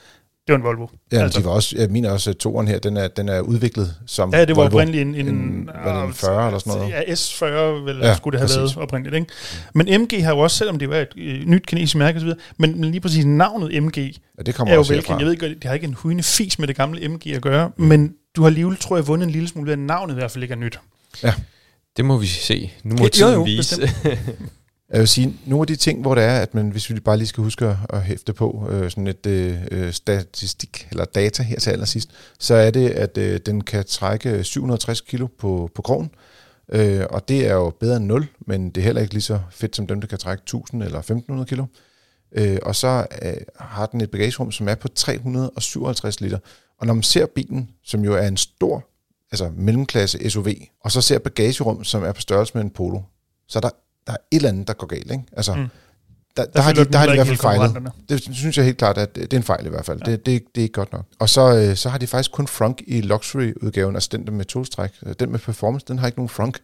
det 0.58 0.64
var 0.64 0.70
en 0.72 0.78
Volvo. 0.78 0.88
Ja, 1.12 1.18
altså, 1.24 1.40
de 1.40 1.46
var 1.46 1.52
også, 1.52 1.76
jeg 1.78 1.90
mener 1.90 2.12
også, 2.12 2.30
at 2.30 2.38
toeren 2.38 2.68
her, 2.68 2.80
den 2.80 2.98
er, 2.98 3.08
den 3.08 3.30
er 3.30 3.40
udviklet 3.40 3.96
som 4.08 4.34
ja, 4.34 4.46
det 4.46 4.56
var 4.56 4.62
Volvo. 4.64 4.76
oprindeligt 4.78 5.02
en, 5.02 5.16
en, 5.16 5.28
en- 5.36 5.70
var 5.84 6.00
det 6.02 6.08
en 6.08 6.14
40 6.14 6.48
eller 6.48 6.60
sådan 6.60 6.80
noget? 6.80 6.94
Ja, 6.94 7.02
S40 7.02 7.46
vel, 7.46 7.98
Ja, 7.98 8.08
ja, 8.08 8.16
skulle 8.16 8.40
det 8.40 8.50
have 8.50 8.60
præcis. 8.62 8.76
været 8.78 8.84
oprindeligt. 8.84 9.16
Ikke? 9.16 9.28
Men 9.74 10.02
MG 10.02 10.24
har 10.26 10.34
jo 10.36 10.40
også, 10.40 10.58
selvom 10.58 10.80
det 10.80 10.90
var 10.90 10.96
et 10.96 11.08
øh, 11.18 11.46
nyt 11.46 11.66
kinesisk 11.66 11.96
mærke 11.96 12.18
osv., 12.20 12.30
men, 12.58 12.82
men 12.82 12.92
lige 12.92 13.02
præcis 13.02 13.26
navnet 13.26 13.84
MG 13.84 13.98
Ja, 13.98 14.44
det 14.46 14.56
kommer 14.56 14.72
er 14.72 14.76
jo 14.76 14.80
også 14.80 14.94
velkendt. 14.94 15.20
Jeg 15.22 15.28
ved 15.28 15.38
godt, 15.38 15.52
det 15.52 15.64
har 15.64 15.74
ikke 15.74 15.88
en 15.88 15.94
hujende 15.94 16.24
fis 16.24 16.60
med 16.60 16.68
det 16.68 16.76
gamle 16.76 17.08
MG 17.10 17.28
at 17.28 17.42
gøre, 17.42 17.72
mm. 17.78 17.86
men 17.86 18.14
du 18.36 18.42
har 18.42 18.48
alligevel, 18.48 18.78
tror 18.78 18.96
jeg, 18.98 19.08
vundet 19.08 19.26
en 19.26 19.32
lille 19.32 19.48
smule 19.48 19.66
ved, 19.66 19.74
at 19.74 19.80
navnet 19.80 20.14
i 20.14 20.18
hvert 20.18 20.32
fald 20.32 20.44
ikke 20.44 20.54
er 20.54 20.58
nyt. 20.58 20.80
Det 21.98 22.06
må 22.06 22.18
vi 22.18 22.28
se. 22.28 22.72
Nu 22.84 22.96
må 22.96 23.04
Jo, 23.04 23.10
tiden 23.10 23.34
jo, 23.34 23.42
vise. 23.44 23.82
Jeg 24.92 25.00
vil 25.00 25.08
sige, 25.08 25.40
nogle 25.46 25.64
af 25.64 25.68
de 25.68 25.76
ting, 25.76 26.02
hvor 26.02 26.16
det 26.16 26.24
er, 26.24 26.40
at 26.40 26.54
man, 26.54 26.70
hvis 26.70 26.90
vi 26.90 27.00
bare 27.00 27.18
lige 27.18 27.28
skal 27.28 27.44
huske 27.44 27.78
at- 27.90 28.04
hæfte 28.04 28.34
på 28.34 28.68
øh, 28.70 28.90
sådan 28.92 29.08
et 29.08 29.26
øh, 29.26 29.58
øh, 29.72 29.94
statistik 29.94 30.88
eller 30.92 31.06
data 31.06 31.44
her 31.44 31.60
til 31.60 31.70
allersidst, 31.72 32.10
så 32.40 32.54
er 32.56 32.72
det, 32.72 32.90
at 32.90 33.18
øh, 33.18 33.40
den 33.46 33.62
kan 33.62 33.86
trække 33.86 34.44
760 34.44 35.02
kilo 35.02 35.28
på, 35.28 35.70
på 35.76 35.82
krogen, 35.82 36.10
øh, 36.72 37.06
og 37.10 37.28
det 37.30 37.48
er 37.48 37.54
jo 37.54 37.70
bedre 37.80 37.98
end 37.98 38.06
0, 38.06 38.28
men 38.48 38.70
det 38.70 38.82
er 38.82 38.86
heller 38.86 39.02
ikke 39.02 39.14
lige 39.14 39.22
så 39.22 39.40
fedt 39.52 39.76
som 39.76 39.88
dem, 39.88 40.02
der 40.02 40.08
kan 40.08 40.18
trække 40.18 40.42
1000 40.42 40.84
eller 40.84 41.00
1500 41.00 41.48
kilo. 41.50 41.66
Øh, 42.32 42.58
og 42.64 42.76
så 42.76 43.06
øh, 43.22 43.34
har 43.60 43.86
den 43.86 44.02
et 44.02 44.12
bagagerum, 44.12 44.52
som 44.52 44.68
er 44.68 44.76
på 44.76 44.88
357 44.88 46.22
liter. 46.22 46.40
Og 46.80 46.88
når 46.88 46.94
man 46.94 47.04
ser 47.04 47.26
bilen, 47.26 47.70
som 47.84 48.04
jo 48.04 48.14
er 48.14 48.28
en 48.28 48.38
stor 48.38 48.86
altså 49.32 49.52
mellemklasse 49.56 50.30
SUV, 50.30 50.48
og 50.84 50.92
så 50.92 51.02
ser 51.02 51.20
bagagerum, 51.20 51.84
som 51.84 52.04
er 52.04 52.12
på 52.12 52.22
størrelse 52.22 52.52
med 52.56 52.64
en 52.64 52.70
Polo, 52.70 53.00
så 53.48 53.60
er 53.60 53.62
der, 53.62 53.70
der 54.10 54.14
er 54.16 54.18
et 54.32 54.36
eller 54.36 54.50
andet, 54.50 54.68
der 54.68 54.74
går 54.74 54.88
galt. 54.88 55.12
Ikke? 55.12 55.24
Altså, 55.38 55.54
Mm. 55.56 55.60
mm. 55.62 55.68
der, 56.38 56.46
der, 56.46 56.62
har 56.62 56.74
de, 56.74 56.86
der 56.86 56.98
har 56.98 57.06
de 57.06 57.12
i 57.12 57.16
hvert 57.16 57.28
fald 57.28 57.38
fejlet. 57.38 57.92
Det 58.10 58.30
synes 58.36 58.58
jeg 58.58 58.66
helt 58.66 58.78
klart, 58.78 58.98
at 58.98 59.16
det 59.16 59.34
er 59.34 59.38
en 59.38 59.44
fejl 59.44 59.66
i 59.66 59.70
hvert 59.70 59.86
fald. 59.86 60.00
Ja. 60.06 60.12
Det, 60.12 60.26
det, 60.26 60.44
det 60.56 60.62
er 60.62 60.64
ikke 60.64 60.74
godt 60.74 60.94
nok. 60.94 61.06
Og 61.20 61.30
så, 61.30 61.56
øh, 61.58 61.76
så 61.76 61.90
har 61.90 61.98
de 61.98 62.08
faktisk 62.08 62.32
kun 62.32 62.48
frunk 62.48 62.82
i 62.88 63.02
luxury-udgaven, 63.02 63.96
altså 63.96 64.10
den 64.12 64.26
der 64.26 64.32
med 64.32 64.46
tolstræk. 64.46 64.90
Den 65.20 65.32
med 65.32 65.40
performance, 65.40 65.86
den 65.88 66.00
har 66.00 66.08
ikke 66.08 66.20
nogen 66.20 66.30
frunk. 66.30 66.58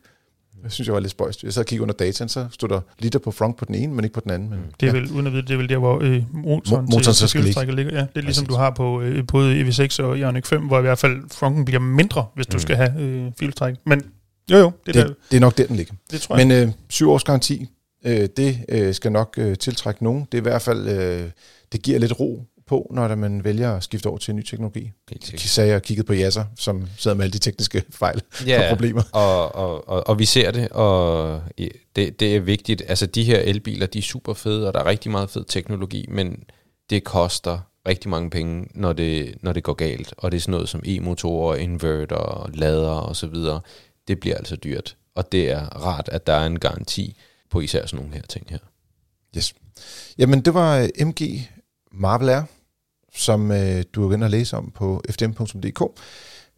Det 0.64 0.72
synes 0.74 0.88
jeg 0.88 0.94
var 0.94 1.00
lidt 1.00 1.12
spøjst. 1.12 1.44
Jeg 1.44 1.54
sad 1.54 1.62
og 1.62 1.66
kiggede 1.66 1.82
under 1.82 1.94
dataen, 1.94 2.30
så 2.30 2.48
stod 2.52 2.70
der 2.70 2.80
liter 3.00 3.20
på 3.20 3.32
frunk 3.32 3.58
på 3.58 3.66
den 3.66 3.76
ene, 3.76 3.94
men 3.94 4.04
ikke 4.06 4.14
på 4.14 4.20
den 4.20 4.32
anden. 4.32 4.50
Men, 4.50 4.60
Det 4.80 4.90
er 4.90 4.94
ja. 4.94 5.00
vel, 5.00 5.12
uden 5.12 5.28
at 5.28 5.34
vide, 5.34 5.42
det 5.42 5.52
er 5.52 5.58
vel 5.58 5.70
der, 5.70 5.78
hvor 5.78 6.00
øh, 6.02 6.24
motoren, 6.34 6.92
til, 6.92 7.04
til 7.04 7.16
skal 7.16 7.24
ligge. 7.24 7.28
cykelstrækket 7.28 7.76
ligger. 7.76 7.94
Ja, 7.94 8.00
det 8.00 8.08
er 8.16 8.22
ligesom 8.22 8.46
du 8.46 8.56
har 8.56 8.70
på 8.70 9.02
øh, 9.02 9.28
både 9.28 9.62
EV6 9.62 10.04
og 10.04 10.18
Ioniq 10.20 10.46
5, 10.46 10.62
hvor 10.62 10.78
i 10.80 10.82
hvert 10.82 11.00
fald 11.00 11.18
fronten 11.32 11.66
bliver 11.66 11.80
mindre, 11.80 12.26
hvis 12.36 12.48
du 12.48 12.56
Mm. 12.56 12.60
skal 12.60 12.76
have 12.76 13.00
øh, 13.02 13.32
filtræk. 13.40 13.76
Men 13.86 14.02
jo 14.52 14.58
jo, 14.58 14.66
det, 14.66 14.86
det, 14.86 14.96
der, 14.96 15.08
det, 15.08 15.16
det 15.32 15.38
er 15.38 15.42
nok 15.42 15.58
der, 15.58 15.68
den 15.68 15.76
ligger. 15.76 15.94
det 16.12 16.22
tror 16.22 16.38
jeg. 16.38 16.48
Men 16.48 16.68
øh, 16.68 16.74
syv 16.90 17.10
års 17.10 17.24
garanti, 17.24 17.68
øh, 18.06 18.30
det 18.38 18.60
øh, 18.70 18.94
skal 18.94 19.12
nok 19.12 19.36
øh, 19.38 19.58
tiltrække 19.58 20.04
nogen. 20.04 20.28
Det 20.32 20.38
er 20.38 20.42
i 20.42 20.50
hvert 20.50 20.62
fald, 20.62 20.88
øh, 20.88 21.30
det 21.72 21.82
giver 21.82 22.00
lidt 22.00 22.20
ro 22.20 22.44
på, 22.68 22.92
når 22.94 23.08
der 23.08 23.16
man 23.16 23.44
vælger 23.44 23.76
at 23.76 23.84
skifte 23.84 24.08
over 24.08 24.18
til 24.18 24.36
ny 24.36 24.44
teknologi. 24.44 24.92
Helt 25.10 25.26
sikkert. 25.26 25.44
De 25.44 25.48
sagde 25.48 25.72
jeg 25.72 25.82
kiggede 25.82 26.08
på 26.08 26.14
Yasser, 26.14 26.46
som 26.58 26.88
sidder 26.98 27.18
med 27.18 27.24
alle 27.24 27.34
de 27.34 27.40
tekniske 27.40 27.84
fejl 28.02 28.22
Ja, 28.48 28.64
og 28.64 28.70
problemer. 28.70 29.04
Og, 29.12 29.56
og, 29.56 29.90
og, 29.90 30.08
og 30.08 30.20
vi 30.20 30.26
ser 30.26 30.52
det, 30.52 30.70
og 30.70 31.42
det, 31.96 32.20
det 32.20 32.36
er 32.36 32.40
vigtigt. 32.40 32.84
Altså, 32.88 33.06
de 33.06 33.24
her 33.24 33.40
elbiler, 33.40 33.86
de 33.86 33.98
er 33.98 34.04
super 34.04 34.34
fede, 34.34 34.68
og 34.68 34.74
der 34.74 34.80
er 34.80 34.86
rigtig 34.86 35.12
meget 35.12 35.30
fed 35.30 35.44
teknologi, 35.48 36.06
men 36.10 36.44
det 36.90 37.04
koster 37.04 37.60
rigtig 37.88 38.10
mange 38.10 38.30
penge, 38.30 38.68
når 38.74 38.94
det, 38.94 39.36
når 39.42 39.54
det 39.54 39.64
går 39.64 39.74
galt. 39.74 40.14
Og 40.18 40.32
det 40.32 40.38
er 40.38 40.42
sådan 40.42 40.52
noget 40.52 40.70
som 40.70 40.84
e-motorer, 40.86 41.56
inverter, 41.56 42.50
lader 42.54 42.90
og 42.90 43.16
så 43.16 43.28
videre. 43.28 43.62
Det 44.08 44.20
bliver 44.20 44.38
altså 44.38 44.56
dyrt, 44.56 44.98
og 45.16 45.32
det 45.32 45.52
er 45.52 45.60
rart, 45.60 46.10
at 46.12 46.28
der 46.28 46.34
er 46.34 46.46
en 46.46 46.60
garanti 46.60 47.18
på 47.50 47.60
især 47.60 47.86
sådan 47.86 47.98
nogle 48.00 48.16
her 48.16 48.22
ting 48.22 48.48
her. 48.50 48.58
Yes. 49.38 49.56
Jamen, 50.18 50.42
det 50.42 50.54
var 50.54 50.78
øh, 50.78 51.08
MG 51.08 51.50
Marvel 51.92 52.30
Air, 52.30 52.44
som 53.16 53.52
øh, 53.52 53.84
du 53.94 54.10
er 54.10 54.14
ind 54.14 54.24
og 54.24 54.30
læse 54.30 54.58
om 54.58 54.72
på 54.72 55.04
fdm.dk. 55.10 55.82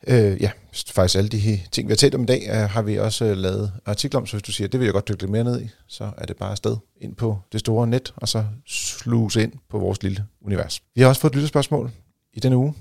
Øh, 0.08 0.42
ja, 0.42 0.52
faktisk 0.88 1.18
alle 1.18 1.30
de 1.30 1.38
her 1.38 1.58
ting, 1.72 1.88
vi 1.88 1.92
har 1.92 1.96
talt 1.96 2.16
om 2.16 2.24
i 2.24 2.26
dag, 2.26 2.48
øh, 2.50 2.56
har 2.56 2.82
vi 2.82 3.00
også 3.00 3.26
øh, 3.26 3.38
lavet 3.38 3.74
artikler 3.86 4.20
om, 4.20 4.26
så 4.26 4.34
hvis 4.34 4.44
du 4.44 4.52
siger, 4.52 4.68
det 4.68 4.80
vil 4.80 4.86
jeg 4.86 4.94
godt 4.94 5.08
dykke 5.08 5.22
lidt 5.22 5.32
mere 5.32 5.44
ned 5.44 5.62
i, 5.62 5.70
så 5.88 6.12
er 6.18 6.26
det 6.26 6.38
bare 6.38 6.52
afsted 6.52 6.78
ind 7.02 7.16
på 7.16 7.40
det 7.52 7.60
store 7.60 7.88
net, 7.88 8.14
og 8.16 8.28
så 8.28 8.46
sluse 8.68 9.44
ind 9.44 9.54
på 9.70 9.80
vores 9.80 10.04
lille 10.04 10.26
univers. 10.42 10.82
Vi 10.96 11.02
har 11.02 11.10
også 11.10 11.22
fået 11.22 11.32
et 11.32 11.36
lytterspørgsmål 11.36 11.92
i 12.34 12.40
denne 12.40 12.58
uge. 12.58 12.74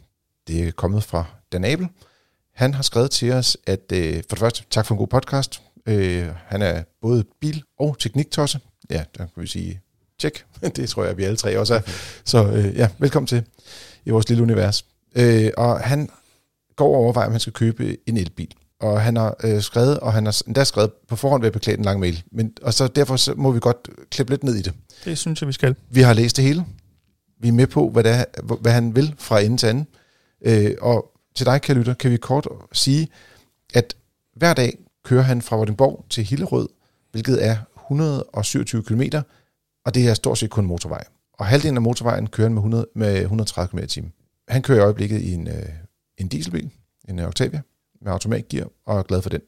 Det 0.47 0.69
er 0.69 0.73
kommet 0.73 1.03
fra 1.03 1.25
Dan 1.53 1.65
Abel. 1.65 1.89
Han 2.57 2.75
har 2.75 2.83
skrevet 2.83 3.11
til 3.11 3.33
os, 3.33 3.57
at 3.67 3.93
øh, 3.93 4.15
for 4.15 4.37
det 4.37 4.39
første, 4.39 4.65
tak 4.71 4.87
for 4.87 4.95
en 4.95 4.99
god 4.99 5.07
podcast. 5.07 5.63
Øh, 5.87 6.27
han 6.47 6.63
er 6.63 6.83
både 7.03 7.25
bil- 7.41 7.63
og 7.79 7.97
tekniktosse. 7.99 8.61
Ja, 8.91 9.05
der 9.19 9.27
kan 9.35 9.43
vi 9.43 9.47
sige, 9.47 9.81
tjek. 10.21 10.45
Det 10.77 10.89
tror 10.89 11.05
jeg, 11.05 11.17
vi 11.17 11.25
alle 11.25 11.37
tre 11.37 11.59
også 11.59 11.75
er. 11.75 11.81
Så 12.25 12.47
øh, 12.47 12.77
ja, 12.77 12.89
velkommen 12.99 13.27
til 13.27 13.45
i 14.05 14.11
vores 14.11 14.29
lille 14.29 14.43
univers. 14.43 14.85
Øh, 15.17 15.51
og 15.57 15.81
han 15.81 16.09
går 16.77 16.89
og 16.89 17.03
overvejer, 17.03 17.27
om 17.27 17.33
han 17.33 17.41
skal 17.41 17.53
købe 17.53 17.97
en 18.07 18.17
elbil. 18.17 18.55
Og 18.81 19.01
han 19.01 19.17
har 19.17 19.37
øh, 19.45 19.63
skrevet, 19.63 20.01
og 20.01 20.13
han 20.13 20.25
har 20.25 20.43
endda 20.47 20.65
skrevet 20.65 20.93
på 21.09 21.17
forhånd 21.17 21.43
ved 21.43 21.47
at 21.47 21.53
beklage 21.53 21.79
en 21.79 21.85
lang 21.85 22.01
mail. 22.01 22.23
Men, 22.33 22.53
og 22.63 22.75
så 22.75 22.87
derfor 22.87 23.17
så 23.17 23.35
må 23.37 23.51
vi 23.51 23.61
godt 23.61 23.89
klippe 24.11 24.33
lidt 24.33 24.45
ned 24.45 24.55
i 24.55 24.63
det. 24.63 24.73
Det 25.05 25.19
synes 25.19 25.41
jeg, 25.41 25.49
vi 25.49 25.53
skal. 25.53 25.75
Vi 25.91 26.01
har 26.01 26.13
læst 26.13 26.37
det 26.37 26.45
hele. 26.45 26.65
Vi 27.41 27.49
er 27.49 27.53
med 27.53 27.67
på, 27.67 27.91
hvad, 27.91 28.05
det 28.05 28.13
er, 28.13 28.25
hvad 28.61 28.73
han 28.73 28.97
vil 28.97 29.15
fra 29.19 29.41
ende 29.41 29.57
til 29.57 29.67
anden. 29.67 29.87
Øh, 30.45 30.75
og 30.81 31.13
til 31.37 31.47
dig, 31.47 31.63
kære 31.63 31.77
lytter, 31.77 31.95
kan 31.95 32.11
vi 32.11 32.17
kort 32.17 32.49
sige, 32.73 33.09
at 33.75 33.97
hver 34.35 34.55
dag 34.55 34.79
kører 35.05 35.23
han 35.23 35.43
fra 35.43 35.57
Vordingborg 35.57 36.05
til 36.11 36.25
Hillerød, 36.25 36.69
hvilket 37.13 37.47
er 37.47 37.57
127 37.77 38.83
km, 38.83 39.03
og 39.85 39.95
det 39.95 40.09
er 40.09 40.15
stort 40.15 40.39
set 40.39 40.51
kun 40.51 40.67
motorvej. 40.67 41.05
Og 41.33 41.47
halvdelen 41.47 41.77
af 41.77 41.83
motorvejen 41.83 42.27
kører 42.27 42.49
han 42.49 42.55
med, 42.55 42.61
100, 42.61 42.87
med 42.95 43.21
130 43.21 43.69
km 43.69 44.01
i. 44.01 44.03
Han 44.49 44.63
kører 44.63 44.79
i 44.79 44.83
øjeblikket 44.83 45.21
i 45.21 45.33
en, 45.33 45.49
øh, 45.49 45.69
en 46.19 46.29
dieselbil, 46.29 46.71
en 47.09 47.19
øh, 47.19 47.27
Octavia, 47.27 47.61
med 48.01 48.13
automatgear, 48.13 48.67
og 48.87 48.99
er 48.99 49.03
glad 49.03 49.23
for 49.23 49.31
den. 49.31 49.41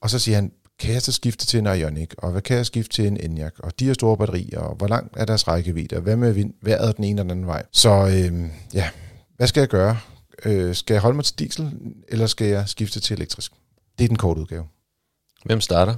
Og 0.00 0.10
så 0.10 0.18
siger 0.18 0.34
han, 0.34 0.52
kan 0.78 0.94
jeg 0.94 1.02
så 1.02 1.12
skifte 1.12 1.46
til 1.46 1.58
en 1.58 1.66
Ioniq, 1.66 2.14
og 2.18 2.30
hvad 2.30 2.42
kan 2.42 2.56
jeg 2.56 2.66
skifte 2.66 2.92
til 2.94 3.06
en 3.06 3.16
Enyaq, 3.16 3.52
og 3.58 3.80
de 3.80 3.86
har 3.86 3.94
store 3.94 4.16
batterier, 4.16 4.58
og 4.58 4.74
hvor 4.74 4.88
langt 4.88 5.16
er 5.16 5.24
deres 5.24 5.48
rækkevidde, 5.48 5.96
og 5.96 6.02
hvad 6.02 6.16
med 6.16 6.32
vind, 6.32 6.54
vejret 6.62 6.96
den 6.96 7.04
ene 7.04 7.10
eller 7.10 7.22
den 7.22 7.30
anden 7.30 7.46
vej. 7.46 7.62
Så 7.72 7.90
øh, 7.90 8.50
ja, 8.74 8.88
hvad 9.36 9.46
skal 9.46 9.60
jeg 9.60 9.68
gøre? 9.68 9.98
Øh, 10.44 10.74
skal 10.74 10.94
jeg 10.94 11.02
holde 11.02 11.16
mig 11.16 11.24
til 11.24 11.38
diesel, 11.38 11.72
eller 12.08 12.26
skal 12.26 12.46
jeg 12.46 12.68
skifte 12.68 13.00
til 13.00 13.16
elektrisk? 13.16 13.52
Det 13.98 14.04
er 14.04 14.08
den 14.08 14.16
korte 14.16 14.40
udgave. 14.40 14.64
Hvem 15.44 15.60
starter? 15.60 15.94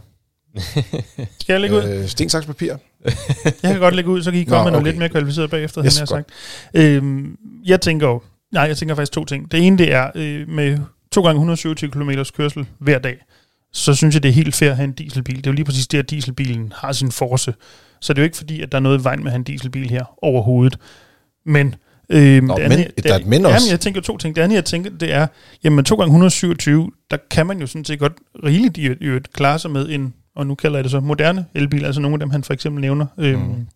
Skal 1.40 1.52
jeg 1.52 1.60
lægge 1.60 1.76
ud? 1.76 1.82
Øh, 1.82 2.08
sten, 2.08 2.28
saks, 2.28 2.46
papir. 2.46 2.74
Jeg 3.62 3.72
kan 3.72 3.78
godt 3.78 3.94
lægge 3.94 4.10
ud, 4.10 4.22
så 4.22 4.30
kan 4.30 4.40
I 4.40 4.44
Nå, 4.44 4.48
komme 4.48 4.64
med 4.64 4.70
noget 4.70 4.82
okay. 4.82 4.90
lidt 4.90 4.98
mere 4.98 5.08
kvalificeret 5.08 5.50
bagefter, 5.50 5.84
Yes, 5.84 5.96
han 5.96 6.00
har 6.00 6.06
sagt. 6.06 6.30
Øhm, 6.74 7.36
jeg 7.64 7.80
tænker 7.80 8.06
jo, 8.06 8.22
nej, 8.52 8.62
jeg 8.62 8.76
tænker 8.76 8.94
faktisk 8.94 9.12
to 9.12 9.24
ting. 9.24 9.50
Det 9.50 9.66
ene, 9.66 9.78
det 9.78 9.92
er 9.92 10.10
øh, 10.14 10.48
med 10.48 10.78
2 11.12 11.22
gange 11.22 11.34
127 11.34 11.90
km 11.90 12.10
kørsel 12.36 12.66
hver 12.78 12.98
dag, 12.98 13.24
så 13.72 13.94
synes 13.94 14.14
jeg, 14.14 14.22
det 14.22 14.28
er 14.28 14.32
helt 14.32 14.54
fair 14.54 14.70
at 14.70 14.76
have 14.76 14.84
en 14.84 14.92
dieselbil. 14.92 15.36
Det 15.36 15.46
er 15.46 15.50
jo 15.50 15.54
lige 15.54 15.64
præcis 15.64 15.88
det, 15.88 15.98
at 15.98 16.10
dieselbilen 16.10 16.72
har 16.76 16.92
sin 16.92 17.12
force. 17.12 17.54
Så 18.00 18.12
det 18.12 18.18
er 18.18 18.22
jo 18.22 18.24
ikke 18.24 18.36
fordi, 18.36 18.62
at 18.62 18.72
der 18.72 18.78
er 18.78 18.82
noget 18.82 19.00
i 19.00 19.04
vejen 19.04 19.18
med 19.18 19.26
at 19.26 19.32
have 19.32 19.38
en 19.38 19.44
dieselbil 19.44 19.90
her 19.90 20.04
overhovedet. 20.24 20.78
Men... 21.46 21.74
Øhm, 22.12 22.44
Nå, 22.46 22.54
det 22.56 22.62
men- 22.62 22.72
andet, 22.72 23.04
der 23.04 23.12
er 23.14 23.18
et 23.18 23.26
men 23.26 23.46
også. 23.46 23.54
Jamen, 23.54 23.70
jeg 23.70 23.80
tænker 23.80 24.00
to 24.00 24.16
ting. 24.16 24.36
Det 24.36 24.42
andet, 24.42 24.54
jeg 24.56 24.64
tænker, 24.64 24.90
det 24.90 25.12
er, 25.14 25.26
jamen 25.64 25.84
2 25.84 25.94
gange 25.96 26.06
127, 26.10 26.90
der 27.10 27.16
kan 27.30 27.46
man 27.46 27.60
jo 27.60 27.66
sådan 27.66 27.84
set 27.84 27.98
godt 27.98 28.12
rigeligt 28.44 28.76
i 28.78 28.86
øvrigt- 28.86 29.32
klare 29.32 29.58
sig 29.58 29.70
med 29.70 29.88
en, 29.88 30.14
og 30.36 30.46
nu 30.46 30.54
kalder 30.54 30.76
jeg 30.78 30.84
det 30.84 30.90
så 30.90 31.00
moderne 31.00 31.46
elbil, 31.54 31.84
altså 31.84 32.00
nogle 32.00 32.14
af 32.14 32.18
dem, 32.18 32.30
han 32.30 32.44
for 32.44 32.52
eksempel 32.52 32.80
nævner, 32.80 33.06
øhm, 33.18 33.40
Mhm. 33.40 33.66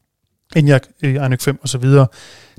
Enyaq, 0.57 0.83
øh, 1.03 1.15
Ioniq 1.15 1.41
5 1.43 1.59
og 1.63 1.69
så 1.69 1.79
videre. 1.79 2.07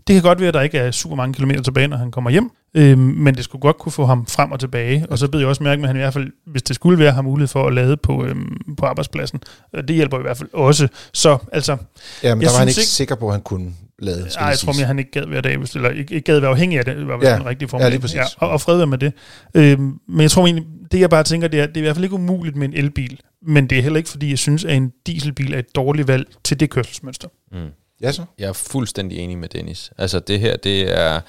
Det 0.08 0.14
kan 0.14 0.24
godt 0.24 0.40
være, 0.40 0.48
at 0.48 0.54
der 0.54 0.62
ikke 0.62 0.78
er 0.78 0.92
super 0.92 1.16
mange 1.16 1.34
kilometer 1.34 1.62
tilbage, 1.62 1.88
når 1.88 1.98
han 1.98 2.12
kommer 2.12 2.30
hjem, 2.30 2.52
øhm, 2.74 3.00
men 3.00 3.36
det 3.36 3.44
skulle 3.44 3.62
godt 3.62 3.78
kunne 3.78 3.92
få 3.92 4.06
ham 4.06 4.26
frem 4.26 4.52
og 4.52 4.60
tilbage. 4.60 5.06
Og 5.10 5.18
så 5.18 5.28
beder 5.28 5.40
jeg 5.44 5.48
også 5.50 5.64
mærke 5.64 5.82
med, 5.82 5.90
at 5.90 5.90
han 5.90 5.96
i 5.96 6.00
hvert 6.04 6.14
fald, 6.14 6.28
hvis 6.46 6.64
det 6.64 6.76
skulle 6.76 7.00
være, 7.00 7.12
har 7.12 7.22
mulighed 7.22 7.48
for 7.48 7.68
at 7.68 7.74
lade 7.74 7.98
på, 7.98 8.26
øhm, 8.26 8.58
på 8.78 8.86
arbejdspladsen. 8.86 9.40
Øh, 9.76 9.84
Det 9.88 9.96
hjælper 9.96 10.20
i 10.20 10.22
hvert 10.22 10.38
fald 10.38 10.50
også. 10.54 10.88
Så 11.14 11.38
altså, 11.52 11.78
Ja, 12.24 12.36
men 12.36 12.42
Jeg 12.42 12.48
der 12.50 12.54
var 12.56 12.60
han 12.60 12.68
ikke, 12.68 12.80
ikke- 12.80 12.88
sikker 12.90 13.16
på, 13.16 13.28
at 13.28 13.34
han 13.34 13.42
kunne 13.42 13.74
lade. 14.00 14.26
skal 14.30 14.42
ej, 14.44 14.48
jeg 14.50 14.58
tror 14.60 14.74
mere, 14.74 14.86
han 14.86 15.00
ikke 15.00 15.12
gad 15.12 15.26
hver 15.26 15.42
dag, 15.42 15.58
hvis, 15.58 15.76
eller 15.76 15.90
ikke, 15.90 16.16
ikke 16.16 16.26
gad 16.26 16.40
være 16.40 16.50
afhængig 16.50 16.80
af 16.80 16.86
det, 16.86 17.08
var 17.08 17.20
Ja. 17.22 17.30
ja. 17.30 17.36
den 17.36 17.46
rigtige 17.46 17.70
form. 17.70 17.82
Ja, 17.82 17.90
lige 17.90 18.00
præcis. 18.00 18.20
og, 18.38 18.50
og 18.50 18.62
fred 18.62 18.86
med 18.86 18.98
det. 18.98 19.14
Øhm, 19.56 20.00
men 20.08 20.22
jeg 20.22 20.32
tror 20.32 20.46
egentlig, 20.46 20.66
det 20.92 21.00
jeg 21.00 21.10
bare 21.10 21.24
tænker, 21.24 21.48
det 21.48 21.60
er, 21.60 21.66
det 21.66 21.78
er 21.78 21.82
i 21.82 21.84
hvert 21.84 21.96
fald 21.96 22.04
ikke 22.04 22.16
umuligt 22.16 22.56
med 22.56 22.68
en 22.68 22.74
elbil, 22.74 23.20
men 23.48 23.68
det 23.68 23.78
er 23.78 23.82
heller 23.82 23.98
ikke, 23.98 24.10
fordi 24.10 24.30
jeg 24.30 24.38
synes, 24.38 24.66
at 24.66 24.76
en 24.78 24.92
dieselbil 25.08 25.54
er 25.54 25.60
et 25.60 25.76
dårligt 25.76 26.08
valg 26.08 26.28
til 26.44 26.60
det 26.60 26.70
kørselsmønster. 26.70 27.28
Mm. 27.52 27.58
Ja, 28.02 28.12
så. 28.12 28.26
Jeg 28.40 28.50
er 28.50 28.54
fuldstændig 28.54 29.18
enig 29.18 29.38
med 29.38 29.50
Dennis. 29.50 29.92
Altså 29.98 30.20
det 30.20 30.40
her, 30.40 30.58
det 30.58 31.00
er, 31.00 31.22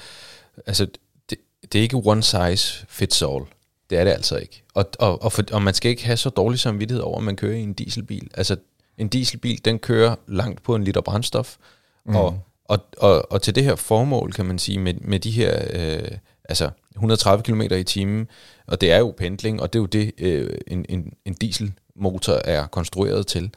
altså 0.66 0.86
det, 1.30 1.38
det 1.72 1.78
er 1.78 1.82
ikke 1.82 1.96
one 2.04 2.22
size 2.22 2.86
fits 2.88 3.22
all. 3.22 3.44
Det 3.90 3.98
er 3.98 4.04
det 4.04 4.10
altså 4.10 4.36
ikke. 4.36 4.62
Og, 4.74 4.84
og, 4.98 5.22
og, 5.22 5.32
for, 5.32 5.42
og 5.52 5.62
man 5.62 5.74
skal 5.74 5.90
ikke 5.90 6.04
have 6.04 6.16
så 6.16 6.30
dårlig 6.30 6.60
samvittighed 6.60 7.02
over, 7.02 7.18
at 7.18 7.24
man 7.24 7.36
kører 7.36 7.56
i 7.56 7.62
en 7.62 7.72
dieselbil. 7.72 8.30
Altså 8.34 8.56
en 8.98 9.08
dieselbil, 9.08 9.64
den 9.64 9.78
kører 9.78 10.16
langt 10.26 10.62
på 10.62 10.74
en 10.74 10.84
liter 10.84 11.00
brændstof. 11.00 11.56
Mm. 12.04 12.16
Og, 12.16 12.40
og, 12.64 12.78
og, 12.98 13.32
og 13.32 13.42
til 13.42 13.54
det 13.54 13.64
her 13.64 13.74
formål, 13.74 14.32
kan 14.32 14.46
man 14.46 14.58
sige, 14.58 14.78
med, 14.78 14.94
med 14.94 15.20
de 15.20 15.30
her, 15.30 15.64
øh, 15.72 16.18
altså 16.44 16.70
130 16.94 17.42
km 17.42 17.60
i 17.60 17.84
timen, 17.84 18.28
og 18.66 18.80
det 18.80 18.92
er 18.92 18.98
jo 18.98 19.14
pendling, 19.16 19.62
og 19.62 19.72
det 19.72 19.78
er 19.78 19.82
jo 19.82 19.86
det, 19.86 20.12
øh, 20.18 20.58
en, 20.66 20.86
en, 20.88 21.12
en 21.24 21.34
dieselmotor 21.34 22.40
er 22.44 22.66
konstrueret 22.66 23.26
til. 23.26 23.50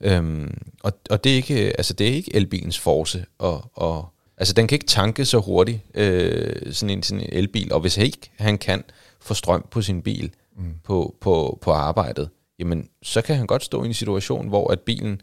Øhm, 0.00 0.58
og, 0.82 0.92
og 1.10 1.24
det 1.24 1.32
er 1.32 1.36
ikke, 1.36 1.54
altså 1.54 1.94
det 1.94 2.08
er 2.08 2.12
ikke 2.12 2.36
elbilens 2.36 2.78
force, 2.78 3.24
og, 3.38 3.70
og 3.74 4.08
altså 4.36 4.54
den 4.54 4.66
kan 4.66 4.76
ikke 4.76 4.86
tanke 4.86 5.24
så 5.24 5.38
hurtigt, 5.38 5.80
øh, 5.94 6.72
sådan, 6.72 6.90
en, 6.90 7.02
sådan 7.02 7.24
en 7.24 7.28
elbil, 7.32 7.72
og 7.72 7.80
hvis 7.80 7.96
ikke 7.96 8.30
han 8.36 8.58
kan 8.58 8.84
få 9.20 9.34
strøm 9.34 9.66
på 9.70 9.82
sin 9.82 10.02
bil 10.02 10.30
mm. 10.56 10.74
på, 10.84 11.14
på, 11.20 11.58
på 11.60 11.72
arbejdet, 11.72 12.28
jamen 12.58 12.88
så 13.02 13.22
kan 13.22 13.36
han 13.36 13.46
godt 13.46 13.64
stå 13.64 13.82
i 13.82 13.86
en 13.86 13.94
situation, 13.94 14.48
hvor 14.48 14.72
at 14.72 14.80
bilen 14.80 15.20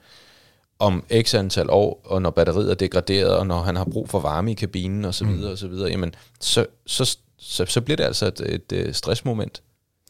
om 0.80 1.04
x 1.22 1.34
antal 1.34 1.70
år, 1.70 2.02
og 2.06 2.22
når 2.22 2.30
batteriet 2.30 2.72
er 2.72 2.76
degraderet, 2.76 3.38
og 3.38 3.48
når 3.48 3.62
han 3.62 3.76
har 3.76 3.86
brug 3.86 4.10
for 4.10 4.20
varme 4.20 4.52
i 4.52 4.54
kabinen 4.54 5.06
osv., 5.06 5.28
mm. 5.28 5.44
og 5.44 5.58
så 5.58 5.68
videre, 5.68 5.90
jamen 5.90 6.16
så, 6.40 6.66
så, 6.86 7.18
så, 7.38 7.66
så 7.66 7.82
bliver 7.82 7.98
det 7.98 8.04
altså 8.04 8.26
et, 8.26 8.42
et, 8.46 8.72
et 8.72 8.96
stressmoment. 8.96 9.62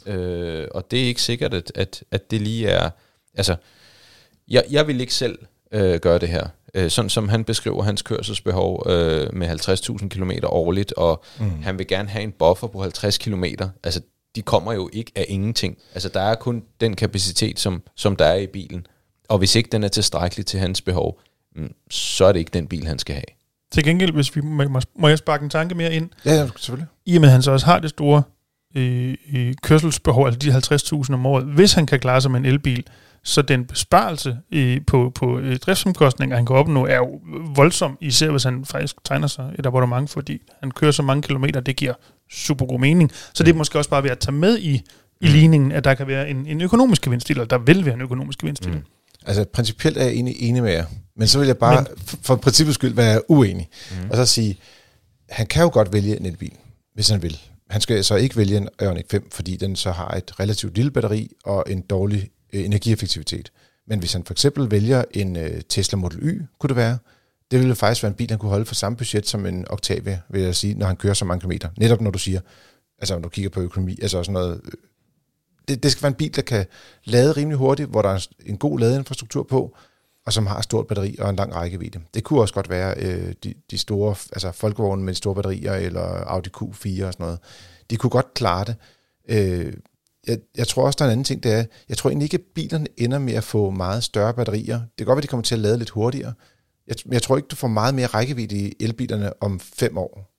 Øh, 0.05 0.67
og 0.71 0.91
det 0.91 1.03
er 1.03 1.07
ikke 1.07 1.21
sikkert, 1.21 1.53
at, 1.53 1.71
at, 1.75 2.03
at 2.11 2.31
det 2.31 2.41
lige 2.41 2.67
er... 2.67 2.89
Altså, 3.33 3.55
jeg, 4.47 4.63
jeg 4.69 4.87
vil 4.87 5.01
ikke 5.01 5.13
selv 5.13 5.39
øh, 5.71 5.99
gøre 5.99 6.19
det 6.19 6.29
her. 6.29 6.47
Øh, 6.73 6.89
sådan 6.89 7.09
som 7.09 7.29
han 7.29 7.43
beskriver 7.43 7.83
hans 7.83 8.01
kørselsbehov 8.01 8.83
øh, 8.89 9.35
med 9.35 9.47
50.000 9.49 10.07
km 10.07 10.31
årligt, 10.43 10.93
og 10.93 11.23
mm. 11.39 11.61
han 11.63 11.77
vil 11.77 11.87
gerne 11.87 12.09
have 12.09 12.23
en 12.23 12.31
buffer 12.31 12.67
på 12.67 12.81
50 12.81 13.17
km. 13.17 13.43
Altså, 13.83 14.01
de 14.35 14.41
kommer 14.41 14.73
jo 14.73 14.89
ikke 14.93 15.11
af 15.15 15.25
ingenting. 15.27 15.77
Altså, 15.93 16.09
der 16.09 16.21
er 16.21 16.35
kun 16.35 16.63
den 16.81 16.95
kapacitet, 16.95 17.59
som, 17.59 17.83
som 17.95 18.15
der 18.15 18.25
er 18.25 18.35
i 18.35 18.47
bilen. 18.47 18.85
Og 19.29 19.37
hvis 19.37 19.55
ikke 19.55 19.69
den 19.71 19.83
er 19.83 19.87
tilstrækkelig 19.87 20.45
til 20.45 20.59
hans 20.59 20.81
behov, 20.81 21.19
mm, 21.55 21.73
så 21.89 22.25
er 22.25 22.31
det 22.31 22.39
ikke 22.39 22.51
den 22.53 22.67
bil, 22.67 22.87
han 22.87 22.99
skal 22.99 23.15
have. 23.15 23.23
Til 23.71 23.83
gengæld, 23.83 24.11
hvis 24.11 24.35
vi 24.35 24.41
må, 24.41 24.81
må 24.95 25.07
jeg 25.07 25.17
sparke 25.17 25.43
en 25.43 25.49
tanke 25.49 25.75
mere 25.75 25.93
ind. 25.93 26.09
Ja, 26.25 26.33
ja 26.33 26.47
selvfølgelig. 26.55 26.87
I 27.05 27.15
og 27.15 27.21
med, 27.21 27.29
at 27.29 27.33
han 27.33 27.41
så 27.41 27.51
også 27.51 27.65
har 27.65 27.79
det 27.79 27.89
store 27.89 28.23
øh, 28.75 29.15
øh, 29.33 29.53
kørselsbehov, 29.63 30.25
altså 30.25 30.39
de 30.39 31.01
50.000 31.05 31.13
om 31.13 31.25
året, 31.25 31.45
hvis 31.45 31.73
han 31.73 31.85
kan 31.85 31.99
klare 31.99 32.21
sig 32.21 32.31
med 32.31 32.39
en 32.39 32.45
elbil, 32.45 32.87
så 33.27 33.41
den 33.41 33.65
besparelse 33.65 34.37
i, 34.51 34.79
på, 34.87 35.11
på 35.15 35.39
øh, 35.39 35.57
driftsomkostninger, 35.57 36.35
han 36.35 36.45
kan 36.45 36.55
opnå, 36.55 36.85
er 36.85 36.95
jo 36.95 37.19
voldsom, 37.55 37.97
især 38.01 38.31
hvis 38.31 38.43
han 38.43 38.65
faktisk 38.65 38.95
tegner 39.03 39.27
sig 39.27 39.55
et 39.59 39.65
abonnement, 39.65 40.09
fordi 40.09 40.41
han 40.59 40.71
kører 40.71 40.91
så 40.91 41.03
mange 41.03 41.21
kilometer, 41.21 41.59
det 41.59 41.75
giver 41.75 41.93
super 42.31 42.65
god 42.65 42.79
mening. 42.79 43.11
Så 43.33 43.43
det 43.43 43.51
er 43.51 43.55
måske 43.55 43.77
også 43.77 43.89
bare 43.89 44.03
ved 44.03 44.09
at 44.09 44.19
tage 44.19 44.31
med 44.31 44.57
i, 44.57 44.81
i 45.21 45.27
ligningen, 45.27 45.71
at 45.71 45.83
der 45.83 45.93
kan 45.93 46.07
være 46.07 46.29
en, 46.29 46.45
en 46.45 46.61
økonomisk 46.61 47.01
gevinst, 47.01 47.29
eller 47.29 47.45
der 47.45 47.57
vil 47.57 47.85
være 47.85 47.93
en 47.93 48.01
økonomisk 48.01 48.39
gevinst 48.39 48.67
mm. 48.67 48.81
Altså 49.25 49.45
principielt 49.53 49.97
er 49.97 50.03
jeg 50.03 50.13
enig, 50.13 50.35
enig 50.39 50.63
med 50.63 50.71
jer, 50.71 50.85
men 51.15 51.27
så 51.27 51.39
vil 51.39 51.47
jeg 51.47 51.57
bare 51.57 51.75
men, 51.75 51.87
for, 52.05 52.17
for 52.21 52.35
princippets 52.35 52.75
skyld 52.75 52.93
være 52.93 53.31
uenig, 53.31 53.69
mm. 53.91 54.09
og 54.09 54.15
så 54.15 54.25
sige, 54.25 54.59
han 55.29 55.47
kan 55.47 55.63
jo 55.63 55.69
godt 55.73 55.93
vælge 55.93 56.19
en 56.19 56.25
elbil, 56.25 56.53
hvis 56.93 57.09
han 57.09 57.21
vil. 57.21 57.39
Han 57.69 57.81
skal 57.81 58.03
så 58.03 58.15
ikke 58.15 58.37
vælge 58.37 58.57
en 58.57 58.69
Ioniq 58.81 59.05
5, 59.11 59.29
fordi 59.31 59.55
den 59.55 59.75
så 59.75 59.91
har 59.91 60.09
et 60.09 60.39
relativt 60.39 60.75
lille 60.75 60.91
batteri 60.91 61.31
og 61.45 61.63
en 61.69 61.81
dårlig 61.81 62.29
øh, 62.53 62.65
energieffektivitet. 62.65 63.51
Men 63.87 63.99
hvis 63.99 64.13
han 64.13 64.23
for 64.23 64.33
eksempel 64.33 64.71
vælger 64.71 65.03
en 65.11 65.35
øh, 65.35 65.61
Tesla 65.69 65.97
Model 65.97 66.19
Y, 66.21 66.41
kunne 66.59 66.67
det 66.67 66.75
være, 66.75 66.97
det 67.51 67.59
ville 67.59 67.75
faktisk 67.75 68.03
være 68.03 68.09
en 68.09 68.15
bil, 68.15 68.29
han 68.29 68.39
kunne 68.39 68.49
holde 68.49 68.65
for 68.65 68.75
samme 68.75 68.97
budget 68.97 69.27
som 69.27 69.45
en 69.45 69.65
Octavia, 69.69 70.21
vil 70.29 70.41
jeg 70.41 70.55
sige, 70.55 70.73
når 70.73 70.87
han 70.87 70.95
kører 70.95 71.13
så 71.13 71.25
mange 71.25 71.39
kilometer. 71.39 71.69
Netop 71.77 72.01
når 72.01 72.11
du 72.11 72.19
siger, 72.19 72.41
altså 72.99 73.15
når 73.15 73.21
du 73.21 73.29
kigger 73.29 73.49
på 73.49 73.61
økonomi, 73.61 73.99
altså 74.01 74.23
sådan 74.23 74.33
noget, 74.33 74.61
øh, 74.65 74.71
det, 75.67 75.83
det 75.83 75.91
skal 75.91 76.03
være 76.03 76.09
en 76.11 76.15
bil, 76.15 76.35
der 76.35 76.41
kan 76.41 76.65
lade 77.03 77.31
rimelig 77.31 77.57
hurtigt, 77.57 77.89
hvor 77.89 78.01
der 78.01 78.09
er 78.09 78.27
en 78.45 78.57
god 78.57 78.79
ladeinfrastruktur 78.79 79.43
på, 79.43 79.77
og 80.25 80.33
som 80.33 80.47
har 80.47 80.61
stort 80.61 80.87
batteri 80.87 81.15
og 81.19 81.29
en 81.29 81.35
lang 81.35 81.55
rækkevidde. 81.55 81.99
Det 82.13 82.23
kunne 82.23 82.41
også 82.41 82.53
godt 82.53 82.69
være 82.69 82.95
øh, 82.97 83.33
de, 83.43 83.53
de 83.71 83.77
store, 83.77 84.15
altså 84.31 84.51
folkevogne 84.51 85.03
med 85.03 85.13
de 85.13 85.17
store 85.17 85.35
batterier, 85.35 85.73
eller 85.73 86.01
Audi 86.01 86.49
Q4 86.57 86.63
og 87.05 87.13
sådan 87.13 87.13
noget. 87.19 87.39
De 87.89 87.97
kunne 87.97 88.09
godt 88.09 88.33
klare 88.33 88.65
det. 88.65 88.75
Øh, 89.29 89.73
jeg, 90.27 90.37
jeg 90.57 90.67
tror 90.67 90.85
også, 90.85 90.97
der 90.99 91.05
er 91.05 91.09
en 91.09 91.11
anden 91.11 91.23
ting, 91.23 91.43
det 91.43 91.53
er, 91.53 91.65
jeg 91.89 91.97
tror 91.97 92.09
egentlig 92.09 92.25
ikke, 92.25 92.37
at 92.37 92.43
bilerne 92.55 92.87
ender 92.97 93.19
med 93.19 93.33
at 93.33 93.43
få 93.43 93.69
meget 93.69 94.03
større 94.03 94.33
batterier. 94.33 94.79
Det 94.79 94.97
kan 94.97 95.05
godt 95.05 95.15
være, 95.15 95.21
de 95.21 95.27
kommer 95.27 95.43
til 95.43 95.55
at 95.55 95.61
lade 95.61 95.77
lidt 95.77 95.89
hurtigere. 95.89 96.33
Jeg, 96.87 96.95
jeg 97.11 97.21
tror 97.21 97.37
ikke, 97.37 97.47
du 97.47 97.55
får 97.55 97.67
meget 97.67 97.95
mere 97.95 98.07
rækkevidde 98.07 98.55
i 98.55 98.73
elbilerne 98.79 99.43
om 99.43 99.59
fem 99.59 99.97
år. 99.97 100.33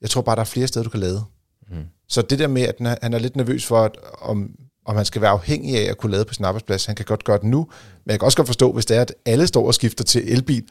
Jeg 0.00 0.10
tror 0.10 0.22
bare, 0.22 0.36
der 0.36 0.40
er 0.40 0.46
flere 0.46 0.66
steder, 0.66 0.84
du 0.84 0.90
kan 0.90 1.00
lade. 1.00 1.24
Mm. 1.70 1.84
Så 2.08 2.22
det 2.22 2.38
der 2.38 2.48
med, 2.48 2.62
at 2.62 2.98
han 3.02 3.12
er 3.12 3.18
lidt 3.18 3.36
nervøs 3.36 3.66
for, 3.66 3.84
at 3.84 3.96
om, 4.20 4.50
om 4.86 4.96
han 4.96 5.04
skal 5.04 5.22
være 5.22 5.30
afhængig 5.30 5.78
af 5.78 5.90
at 5.90 5.98
kunne 5.98 6.12
lade 6.12 6.24
på 6.24 6.34
sin 6.34 6.44
arbejdsplads, 6.44 6.86
han 6.86 6.96
kan 6.96 7.04
godt 7.04 7.24
gøre 7.24 7.38
det 7.38 7.46
nu, 7.46 7.68
men 8.04 8.10
jeg 8.10 8.20
kan 8.20 8.26
også 8.26 8.36
godt 8.36 8.48
forstå, 8.48 8.72
hvis 8.72 8.86
det 8.86 8.96
er, 8.96 9.00
at 9.00 9.14
alle 9.26 9.46
står 9.46 9.66
og 9.66 9.74
skifter 9.74 10.04
til 10.04 10.32
elbil, 10.32 10.68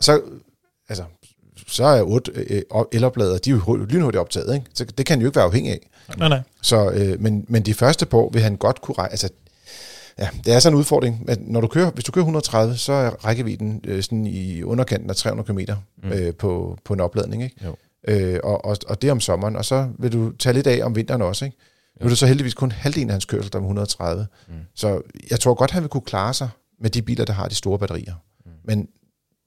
så, 0.00 0.22
altså, 0.88 1.04
så 1.72 1.84
er 1.84 2.02
otte 2.02 2.32
øh, 2.34 2.62
eloplader, 2.92 3.38
de 3.38 3.50
er 3.50 3.54
jo 3.66 3.76
lynhurtigt 3.76 4.20
optaget, 4.20 4.54
ikke? 4.54 4.66
så 4.74 4.84
det 4.84 5.06
kan 5.06 5.14
han 5.14 5.20
jo 5.20 5.26
ikke 5.26 5.36
være 5.36 5.44
afhængig 5.44 5.72
af. 5.72 5.88
Nej, 6.18 6.28
nej. 6.28 6.40
Så, 6.62 6.90
øh, 6.90 7.20
men, 7.20 7.44
men 7.48 7.62
de 7.62 7.74
første 7.74 8.06
på 8.06 8.30
vil 8.32 8.42
han 8.42 8.56
godt 8.56 8.80
kunne 8.80 8.94
rejse. 8.98 9.10
Altså, 9.10 9.28
ja, 10.18 10.28
det 10.44 10.52
er 10.52 10.58
sådan 10.58 10.74
en 10.74 10.78
udfordring, 10.78 11.24
at 11.28 11.38
når 11.40 11.60
du 11.60 11.66
kører, 11.66 11.90
hvis 11.90 12.04
du 12.04 12.12
kører 12.12 12.24
130, 12.24 12.76
så 12.76 12.92
er 12.92 13.10
rækkevidden 13.10 13.80
øh, 13.84 14.02
sådan 14.02 14.26
i 14.26 14.62
underkanten 14.62 15.10
af 15.10 15.16
300 15.16 15.46
km 15.46 15.72
mm. 16.02 16.12
øh, 16.12 16.34
på, 16.34 16.78
på 16.84 16.94
en 16.94 17.00
opladning. 17.00 17.42
Ikke? 17.42 17.56
Jo. 17.64 17.76
Øh, 18.08 18.40
og, 18.44 18.64
og, 18.64 18.76
og 18.88 19.02
det 19.02 19.10
om 19.10 19.20
sommeren, 19.20 19.56
og 19.56 19.64
så 19.64 19.88
vil 19.98 20.12
du 20.12 20.32
tage 20.38 20.52
lidt 20.52 20.66
af 20.66 20.84
om 20.84 20.96
vinteren 20.96 21.22
også. 21.22 21.44
Ikke? 21.44 21.56
Nu 22.00 22.04
er 22.04 22.08
det 22.08 22.18
så 22.18 22.26
heldigvis 22.26 22.54
kun 22.54 22.72
halvdelen 22.72 23.10
af 23.10 23.14
hans 23.14 23.24
kørsel, 23.24 23.52
der 23.52 23.58
er 23.58 23.62
130. 23.62 24.26
Mm. 24.48 24.54
Så 24.74 25.00
jeg 25.30 25.40
tror 25.40 25.54
godt, 25.54 25.70
han 25.70 25.82
vil 25.82 25.90
kunne 25.90 26.00
klare 26.00 26.34
sig 26.34 26.48
med 26.80 26.90
de 26.90 27.02
biler, 27.02 27.24
der 27.24 27.32
har 27.32 27.48
de 27.48 27.54
store 27.54 27.78
batterier. 27.78 28.14
Mm. 28.44 28.50
Men 28.64 28.88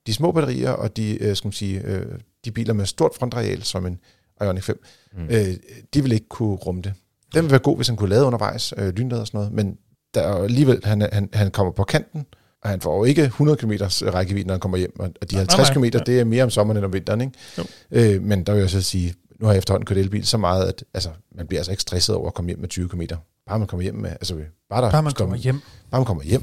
de 0.07 0.13
små 0.13 0.31
batterier 0.31 0.71
og 0.71 0.97
de, 0.97 1.23
øh, 1.23 1.35
skal 1.35 1.47
man 1.47 1.53
sige, 1.53 1.81
øh, 1.81 2.05
de 2.45 2.51
biler 2.51 2.73
med 2.73 2.85
stort 2.85 3.11
frontareal, 3.19 3.63
som 3.63 3.85
en 3.85 3.99
Ioniq 4.41 4.63
5, 4.63 4.83
mm. 5.17 5.25
øh, 5.29 5.55
de 5.93 6.03
vil 6.03 6.11
ikke 6.11 6.27
kunne 6.29 6.55
rumme 6.55 6.81
det. 6.81 6.93
Den 7.33 7.43
vil 7.43 7.51
være 7.51 7.59
god, 7.59 7.75
hvis 7.75 7.87
han 7.87 7.97
kunne 7.97 8.09
lade 8.09 8.25
undervejs, 8.25 8.73
øh, 8.77 8.93
lynlade 8.95 9.21
og 9.21 9.27
sådan 9.27 9.37
noget, 9.37 9.53
men 9.53 9.77
der 10.13 10.21
er 10.21 10.43
alligevel, 10.43 10.81
han, 10.83 11.01
han, 11.13 11.29
han 11.33 11.51
kommer 11.51 11.73
på 11.73 11.83
kanten, 11.83 12.25
og 12.63 12.69
han 12.69 12.81
får 12.81 12.97
jo 12.97 13.03
ikke 13.03 13.23
100 13.23 13.57
km 13.57 13.71
rækkevidde, 13.81 14.47
når 14.47 14.53
han 14.53 14.59
kommer 14.59 14.77
hjem, 14.77 14.99
og 14.99 15.31
de 15.31 15.35
50 15.35 15.69
km, 15.69 15.83
det 15.83 16.19
er 16.19 16.23
mere 16.23 16.43
om 16.43 16.49
sommeren 16.49 16.77
end 16.77 16.85
om 16.85 16.93
vinteren, 16.93 17.21
ikke? 17.21 17.33
Øh, 17.91 18.21
men 18.21 18.43
der 18.43 18.53
vil 18.53 18.59
jeg 18.59 18.69
så 18.69 18.81
sige, 18.81 19.13
nu 19.39 19.45
har 19.45 19.53
jeg 19.53 19.57
efterhånden 19.57 19.85
kørt 19.85 19.97
elbil 19.97 20.25
så 20.25 20.37
meget, 20.37 20.67
at 20.67 20.83
altså, 20.93 21.09
man 21.35 21.47
bliver 21.47 21.59
altså 21.59 21.71
ikke 21.71 21.81
stresset 21.81 22.15
over 22.15 22.27
at 22.27 22.33
komme 22.33 22.49
hjem 22.49 22.59
med 22.59 22.69
20 22.69 22.89
km. 22.89 23.01
Bare 23.47 23.59
man 23.59 23.67
kommer 23.67 23.83
hjem 23.83 23.95
med, 23.95 24.09
altså 24.09 24.35
bare, 24.69 24.81
der 24.81 24.91
bare 24.91 25.03
man 25.03 25.13
kommer 25.13 25.35
hjem. 25.35 25.61
Bare 25.91 26.01
man 26.01 26.05
kommer 26.05 26.23
hjem. 26.23 26.41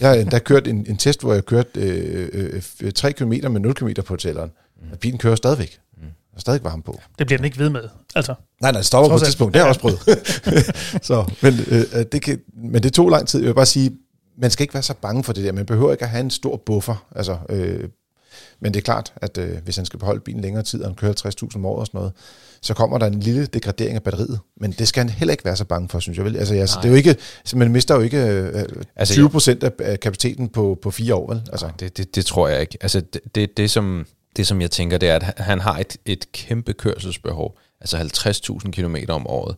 jeg 0.00 0.08
har 0.08 0.16
endda 0.16 0.38
kørt 0.38 0.66
en, 0.66 0.86
en 0.88 0.96
test, 0.96 1.20
hvor 1.20 1.32
jeg 1.32 1.44
kørte 1.44 1.80
øh, 1.80 2.62
øh, 2.82 2.92
3 2.92 3.12
km 3.12 3.28
med 3.28 3.60
0 3.60 3.74
km 3.74 3.88
på 4.06 4.16
tælleren. 4.16 4.50
Mm. 4.82 4.98
Bilen 4.98 5.18
kører 5.18 5.36
stadigvæk. 5.36 5.78
Mm. 5.96 6.02
Der 6.02 6.36
er 6.36 6.40
stadig 6.40 6.64
varme 6.64 6.82
på. 6.82 7.00
Det 7.18 7.26
bliver 7.26 7.38
den 7.38 7.44
ikke 7.44 7.58
ved 7.58 7.70
med. 7.70 7.88
Altså. 8.14 8.34
Nej, 8.60 8.72
nej, 8.72 8.78
det 8.80 8.86
stopper 8.86 9.08
på 9.08 9.14
et 9.14 9.22
tidspunkt. 9.22 9.54
Det 9.54 9.62
har 9.62 9.66
jeg 9.66 9.68
også 9.68 9.80
prøvet. 9.80 10.00
så, 11.06 11.32
men, 11.42 11.54
øh, 11.70 12.04
det 12.12 12.22
kan, 12.22 12.40
men 12.54 12.82
det 12.82 12.92
tog 12.92 13.08
lang 13.10 13.28
tid. 13.28 13.40
Jeg 13.40 13.46
vil 13.48 13.54
bare 13.54 13.66
sige, 13.66 13.98
man 14.38 14.50
skal 14.50 14.64
ikke 14.64 14.74
være 14.74 14.82
så 14.82 14.94
bange 14.94 15.24
for 15.24 15.32
det 15.32 15.44
der. 15.44 15.52
Man 15.52 15.66
behøver 15.66 15.92
ikke 15.92 16.04
at 16.04 16.10
have 16.10 16.20
en 16.20 16.30
stor 16.30 16.62
buffer. 16.66 17.06
Altså, 17.16 17.38
øh, 17.48 17.88
men 18.60 18.74
det 18.74 18.80
er 18.80 18.84
klart, 18.84 19.12
at 19.16 19.38
øh, 19.38 19.58
hvis 19.64 19.76
han 19.76 19.86
skal 19.86 19.98
beholde 19.98 20.20
bilen 20.20 20.40
længere 20.40 20.62
tid, 20.62 20.82
og 20.82 20.88
han 20.88 20.94
kører 20.94 21.12
50.000 21.12 21.56
om 21.56 21.64
året 21.64 21.80
og 21.80 21.86
sådan 21.86 21.98
noget, 21.98 22.12
så 22.62 22.74
kommer 22.74 22.98
der 22.98 23.06
en 23.06 23.20
lille 23.20 23.46
degradering 23.46 23.96
af 23.96 24.02
batteriet. 24.02 24.40
Men 24.56 24.72
det 24.72 24.88
skal 24.88 25.00
han 25.00 25.08
heller 25.08 25.32
ikke 25.32 25.44
være 25.44 25.56
så 25.56 25.64
bange 25.64 25.88
for, 25.88 25.98
synes 25.98 26.18
jeg 26.18 26.24
vel. 26.24 26.36
Altså, 26.36 26.54
altså 26.54 26.78
det 26.82 26.84
er 26.84 26.90
jo 26.90 26.96
ikke, 26.96 27.16
man 27.54 27.72
mister 27.72 27.94
jo 27.94 28.00
ikke 28.00 28.26
øh, 28.26 28.64
altså, 28.96 29.14
20 29.14 29.30
procent 29.30 29.64
af 29.64 30.00
kapaciteten 30.00 30.48
på, 30.48 30.78
på 30.82 30.90
fire 30.90 31.14
år, 31.14 31.32
vel? 31.32 31.42
Altså. 31.52 31.66
Nej, 31.66 31.76
det, 31.80 31.96
det, 31.96 32.14
det 32.14 32.26
tror 32.26 32.48
jeg 32.48 32.60
ikke. 32.60 32.78
Altså, 32.80 33.00
det, 33.00 33.20
det, 33.34 33.56
det, 33.56 33.70
som, 33.70 34.06
det, 34.36 34.46
som 34.46 34.60
jeg 34.60 34.70
tænker, 34.70 34.98
det 34.98 35.08
er, 35.08 35.14
at 35.14 35.34
han 35.38 35.60
har 35.60 35.78
et, 35.78 35.96
et 36.06 36.32
kæmpe 36.32 36.72
kørselsbehov. 36.72 37.58
Altså 37.80 37.96
50.000 38.64 38.70
km 38.70 38.96
om 39.08 39.26
året. 39.26 39.56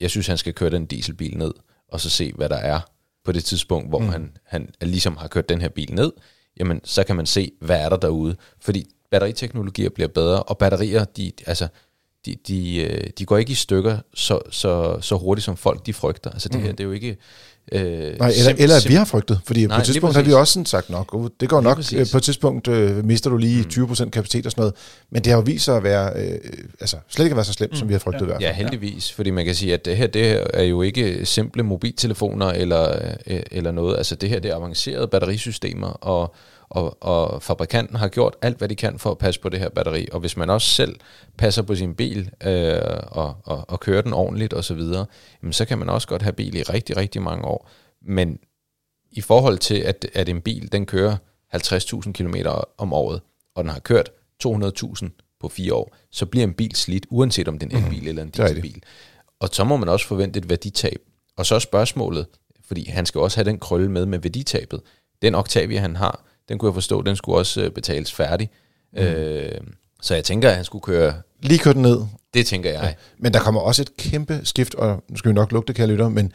Jeg 0.00 0.10
synes, 0.10 0.26
han 0.26 0.38
skal 0.38 0.54
køre 0.54 0.70
den 0.70 0.86
dieselbil 0.86 1.38
ned, 1.38 1.52
og 1.88 2.00
så 2.00 2.10
se, 2.10 2.32
hvad 2.36 2.48
der 2.48 2.56
er 2.56 2.80
på 3.24 3.32
det 3.32 3.44
tidspunkt, 3.44 3.88
hvor 3.88 3.98
mm. 3.98 4.08
han, 4.08 4.30
han 4.44 4.68
ligesom 4.80 5.16
har 5.16 5.28
kørt 5.28 5.48
den 5.48 5.60
her 5.60 5.68
bil 5.68 5.94
ned 5.94 6.12
jamen 6.60 6.80
så 6.84 7.04
kan 7.04 7.16
man 7.16 7.26
se, 7.26 7.52
hvad 7.60 7.80
er 7.80 7.88
der 7.88 7.96
derude. 7.96 8.36
Fordi 8.60 8.86
batteriteknologier 9.10 9.88
bliver 9.88 10.08
bedre, 10.08 10.42
og 10.42 10.58
batterier, 10.58 11.04
de, 11.04 11.32
altså, 11.46 11.68
de, 12.26 12.36
de, 12.48 12.76
øh, 12.76 13.10
de 13.18 13.24
går 13.24 13.38
ikke 13.38 13.52
i 13.52 13.54
stykker 13.54 13.98
så, 14.14 14.40
så, 14.50 15.00
så 15.00 15.16
hurtigt, 15.16 15.44
som 15.44 15.56
folk 15.56 15.86
de 15.86 15.92
frygter. 15.92 16.30
Altså 16.30 16.48
det 16.48 16.56
mm. 16.56 16.62
her, 16.62 16.72
det 16.72 16.80
er 16.80 16.84
jo 16.84 16.92
ikke... 16.92 17.16
Øh, 17.72 17.82
Nej, 18.18 18.32
eller, 18.38 18.54
eller 18.58 18.76
at 18.76 18.88
vi 18.88 18.94
har 18.94 19.04
frygtet, 19.04 19.40
fordi 19.44 19.66
Nej, 19.66 19.76
på 19.76 19.80
et 19.80 19.84
tidspunkt 19.84 20.16
har 20.16 20.22
vi 20.22 20.32
også 20.32 20.52
sådan 20.52 20.66
sagt 20.66 20.90
nok, 20.90 21.14
uh, 21.14 21.28
det 21.40 21.48
går 21.48 21.60
nok. 21.60 21.78
Øh, 21.94 22.06
på 22.12 22.16
et 22.16 22.22
tidspunkt 22.22 22.68
øh, 22.68 23.04
mister 23.04 23.30
du 23.30 23.36
lige 23.36 23.62
mm. 23.76 23.84
20% 23.84 24.10
kapacitet 24.10 24.46
og 24.46 24.52
sådan 24.52 24.62
noget, 24.62 24.74
men 25.10 25.24
det 25.24 25.32
har 25.32 25.38
jo 25.38 25.42
vist 25.46 25.64
sig 25.64 25.76
at 25.76 25.82
være, 25.82 26.12
øh, 26.16 26.38
altså 26.80 26.96
slet 27.08 27.24
ikke 27.24 27.32
at 27.32 27.36
være 27.36 27.44
så 27.44 27.52
slemt, 27.52 27.72
mm. 27.72 27.76
som 27.76 27.88
vi 27.88 27.94
har 27.94 27.98
frygtet 27.98 28.20
ja. 28.20 28.24
i 28.24 28.26
hvert 28.26 28.42
fald. 28.42 28.50
Ja, 28.50 28.52
heldigvis, 28.52 29.12
fordi 29.12 29.30
man 29.30 29.44
kan 29.44 29.54
sige, 29.54 29.74
at 29.74 29.84
det 29.84 29.96
her, 29.96 30.06
det 30.06 30.24
her 30.24 30.44
er 30.54 30.62
jo 30.62 30.82
ikke 30.82 31.26
simple 31.26 31.62
mobiltelefoner 31.62 32.46
eller, 32.46 32.98
øh, 33.26 33.40
eller 33.50 33.70
noget, 33.70 33.96
altså 33.96 34.14
det 34.14 34.28
her, 34.28 34.40
det 34.40 34.50
er 34.50 34.56
avancerede 34.56 35.08
batterisystemer, 35.08 35.88
og, 35.88 36.34
og, 36.70 37.02
og 37.02 37.42
fabrikanten 37.42 37.96
har 37.96 38.08
gjort 38.08 38.36
alt, 38.42 38.58
hvad 38.58 38.68
de 38.68 38.76
kan 38.76 38.98
for 38.98 39.10
at 39.10 39.18
passe 39.18 39.40
på 39.40 39.48
det 39.48 39.60
her 39.60 39.68
batteri. 39.68 40.08
Og 40.12 40.20
hvis 40.20 40.36
man 40.36 40.50
også 40.50 40.70
selv 40.70 40.96
passer 41.38 41.62
på 41.62 41.74
sin 41.74 41.94
bil 41.94 42.30
øh, 42.44 42.80
og, 43.08 43.36
og, 43.44 43.64
og 43.68 43.80
kører 43.80 44.02
den 44.02 44.12
ordentligt 44.12 44.54
osv., 44.54 44.80
så, 44.80 45.04
jamen, 45.42 45.52
så 45.52 45.64
kan 45.64 45.78
man 45.78 45.88
også 45.88 46.08
godt 46.08 46.22
have 46.22 46.32
bil 46.32 46.54
i 46.54 46.62
rigtig, 46.62 46.96
rigtig 46.96 47.22
mange 47.22 47.44
år. 47.44 47.70
Men 48.02 48.38
i 49.10 49.20
forhold 49.20 49.58
til, 49.58 49.74
at, 49.74 50.06
at 50.14 50.28
en 50.28 50.40
bil 50.40 50.72
den 50.72 50.86
kører 50.86 51.16
50.000 51.54 52.12
km 52.12 52.34
om 52.78 52.92
året, 52.92 53.20
og 53.54 53.64
den 53.64 53.70
har 53.72 53.80
kørt 53.80 54.10
200.000 54.46 55.08
på 55.40 55.48
fire 55.48 55.74
år, 55.74 55.96
så 56.10 56.26
bliver 56.26 56.44
en 56.44 56.54
bil 56.54 56.76
slidt, 56.76 57.06
uanset 57.10 57.48
om 57.48 57.58
det 57.58 57.72
er 57.72 57.76
en 57.76 57.84
elbil 57.84 58.08
eller 58.08 58.22
en 58.22 58.30
dieselbil. 58.30 58.82
Og 59.40 59.48
så 59.52 59.64
må 59.64 59.76
man 59.76 59.88
også 59.88 60.06
forvente 60.06 60.38
et 60.38 60.48
værditab. 60.48 61.00
Og 61.36 61.46
så 61.46 61.54
er 61.54 61.58
spørgsmålet, 61.58 62.26
fordi 62.64 62.90
han 62.90 63.06
skal 63.06 63.20
også 63.20 63.36
have 63.36 63.50
den 63.50 63.58
krølle 63.58 63.90
med 63.90 64.06
med 64.06 64.18
værditabet. 64.18 64.80
Den 65.22 65.34
Octavia, 65.34 65.80
han 65.80 65.96
har, 65.96 66.24
den 66.50 66.58
kunne 66.58 66.68
jeg 66.68 66.74
forstå, 66.74 67.02
den 67.02 67.16
skulle 67.16 67.38
også 67.38 67.62
øh, 67.62 67.70
betales 67.70 68.12
færdig. 68.12 68.50
Mm. 68.92 68.98
Øh, 68.98 69.60
så 70.02 70.14
jeg 70.14 70.24
tænker, 70.24 70.48
at 70.48 70.56
han 70.56 70.64
skulle 70.64 70.82
køre, 70.82 71.14
Lige 71.42 71.58
kørt 71.58 71.74
den 71.74 71.82
ned, 71.82 72.00
det 72.34 72.46
tænker 72.46 72.70
jeg. 72.70 72.96
Men 73.18 73.32
der 73.32 73.38
kommer 73.40 73.60
også 73.60 73.82
et 73.82 73.96
kæmpe 73.96 74.40
skift, 74.44 74.74
og 74.74 75.02
nu 75.08 75.16
skal 75.16 75.28
vi 75.28 75.34
nok 75.34 75.52
lugte, 75.52 75.72
kære 75.74 75.86
lytter, 75.86 76.08
men 76.08 76.32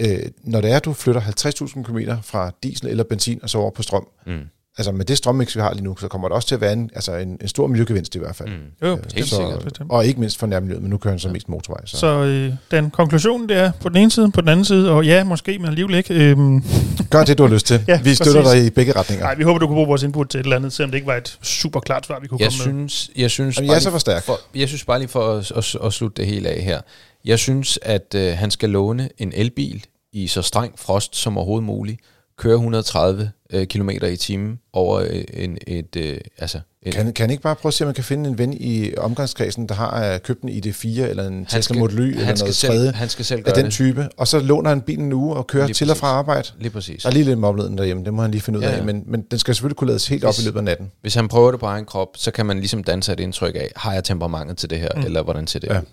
øh, 0.00 0.18
når 0.42 0.60
det 0.60 0.70
er, 0.70 0.76
at 0.76 0.84
du 0.84 0.92
flytter 0.92 1.20
50.000 1.20 1.82
km 1.82 1.98
fra 2.22 2.50
diesel 2.62 2.88
eller 2.88 3.04
benzin 3.04 3.40
og 3.42 3.50
så 3.50 3.58
over 3.58 3.70
på 3.70 3.82
strøm, 3.82 4.08
Mm. 4.26 4.40
Altså 4.78 4.92
med 4.92 5.04
det 5.04 5.18
strømmix, 5.18 5.56
vi 5.56 5.60
har 5.60 5.72
lige 5.72 5.84
nu, 5.84 5.96
så 5.96 6.08
kommer 6.08 6.28
der 6.28 6.34
også 6.34 6.48
til 6.48 6.54
at 6.54 6.60
være 6.60 6.72
en, 6.72 6.90
altså 6.94 7.16
en, 7.16 7.38
en 7.40 7.48
stor 7.48 7.66
miljøgevinst 7.66 8.14
i 8.14 8.18
hvert 8.18 8.36
fald. 8.36 8.48
Mm. 8.48 8.54
Jo, 8.82 8.86
Øh, 8.92 8.98
helt 9.14 9.28
sikkert. 9.28 9.64
bestemt. 9.64 9.90
Og 9.90 10.06
ikke 10.06 10.20
mindst 10.20 10.38
for 10.38 10.46
nærmiljøet, 10.46 10.82
men 10.82 10.90
nu 10.90 10.96
kører 10.98 11.12
han 11.12 11.18
så 11.18 11.28
mest 11.28 11.48
motorvej. 11.48 11.86
Så. 11.86 11.96
Så 11.96 12.06
øh, 12.06 12.52
den 12.70 12.90
konklusionen 12.90 13.48
det 13.48 13.56
er 13.56 13.72
på 13.80 13.88
den 13.88 13.96
ene 13.96 14.10
side, 14.10 14.30
på 14.30 14.40
den 14.40 14.48
anden 14.48 14.64
side, 14.64 14.90
og 14.90 15.04
ja, 15.06 15.24
måske, 15.24 15.58
men 15.58 15.68
alligevel 15.68 15.94
ikke. 15.96 16.14
Øhm, 16.14 16.64
Gør 17.10 17.24
det, 17.24 17.38
du 17.38 17.42
har 17.46 17.50
lyst 17.54 17.66
til. 17.66 17.84
Ja, 17.88 18.00
vi 18.02 18.14
støtter 18.14 18.42
præcis. 18.42 18.58
dig 18.60 18.66
i 18.66 18.70
begge 18.70 18.92
retninger. 18.92 19.24
nej, 19.24 19.34
vi 19.34 19.42
håber, 19.42 19.58
du 19.58 19.66
kunne 19.66 19.76
bruge 19.76 19.88
vores 19.88 20.02
input 20.02 20.28
til 20.28 20.40
et 20.40 20.44
eller 20.44 20.56
andet, 20.56 20.72
selvom 20.72 20.90
det 20.90 20.98
ikke 20.98 21.06
var 21.06 21.16
et 21.16 21.38
super 21.42 21.80
klart 21.80 22.06
svar, 22.06 22.20
vi 22.20 22.26
kunne 22.28 22.40
Jeg 22.40 22.50
komme 22.58 22.72
med. 22.80 22.88
synes, 22.88 23.10
jeg 23.16 23.30
synes, 23.30 23.56
Jamen, 23.56 23.70
jeg 23.70 23.76
er 23.76 23.80
så 23.80 23.90
for 23.90 23.98
stærk. 23.98 24.22
For, 24.24 24.38
jeg 24.54 24.68
synes 24.68 24.84
bare 24.84 24.98
lige 24.98 25.08
for 25.08 25.34
at, 25.38 25.52
at, 25.56 25.76
at 25.86 25.92
slutte 25.92 26.22
det 26.22 26.30
hele 26.30 26.48
af 26.48 26.62
her. 26.62 26.80
Jeg 27.24 27.38
synes, 27.38 27.78
at 27.82 28.14
øh, 28.16 28.32
han 28.32 28.50
skal 28.50 28.70
låne 28.70 29.08
en 29.18 29.32
elbil 29.36 29.84
i 30.12 30.26
så 30.26 30.42
streng 30.42 30.72
frost 30.78 31.16
som 31.16 31.36
overhovedet 31.38 31.64
muligt. 31.66 32.00
Køre 32.38 32.54
130 32.54 33.30
øh, 33.52 33.66
km 33.66 33.90
i 33.90 34.16
timen 34.16 34.58
over 34.72 35.00
øh, 35.00 35.24
en, 35.34 35.58
et, 35.66 35.96
øh, 35.96 36.18
altså 36.38 36.60
et, 36.82 36.94
Kan, 36.94 37.12
kan 37.12 37.30
ikke 37.30 37.42
bare 37.42 37.56
prøve 37.56 37.70
at 37.70 37.74
se, 37.74 37.84
om 37.84 37.86
man 37.86 37.94
kan 37.94 38.04
finde 38.04 38.30
en 38.30 38.38
ven 38.38 38.52
i 38.60 38.94
omgangskredsen, 38.96 39.68
der 39.68 39.74
har 39.74 40.12
øh, 40.14 40.20
købt 40.20 40.42
en 40.42 40.48
ID4 40.48 41.00
eller 41.00 41.26
en 41.26 41.44
Tesla 41.46 41.60
skal, 41.60 41.78
Model 41.78 41.98
Y 41.98 42.02
eller 42.02 42.24
noget 42.38 42.54
selv, 42.54 42.70
tredje 42.72 42.90
han 42.92 43.08
skal 43.08 43.24
selv 43.24 43.38
af 43.38 43.44
gøre 43.44 43.54
den 43.56 43.64
det. 43.64 43.72
type, 43.72 44.08
og 44.16 44.28
så 44.28 44.38
låner 44.40 44.68
han 44.68 44.80
bilen 44.80 45.04
en 45.04 45.12
uge 45.12 45.36
og 45.36 45.46
kører 45.46 45.66
Lige 45.66 45.74
til 45.74 45.86
og 45.86 45.88
præcis. 45.90 46.00
fra 46.00 46.06
arbejde. 46.06 46.48
Lige 46.58 46.70
præcis. 46.70 47.02
Der 47.02 47.08
er 47.08 47.12
lige 47.12 47.24
lidt 47.24 47.38
mobleden 47.38 47.78
derhjemme, 47.78 48.04
det 48.04 48.14
må 48.14 48.22
han 48.22 48.30
lige 48.30 48.40
finde 48.40 48.58
ud 48.58 48.64
Ja, 48.64 48.70
af, 48.70 48.78
ja. 48.78 48.82
men, 48.84 49.04
men 49.06 49.22
den 49.30 49.38
skal 49.38 49.54
selvfølgelig 49.54 49.76
kunne 49.76 49.88
lades 49.88 50.06
helt 50.08 50.24
op 50.24 50.34
Hvis- 50.34 50.42
i 50.42 50.46
løbet 50.46 50.58
af 50.58 50.64
natten. 50.64 50.90
Hvis 51.00 51.14
han 51.14 51.28
prøver 51.28 51.50
det 51.50 51.60
på 51.60 51.66
egen 51.66 51.84
krop, 51.84 52.08
så 52.16 52.30
kan 52.30 52.46
man 52.46 52.58
ligesom 52.58 52.84
danne 52.84 53.02
sig 53.02 53.12
et 53.12 53.20
indtryk 53.20 53.54
af, 53.54 53.70
har 53.76 53.92
jeg 53.92 54.04
temperamentet 54.04 54.56
til 54.58 54.70
det 54.70 54.80
her, 54.80 54.88
Mm. 54.96 55.02
eller 55.02 55.22
hvordan 55.22 55.46
ser 55.46 55.58
det 55.60 55.68
ja. 55.68 55.78
ud? 55.80 55.84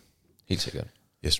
Helt 0.50 0.62
sikkert. 0.62 0.86
Yes. 1.26 1.40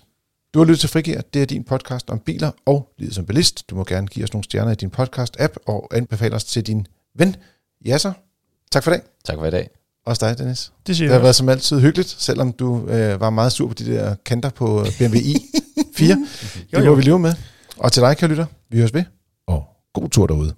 Du 0.54 0.58
har 0.58 0.64
lyttet 0.66 0.80
til 0.80 0.88
Frigir. 0.88 1.20
Det 1.34 1.42
er 1.42 1.46
din 1.46 1.64
podcast 1.64 2.10
om 2.10 2.18
biler 2.18 2.50
og 2.66 2.88
livet 2.98 3.14
som 3.14 3.26
bilist. 3.26 3.70
Du 3.70 3.76
må 3.76 3.84
gerne 3.84 4.06
give 4.06 4.24
os 4.24 4.32
nogle 4.32 4.44
stjerner 4.44 4.72
i 4.72 4.74
din 4.74 4.90
podcast-app 4.98 5.54
og 5.66 5.88
anbefale 5.96 6.34
os 6.34 6.44
til 6.44 6.66
din 6.66 6.86
ven, 7.14 7.36
Jasser. 7.84 8.12
Tak 8.72 8.84
for 8.84 8.90
i 8.90 8.94
dag. 8.94 9.02
Tak 9.24 9.36
for 9.38 9.46
i 9.46 9.50
dag. 9.50 9.70
Også 10.06 10.26
dig, 10.28 10.38
Dennis. 10.38 10.72
Det 10.86 10.96
siger 10.96 11.06
Det 11.08 11.12
har 11.12 11.18
jeg 11.18 11.22
været 11.22 11.34
som 11.36 11.48
altid 11.48 11.80
hyggeligt, 11.80 12.08
selvom 12.08 12.52
du 12.52 12.86
øh, 12.88 13.20
var 13.20 13.30
meget 13.30 13.52
sur 13.52 13.68
på 13.68 13.74
de 13.74 13.84
der 13.84 14.14
kanter 14.24 14.50
på 14.50 14.84
BMW 14.98 15.16
i4. 15.18 16.02
Jo, 16.08 16.78
Det 16.78 16.84
jo. 16.84 16.90
må 16.90 16.94
vi 16.94 17.02
leve 17.02 17.18
med. 17.18 17.34
Og 17.76 17.92
til 17.92 18.02
dig, 18.02 18.16
kære 18.16 18.30
lytter, 18.30 18.46
vi 18.70 18.78
høres 18.78 18.94
ved. 18.94 19.04
Og 19.46 19.64
god 19.94 20.08
tur 20.08 20.26
derude. 20.26 20.54